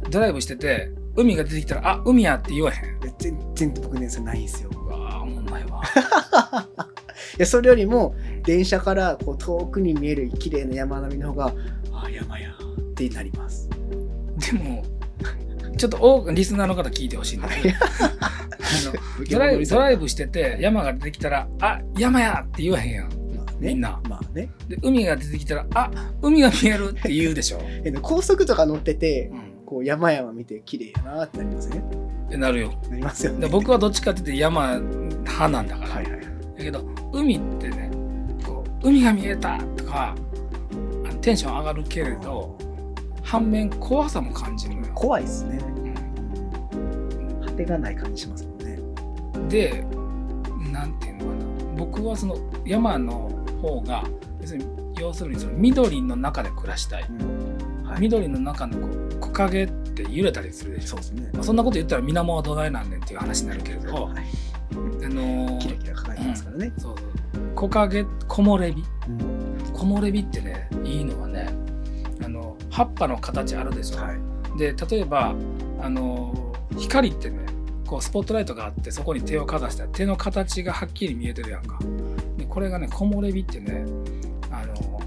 [0.10, 4.70] ドライブしてて海が出てきたらあ海やって言わへん全然僕ね、それないんですよ。
[4.74, 5.82] うわあおもんないわ
[7.38, 11.54] いや、それよりも、電車からこう遠くに見える綺麗な山並みの方が、
[11.92, 13.70] ああ、山やってなります。
[14.52, 14.84] でも
[15.84, 17.76] ちょっと多くリスナーの方聞いてほしいんだけど。
[19.30, 23.10] ドライブドライブしてて山が出てきたらあ山やって言わへんやん。
[23.36, 24.00] まあね、みんな。
[24.08, 24.50] まあね。
[24.70, 25.92] で海が出てきたらあ
[26.22, 27.62] 海が見えるって言うでしょ、
[28.02, 31.84] 高速とか乗っててう、ん、こう山々見て綺麗やなってなりますね。
[32.28, 32.74] ってなるよ。
[32.90, 33.42] なりますよね。
[33.42, 36.22] で僕はどっちかって言って山派なんだから、はいはい。
[36.58, 37.92] だけど海ってね
[38.46, 40.16] こう海が見えたとか
[41.20, 42.58] テンション上がるけれど
[43.22, 45.60] 反面怖さも感じる怖いですね。
[47.42, 48.80] う果てがない感じしますもんね。
[49.40, 49.86] んで
[50.72, 51.46] なんていうのかな
[51.78, 53.30] 僕はその山の
[53.62, 54.04] 方が
[54.42, 57.14] 要するに要するにその緑の中で暮らしたい、う
[57.84, 57.88] ん。
[57.88, 58.02] はい。
[58.02, 61.30] 緑の中のこう木陰って揺れたりするでしょそうですね。
[61.34, 64.14] まあ、そんなこと言ったら水面はどないなんねんっていう話になるけれど、はい。
[64.74, 66.74] あのーキラキラ輝いてますからね。
[66.78, 67.08] そうそう
[67.56, 68.10] 木陰木
[68.42, 69.74] 漏れ日うん。
[69.74, 71.50] 木漏れ日ってねいいのはね
[72.24, 74.20] あの葉っぱの形あるでしょ、はい。
[74.58, 75.36] で例えば
[75.82, 77.46] あの光ってね
[77.86, 81.80] こうスポットライトがあってそこに手をかざしたら手の形がはっきり見えてるやんか。
[82.38, 83.86] でこれがね木漏れ日ってね
[84.52, 85.02] あの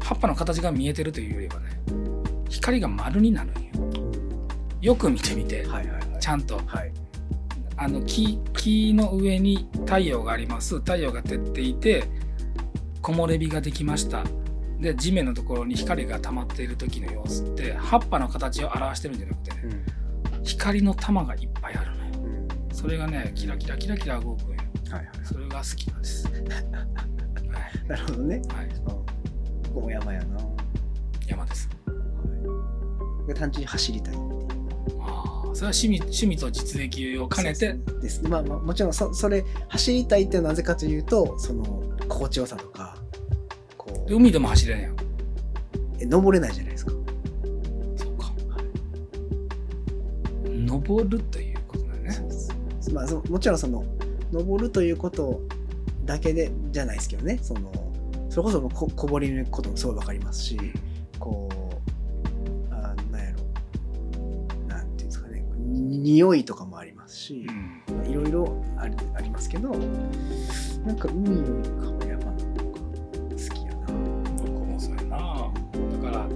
[0.00, 1.68] 葉っぱの形が見えてるというよりはね
[2.48, 3.70] 光が丸になるんよ。
[4.80, 6.20] よく見てみてはいはいはい。
[6.20, 6.58] ちゃんと。
[6.66, 6.92] はい。
[7.76, 10.76] あの木木の上に太陽があります。
[10.76, 12.04] 太陽が照っていて
[13.02, 14.24] 木漏れ日ができました
[14.80, 19.62] で地面のところに光が溜まっている時の様子って葉っぱの形を表してるんじゃなくてね
[20.36, 20.44] うん。
[20.44, 22.12] 光の玉がいっぱいあるのよ
[22.70, 22.74] うん。
[22.74, 24.56] それがねキラキラキラキラ動くんよ
[24.90, 25.06] はいはい。
[25.24, 28.42] それが好きなんです はい、なるほどね。
[28.48, 28.84] はい、うん。
[28.84, 29.04] こ
[29.74, 30.36] こも山やな。
[30.36, 30.44] はい。
[31.28, 34.30] 山ですこれ単純に走りたいっていう。
[35.00, 37.74] あそれは趣味趣味と実益を兼ねて？
[38.00, 42.96] ですねまあ、まあ、もちろんそそれ走りたいってなぜかというとその心地よさとか
[44.10, 44.96] こう海でも走れんやん
[46.00, 46.92] え登れないじゃないですか。
[47.96, 48.32] そうか。
[50.44, 52.18] 登るということだよね
[52.92, 53.84] まあ、そもちろんその
[54.32, 55.42] 登るということ
[56.04, 57.38] だけでじゃないですけどね。
[57.40, 57.70] その
[58.28, 60.58] それこそここぼれることもすごいわかりますし
[61.20, 61.48] こ
[62.70, 63.38] うあなんやろ。
[64.66, 65.44] なんていうんですかね。
[65.56, 67.96] に匂いとかもありますしう、ん。
[67.96, 69.70] まあいろいろありありますけど
[70.84, 71.89] なんか海よりか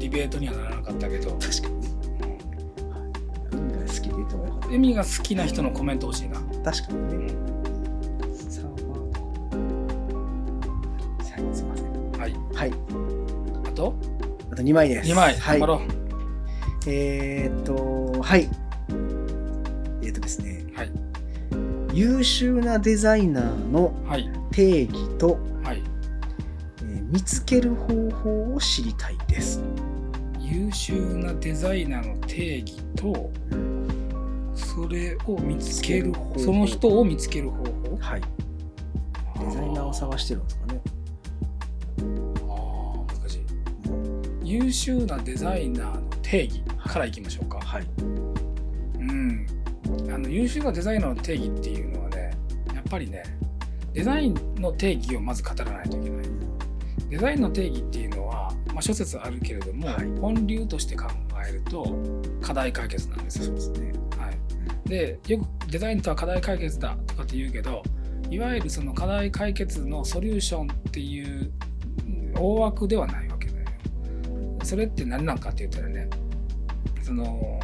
[0.05, 1.31] ディベートにはならなかったけど。
[1.39, 1.75] 確かに。
[3.51, 6.41] 海が好きで言ってもよかっ海が好きな人のコメント欲しいな。
[6.63, 7.35] た確かにね。
[8.51, 9.57] サーバーとか
[11.43, 11.87] はいすいません。
[12.21, 12.35] はい。
[12.55, 12.73] はい。
[13.67, 13.95] あと？
[14.53, 15.11] あと2枚です。
[15.11, 15.35] 2枚。
[15.39, 15.81] はい頑張ろ
[16.87, 18.51] えーっとはい。
[20.03, 20.67] えーっとですね。
[20.75, 20.91] うはい。
[21.95, 24.29] 優秀なデザイナーのはい。
[24.53, 25.83] 定義と、はい。
[26.83, 29.17] えー見つける方法を知りたい
[30.55, 33.33] 優秀なデザイナーの定義と
[34.55, 36.39] それを見つける方法。
[36.39, 37.97] その人を見つける方法。
[37.99, 38.21] はい。
[38.21, 40.81] デザイナーを探してるんですかね。
[41.99, 43.41] あー難しい。
[44.49, 47.59] 優秀なデザイナーの定義からいきましょうか。
[47.59, 47.87] はい。
[47.99, 49.47] うん。
[50.13, 52.31] あの優秀なデザイナーの定義っていうのはね
[52.73, 53.25] やっぱりね
[53.93, 56.27] デザインの定義をまず語らないといけない。
[57.11, 60.11] デザインの定義っていうのは、まあ、諸説あるけれども、はい。
[60.21, 61.07] 本流として考
[61.49, 61.97] えると
[62.41, 63.45] 課題解決なんですよ。
[63.45, 63.93] そうですね。
[64.19, 67.83] はい、でよくデザインとは課題解決だとかって言うけど
[68.31, 71.53] いわゆるその課題解決のソリューションっていう
[72.07, 73.67] うん大枠ではないわけだよ。
[74.65, 76.11] それって何なんかって言ったらね
[77.03, 77.61] その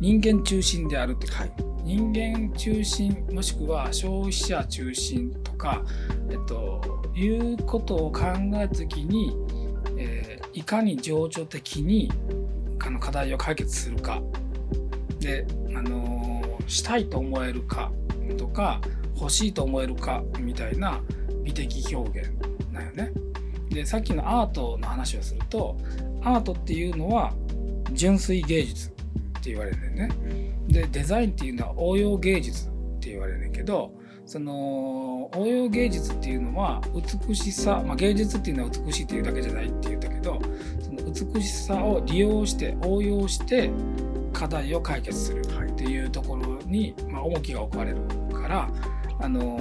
[0.00, 1.52] 人間中心であるってこと、はい。
[1.84, 5.82] 人間中心もしくは消費者中心とか、
[6.30, 8.20] えっと、いうことを考
[8.54, 9.57] えた時に、えー
[10.52, 12.10] いかに情緒的に
[12.80, 14.22] あの課題を解決するか
[15.20, 17.90] で、あのしたいと思えるか
[18.36, 18.80] とか
[19.18, 21.00] 欲しいと思えるかみたいな
[21.42, 22.30] 美的表現
[22.72, 23.12] だよね。
[23.70, 25.76] でさっきのアートの話をすると
[26.22, 27.32] アートっていうのは
[27.92, 28.92] 純粋芸術っ
[29.42, 30.54] て言われるんだよね。
[30.68, 32.70] でデザインっていうのは応用芸術っ
[33.00, 33.92] て言われるんだけど
[34.28, 36.82] その応用芸術っていうのは
[37.26, 40.38] 美しさ、まあ、芸術っていうのは美しいっていうだけじゃないって言ったけど
[40.80, 43.70] その美しさを利用して応用して
[44.34, 45.42] 課題を解決する
[45.78, 47.98] っていうところに、まあ、重きが置かれる
[48.34, 48.68] から
[49.20, 49.58] あの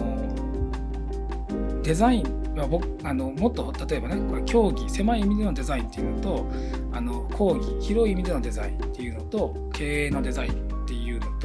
[1.84, 6.48] デザインは僕あのもっと例えばねこれ競技狭い意味でのデザインっていうのと
[6.92, 10.67] あの講義広い意味でのデザインっていうのと経営のデザイン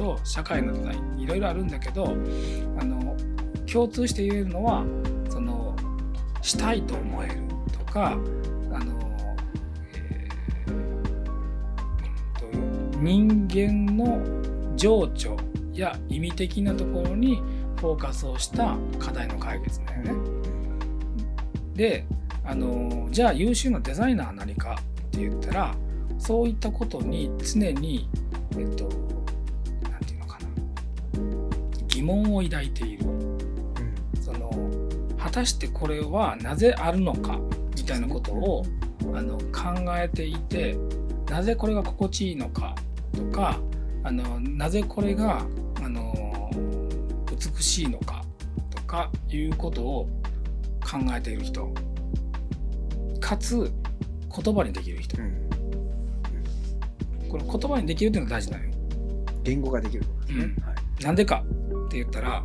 [0.03, 2.17] と社会のデザインいろいろあるんだけど
[2.77, 3.15] あの
[3.71, 4.83] 共通して言えるのは
[5.29, 5.73] その
[6.41, 7.35] したいと思える
[7.71, 8.15] とかあ
[8.79, 8.99] の、
[9.95, 10.93] えー
[13.01, 14.21] 人間の
[14.77, 15.35] 情緒
[15.73, 17.41] や意味的なところに
[17.77, 20.13] フォーカスをした課題の解決だよね。
[21.75, 22.05] で
[22.45, 25.75] あのじゃあ優秀なデザイナーは何かって言ったら
[26.17, 28.07] そういったことに常に
[28.57, 28.87] えっと
[32.03, 33.05] 問を抱いている。
[34.21, 34.51] その
[35.17, 37.39] 果たしてこれはなぜあるのか
[37.75, 38.63] みたいなことを
[39.13, 40.77] あの考えていて
[41.29, 42.75] なぜこれが心地いいのか
[43.13, 43.59] とか
[44.03, 45.45] あのなぜこれが
[45.81, 46.49] あの
[47.31, 48.23] 美しいのか
[48.69, 50.09] とかいうことを
[50.81, 51.73] 考えている人。
[53.19, 53.71] かつ
[54.35, 55.17] 言葉にできる人。
[55.21, 55.49] うん。
[57.29, 58.71] これ言葉にできるっていうのが大事なのよ。
[59.43, 60.39] 言語ができるね、うん。
[60.63, 61.03] はい。
[61.03, 61.43] なんでか
[61.93, 62.43] って言ったら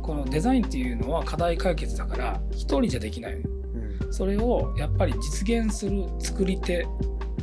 [0.00, 3.34] このデザインっていうのは課題解決だから一人じゃできない。
[3.34, 4.12] うん。
[4.12, 6.86] それをやっぱり実現する作り手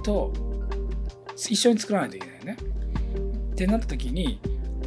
[0.02, 0.34] と
[1.36, 2.58] 一緒に作らないといけないよね。
[3.52, 4.40] ってなった時に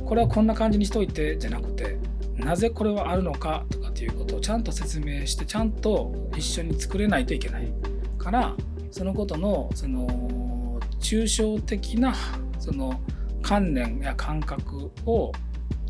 [0.04, 1.98] これはこんな感じにしといてじゃなくて
[2.36, 7.72] なぜこれはあるのかとかっていうことをちゃんと説明してちゃんと一緒に作れないといけない。
[8.18, 8.56] から
[8.90, 12.14] そのことのその抽象的な
[12.58, 13.00] その
[13.40, 15.32] 観念や感覚を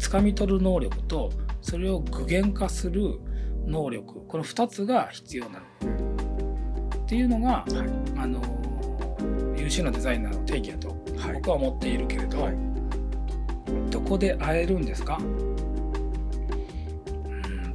[0.01, 3.21] つかみ取る能力とそれを具現化する
[3.67, 4.27] 能力。
[4.27, 5.67] この2つが必要なの。
[7.05, 7.71] っていうのが、はい。
[8.19, 8.41] あの
[9.57, 11.35] 優秀なデザイナーの定義だとはい。
[11.35, 12.57] 僕は思っているけれど、はい。
[13.91, 15.19] どこで会えるんですか？
[15.21, 15.55] うん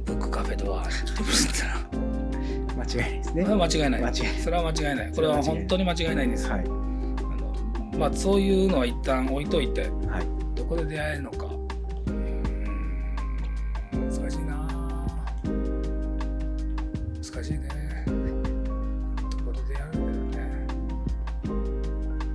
[0.04, 1.18] ブックカフェドアって言っ
[1.54, 3.44] たら間違いないですね。
[3.44, 4.14] 間違いない。
[4.42, 5.12] それは間違いない。
[5.12, 6.60] これは本当に間違いないんです、はい。
[6.60, 7.54] あの
[7.98, 10.26] まあ、そういうのは一旦置いといてはい。
[10.56, 11.45] どこで出会えるのか
[17.36, 17.68] 難しいね。
[18.06, 20.66] どこで出会うんだよね。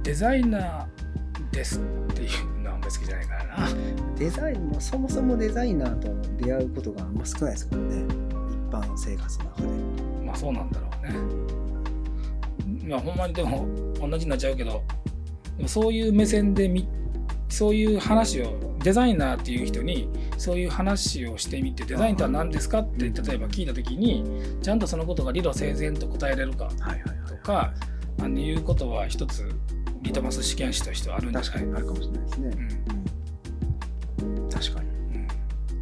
[0.03, 0.85] デザイナー
[1.51, 1.81] ですっ
[2.13, 3.67] ていうのはあんまり好きじゃないからな。
[4.15, 8.05] デザインもそもそもデザイナーと出会うことがあんま少ないですからね。
[8.05, 8.11] 一
[8.71, 9.67] 般生活の中で。
[10.23, 11.15] まあそうなんだろうね。
[12.87, 13.67] まあほんまにでも
[13.99, 14.83] 同じになっちゃうけど、
[15.57, 16.87] でもそういう目線でみ
[17.49, 24.23] そういう話をデザイナーっていう人にそういう話をしてみてデザインとは何ですかって例えば聞いた時に
[24.61, 26.69] ちゃんとそのことが理路整然と答えれるか
[27.27, 27.73] とか
[28.19, 29.49] あのいうことは一つ
[30.01, 32.51] リトマス試験紙としてはあるんじゃない確かにあるかもしれないですね、
[34.19, 34.43] うん。
[34.43, 35.27] うん、確かに、うん。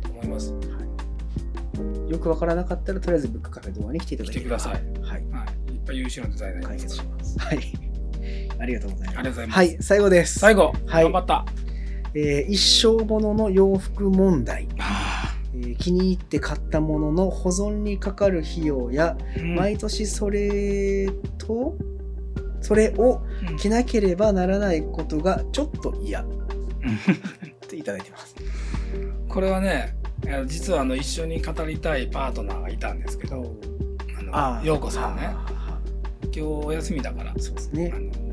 [0.01, 0.51] と思います。
[0.53, 0.59] は
[2.07, 4.73] い、よくわからなかったらとりあえずブックカフェドアに来ていただてください。
[4.73, 4.83] はい。
[5.31, 7.39] はい、いっぱい優秀なデザイナーい解します。
[7.39, 7.59] はい。
[8.59, 9.29] ありがとうございます。
[9.29, 9.49] ます。
[9.49, 9.77] はい。
[9.79, 10.39] 最後です。
[10.39, 11.03] 最後、はい。
[11.03, 11.45] 頑張った。
[12.13, 19.55] えー一生ものの洋服問題、あえー気に入って買ったものの保存にかかる費用や、ーうん。
[19.55, 21.75] 毎年それと
[22.61, 23.57] それをうん。
[23.57, 26.23] 着なければならないことがちょっと嫌。
[26.23, 26.25] っ
[27.67, 28.35] ていただいてます。
[29.27, 29.95] これはね
[30.47, 33.55] 実はあの一緒に語りたいパートナーがいたんですけど
[34.31, 35.23] あの陽子さんね。
[35.25, 35.79] あ
[36.23, 37.91] 今日お休みだからーそうですね。
[37.93, 37.99] あ。
[37.99, 38.28] の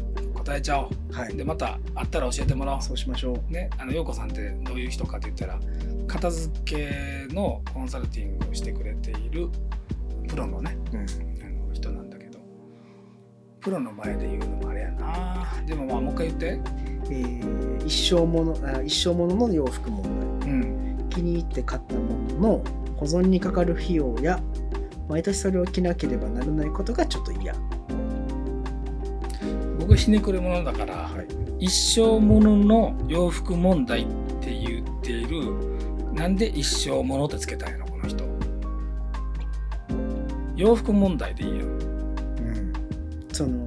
[0.46, 1.36] 答えちゃおうはい。
[1.36, 3.40] でまた会ったら教えてもらおそうしましょう。
[3.48, 5.58] うねあの陽子さんってどういう人かって言ったら
[6.06, 9.48] 片付けのコンサルティングをしてくれている
[10.28, 11.00] プロのねうん。
[11.00, 11.02] あ
[11.68, 12.38] の人なんだけど
[13.60, 16.60] プロの前で言うのもあれやなでもまあもう一回言って
[17.10, 20.02] えー一生ものあ一生ものの洋服問
[20.40, 20.50] 題。
[20.50, 22.00] うん気に入って買ったも
[22.40, 22.64] のの
[22.96, 24.38] 保存にかかる費用や
[25.08, 27.54] 毎年それを着なければならないことがちょっと嫌。
[29.86, 31.64] 僕ひねくれ者だから、はい。
[31.64, 34.06] 一生ものの洋服問題っ
[34.40, 35.54] て言っている
[36.12, 38.24] なんで一生ものってつけたんやろこの人
[40.56, 42.72] 洋服問題でいいやんうん。
[43.32, 43.64] その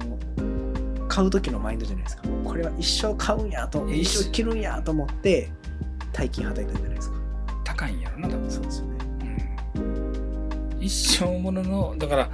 [1.08, 2.22] 買う時のマインドじゃないですか。
[2.44, 5.50] これは一生買うんやと一一生着るんやと思って
[6.12, 7.16] 大金はたいたんじゃないですか。
[7.64, 8.98] 高いんやろな多分そうですよね。
[9.76, 12.30] うん一生もののだから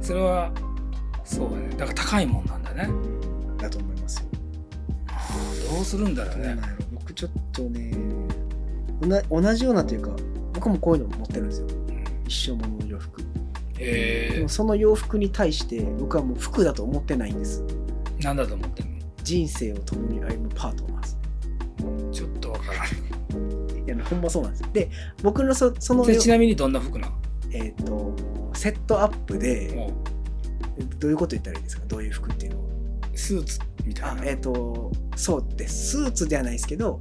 [0.00, 0.50] それは
[1.24, 2.88] そうだねだから高いもんなんだね
[3.58, 4.28] だと思いますよ。
[5.74, 6.56] どうするんだろうね
[6.92, 7.92] 僕ちょっとね
[9.00, 10.10] 同同じようなというか
[10.52, 11.66] 僕もこういうの持ってるんですよ。
[11.68, 11.88] うん
[12.26, 13.22] 一生ものの洋服。
[13.74, 17.62] でえもその洋服に対して僕はもう服だと思ってないんです。
[18.18, 18.98] ー、なんだと思ってんの？
[19.22, 21.18] 人生を共に歩むパートナーです。
[22.12, 24.64] ちょっとわからんいや、ほんまそうなんです。
[24.72, 24.90] で、
[25.22, 27.14] 僕のそその、でちなみにどんな服なの
[27.52, 28.14] えっ、と、
[28.52, 29.92] セットアップで、も
[30.98, 31.86] どういうこと言ったらいいですか？
[31.86, 32.67] どういう服っていうのは。
[33.18, 35.90] うスーツみたいな、あえっ、と、そうです。
[35.90, 36.98] スーツではないですけど、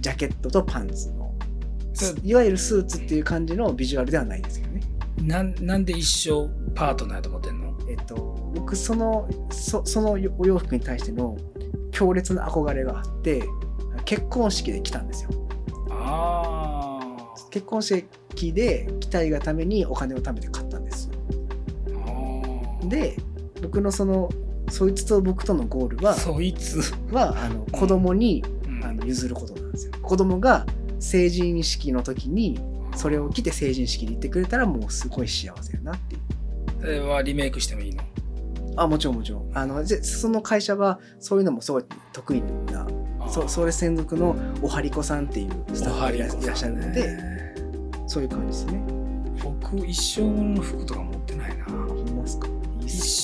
[0.00, 1.34] ジャケットとパンツの、
[2.22, 4.80] いわゆるスーツっていう感じのビジュアルではないですけどね。
[5.22, 7.74] なんなんで一生パートナーやと思ってんの？
[7.88, 8.14] えっ、と、
[8.54, 11.36] 僕、その、そそのお洋服に対しての
[11.90, 13.44] 強烈な憧れがあって、
[14.04, 15.30] 結婚式で来たんですよ。
[15.90, 16.98] あ
[17.50, 18.04] 結婚式
[18.52, 21.10] で着たいがためにお金を貯めて買ったんです。
[22.84, 23.16] で
[23.62, 24.28] 僕のその
[24.68, 26.80] そいつと僕とのゴールはそいつ、
[27.12, 28.84] はあの子供に、うん。
[28.84, 29.92] あの譲ることなんですよ。
[30.02, 30.66] 子供が
[31.00, 32.60] 成人式の時に
[32.94, 36.20] それを着て成人式に行ってくれたらもうすごい幸せやなっていう。
[36.80, 38.02] それはリメイクしてもいいの？
[38.76, 39.50] あもちろんもちろん。
[39.54, 42.86] あのでその会社はそういうのもすごい得意な
[43.28, 47.18] そそれ専属のおはりこさんっていうスタッフがいらっしゃるので、
[48.06, 48.82] そういう感じですね。
[49.42, 51.15] 僕一生ものの服とか持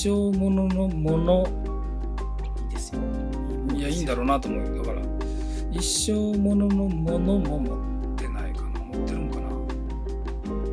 [0.03, 1.47] 生もののもの
[2.63, 2.99] いいですよ。
[3.73, 5.01] いやいいんだろうなと思うよだから
[5.71, 9.47] 一生もののものも持ってないかな持ってるんかな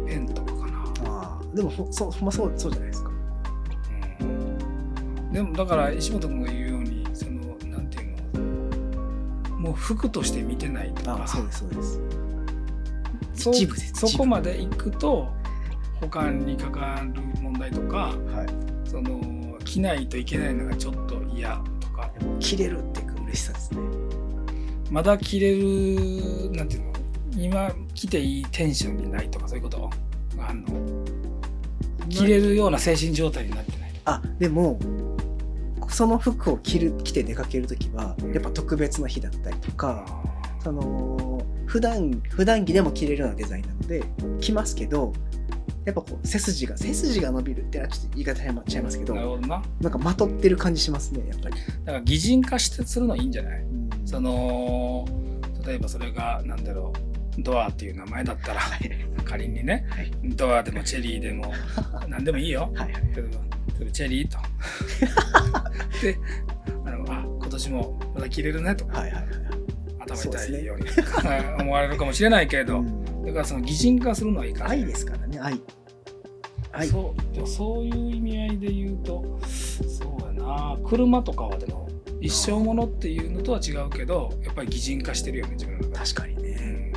[0.07, 3.11] ペンとかかなああでもほそうほんまそうそうじゃないですか。
[4.21, 7.41] うんでもだから石本君が言うようにその
[7.71, 8.41] なんていう
[9.53, 12.01] のもう服として見てないとかあそうですそうです。
[13.35, 15.29] そ一部そこまで行くと
[16.01, 18.70] 他に関わる問題とかはい。
[18.91, 22.11] その着ないといけないのがちょっと嫌とか
[22.41, 23.81] 着れるっていう嬉しさですね。
[24.91, 26.91] まだ着れるなんていうの？
[27.37, 29.89] 今着ていいテンションにないとかそういうこと？
[30.37, 30.71] があんの
[32.09, 33.93] 着れるような精神状態になってない。
[34.07, 34.81] あでも
[35.89, 40.05] その服を着る着て出かけるときはやっぱ特別な日だったりとか、
[40.65, 44.03] その普段普段着でも着れるようなデザインなので
[44.41, 45.13] 着ますけど
[45.85, 48.35] やっぱこう背筋が背筋が伸びるってのはちょっと言い方
[48.65, 49.63] ちゃいますけどなるほどな。
[49.81, 51.55] なんかまとってる感じしますねやっぱり。
[51.85, 53.61] だから擬人化してするのいいんじゃない？
[53.63, 53.91] うん。
[54.07, 55.07] その
[55.67, 56.93] 例えばそれが何だろ
[57.39, 58.91] うドアっていう名前だったらはい。
[59.25, 60.11] 仮にねはい。
[60.37, 61.53] ドアでもチェリーでも
[62.09, 62.71] 何でもいいよ。
[62.75, 62.93] はい
[63.93, 64.37] チェリーと。
[66.03, 66.19] で
[66.85, 68.85] あのあ今年もまだ着れるねと。
[68.87, 69.60] かはいはいはい
[70.01, 70.87] 頭痛いように。
[71.61, 73.25] 思われるかもしれないけれど、うん。
[73.25, 75.61] だからその擬人化するのはいいかな愛ですからね愛。
[76.73, 76.89] 愛。
[76.89, 80.77] そうでもそういう意味合いで言うとそうやな。
[80.85, 81.89] 車とかはでも
[82.21, 85.99] 一生ものっていうのとは違うけどやっぱり擬人化してるよね自分の中で。
[85.99, 86.93] 確かにね、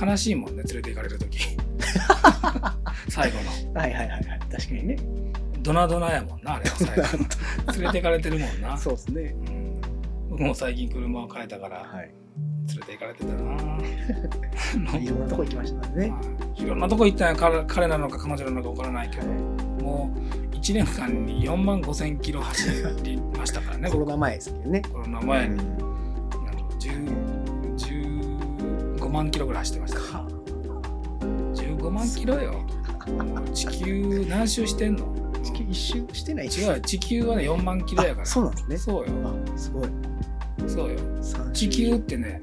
[0.00, 1.38] 悲しいもんね連れて行かれる時。
[3.08, 3.38] 最後
[3.74, 3.80] の。
[3.80, 4.96] はいはいはいはい確かにね。
[5.62, 7.02] ドナドナやもんなあれは最後。
[7.66, 8.78] の連れて行かれてるもんな。
[8.78, 9.22] そうですね。
[9.22, 9.80] うん。
[10.30, 11.84] 僕も最近車を変えたから。
[11.84, 12.10] はい
[12.68, 14.98] 連れて行かれてたな。
[15.00, 16.12] いろんなとこ行きましたね。
[16.56, 16.66] い。
[16.66, 17.36] ろんなとこ行ったんや。
[17.36, 19.26] 彼彼なのか彼女なのか分からないけど。
[19.82, 20.10] も
[20.52, 22.70] う1年間に4万5千キロ走
[23.02, 23.88] りましたからね。
[23.90, 24.82] コロナ前ですけどね。
[24.82, 25.54] コロナ前に。
[25.54, 25.60] うん。
[25.60, 25.64] あ
[26.52, 27.76] の10
[28.98, 30.00] 15万キロぐらい走ってました。
[30.00, 30.26] か。
[31.54, 32.64] 15万キロよ。
[33.54, 35.14] 地球何周してんの？
[35.42, 36.80] 地球一周してない違うよ。
[36.80, 38.22] 地球はね4万キロやから。
[38.22, 38.76] あそうなんですね。
[38.76, 39.12] そうよ。
[39.24, 39.88] あすごい
[40.68, 40.98] そうよ。
[41.52, 42.42] 地球ってね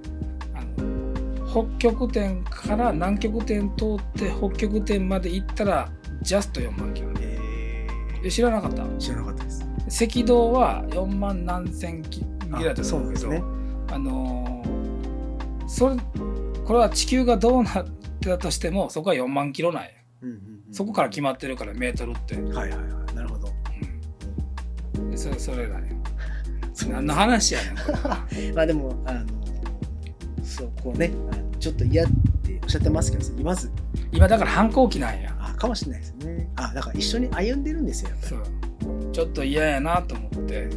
[0.53, 5.89] あの北極点から南極点通って北極点まで行ったら
[6.21, 7.09] ジャスト4万キロ。
[7.19, 7.87] え
[8.23, 8.83] え知らなかった？
[8.83, 9.65] ー知らなかったです。
[10.05, 13.41] 赤道は4万何千キロだとそう思うんですね。
[13.91, 15.95] あのーそれ
[16.65, 17.85] これは地球がどうなっ
[18.19, 19.89] てたとしてもそこは4万キロなんや。
[20.23, 22.75] うんうんうんそこから決まってるからメートルって、はいはいは
[23.11, 23.15] い。
[23.15, 23.47] なるほど。
[24.95, 25.85] うん、でそれそれだよ
[26.85, 27.69] 何の話やね
[28.51, 28.53] ん。
[28.55, 29.25] まあでもあの
[30.43, 31.11] そうこうね
[31.59, 32.07] ちょっと嫌っ
[32.43, 33.71] ておっしゃってますけどまず。
[34.11, 35.35] 今だから反抗期なんや。
[35.39, 36.49] あかもしれないですね。
[36.55, 38.09] あだから一緒に歩んでるんですよ
[39.11, 40.69] ちょっと嫌やなと思って、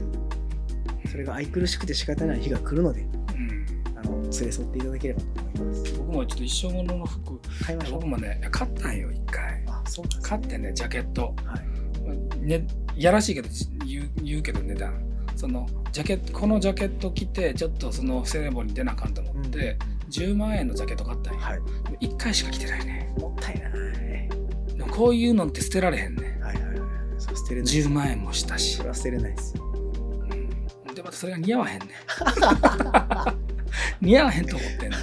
[1.11, 5.27] それが愛くるしくて仕方ない日が来るのでうん、あの連れ添っていただければと
[5.63, 5.95] 思います。
[5.99, 7.95] 僕もちょっと一生ものの服買いましょう。
[7.95, 9.63] 僕もね買ったんよ一回。
[9.67, 11.35] あそうなんです買ってねジャケット。
[11.45, 12.41] はい。
[12.41, 12.67] ね、
[12.97, 13.49] やらしいけど
[13.87, 15.10] 言う言うけど値段
[15.41, 19.79] そのジャケットこのジャケット着てちょっとそのセレモニー出なあかんと思って、
[20.11, 21.61] 10万円のジャケット買ったんや、はい。
[22.09, 23.15] 1回しか着てないね。
[23.19, 23.71] もったいない。
[24.91, 26.79] こういうのって捨てられへんねはいはいはい。
[27.17, 27.75] そう捨てれない。
[27.75, 28.77] 10万円もしたし。
[28.77, 29.57] それ、は捨てれないです。
[29.57, 30.95] ようん。
[30.95, 31.87] でまたそれが似合わへんね
[34.03, 34.97] 似合わへんと思ってんね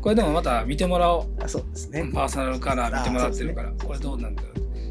[0.00, 1.44] これでもまた見てもらおう。
[1.44, 2.10] あそうですね。
[2.14, 3.76] パーソナルカラー見てもらってるから、ね。
[3.84, 4.48] これどうなんだよ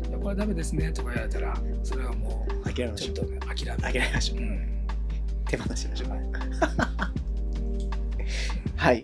[0.09, 0.91] いやこれダメですね。
[0.91, 3.15] とか言われたらそれはもう諦めましょう。
[3.15, 4.37] ちょっとね諦め諦めましょう。
[4.37, 4.70] うん
[5.51, 6.09] 手放しましょう。
[8.77, 9.03] はい。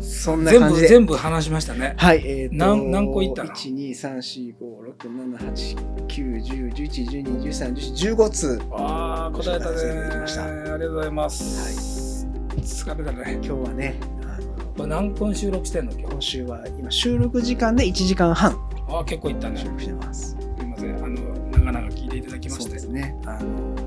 [0.00, 0.88] そんな全部感じで。
[0.88, 1.94] 全部話しましたね。
[1.98, 8.60] はい、えー、と何何個いったの ?1、2、3、4、5、6、7、8、9、10、11、12、13、14、15通。
[8.72, 12.26] ああ答えたねありがとうございます、
[12.56, 18.56] 疲れたね今日はね、あのこれ何分収録してんの今週は今収録時間で1時間半。
[18.88, 19.58] ああ結構いったね。
[19.58, 20.36] す収録してます。
[20.58, 21.04] みません。
[21.04, 23.14] あの長々聞いていただきまそうしてですね。
[23.26, 23.81] あの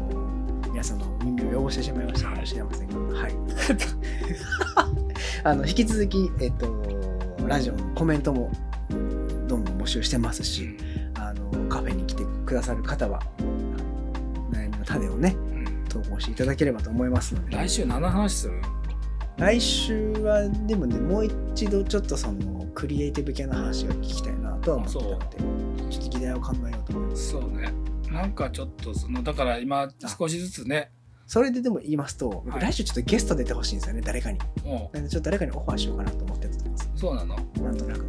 [0.86, 3.34] 皆さんの耳を汚してしまいましたかもしれませんが、はい。
[5.44, 6.80] あの引き続きえっと
[7.48, 8.52] ラジオのコメントも
[9.48, 10.78] どんどん募集してますし、
[11.16, 13.20] あのカフェに来てくださる方は
[14.52, 15.66] 悩みの種をねうん。
[15.90, 18.62] 投稿していただければと思いますので、来週何の話する？
[19.38, 25.26] 来週はでもねもう一度ちょっとそのクリエイティブ系の話を聞きたいなとは思ってたので、
[25.90, 27.32] ちょっと議題を考えようと思います。
[27.32, 27.74] そうね
[28.16, 30.90] なんかちょっとそのだから今少しずつね
[31.28, 34.40] それででも言いますと、僕はい来週ちょっとゲスト出てほしいんですよね、誰かに。
[34.64, 36.92] もなんでちょっと誰かにオファーしようかなと思ってたと思います。
[36.96, 37.36] うそうなの？
[37.36, 38.06] わなんとなく。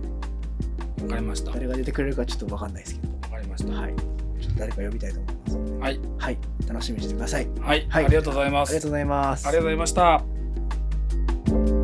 [1.09, 3.29] かりましたわ誰が出てくれるかちょっとわかんないですけど。
[3.29, 3.95] かりましたはい。
[3.97, 5.83] ちょっと誰か呼びたいと思いますので。
[5.83, 6.39] はいはい。
[6.69, 7.49] 楽しみにしてください。
[7.61, 9.49] はい、はいありがとうございますありがとうございます。
[9.49, 11.76] ありがとうございました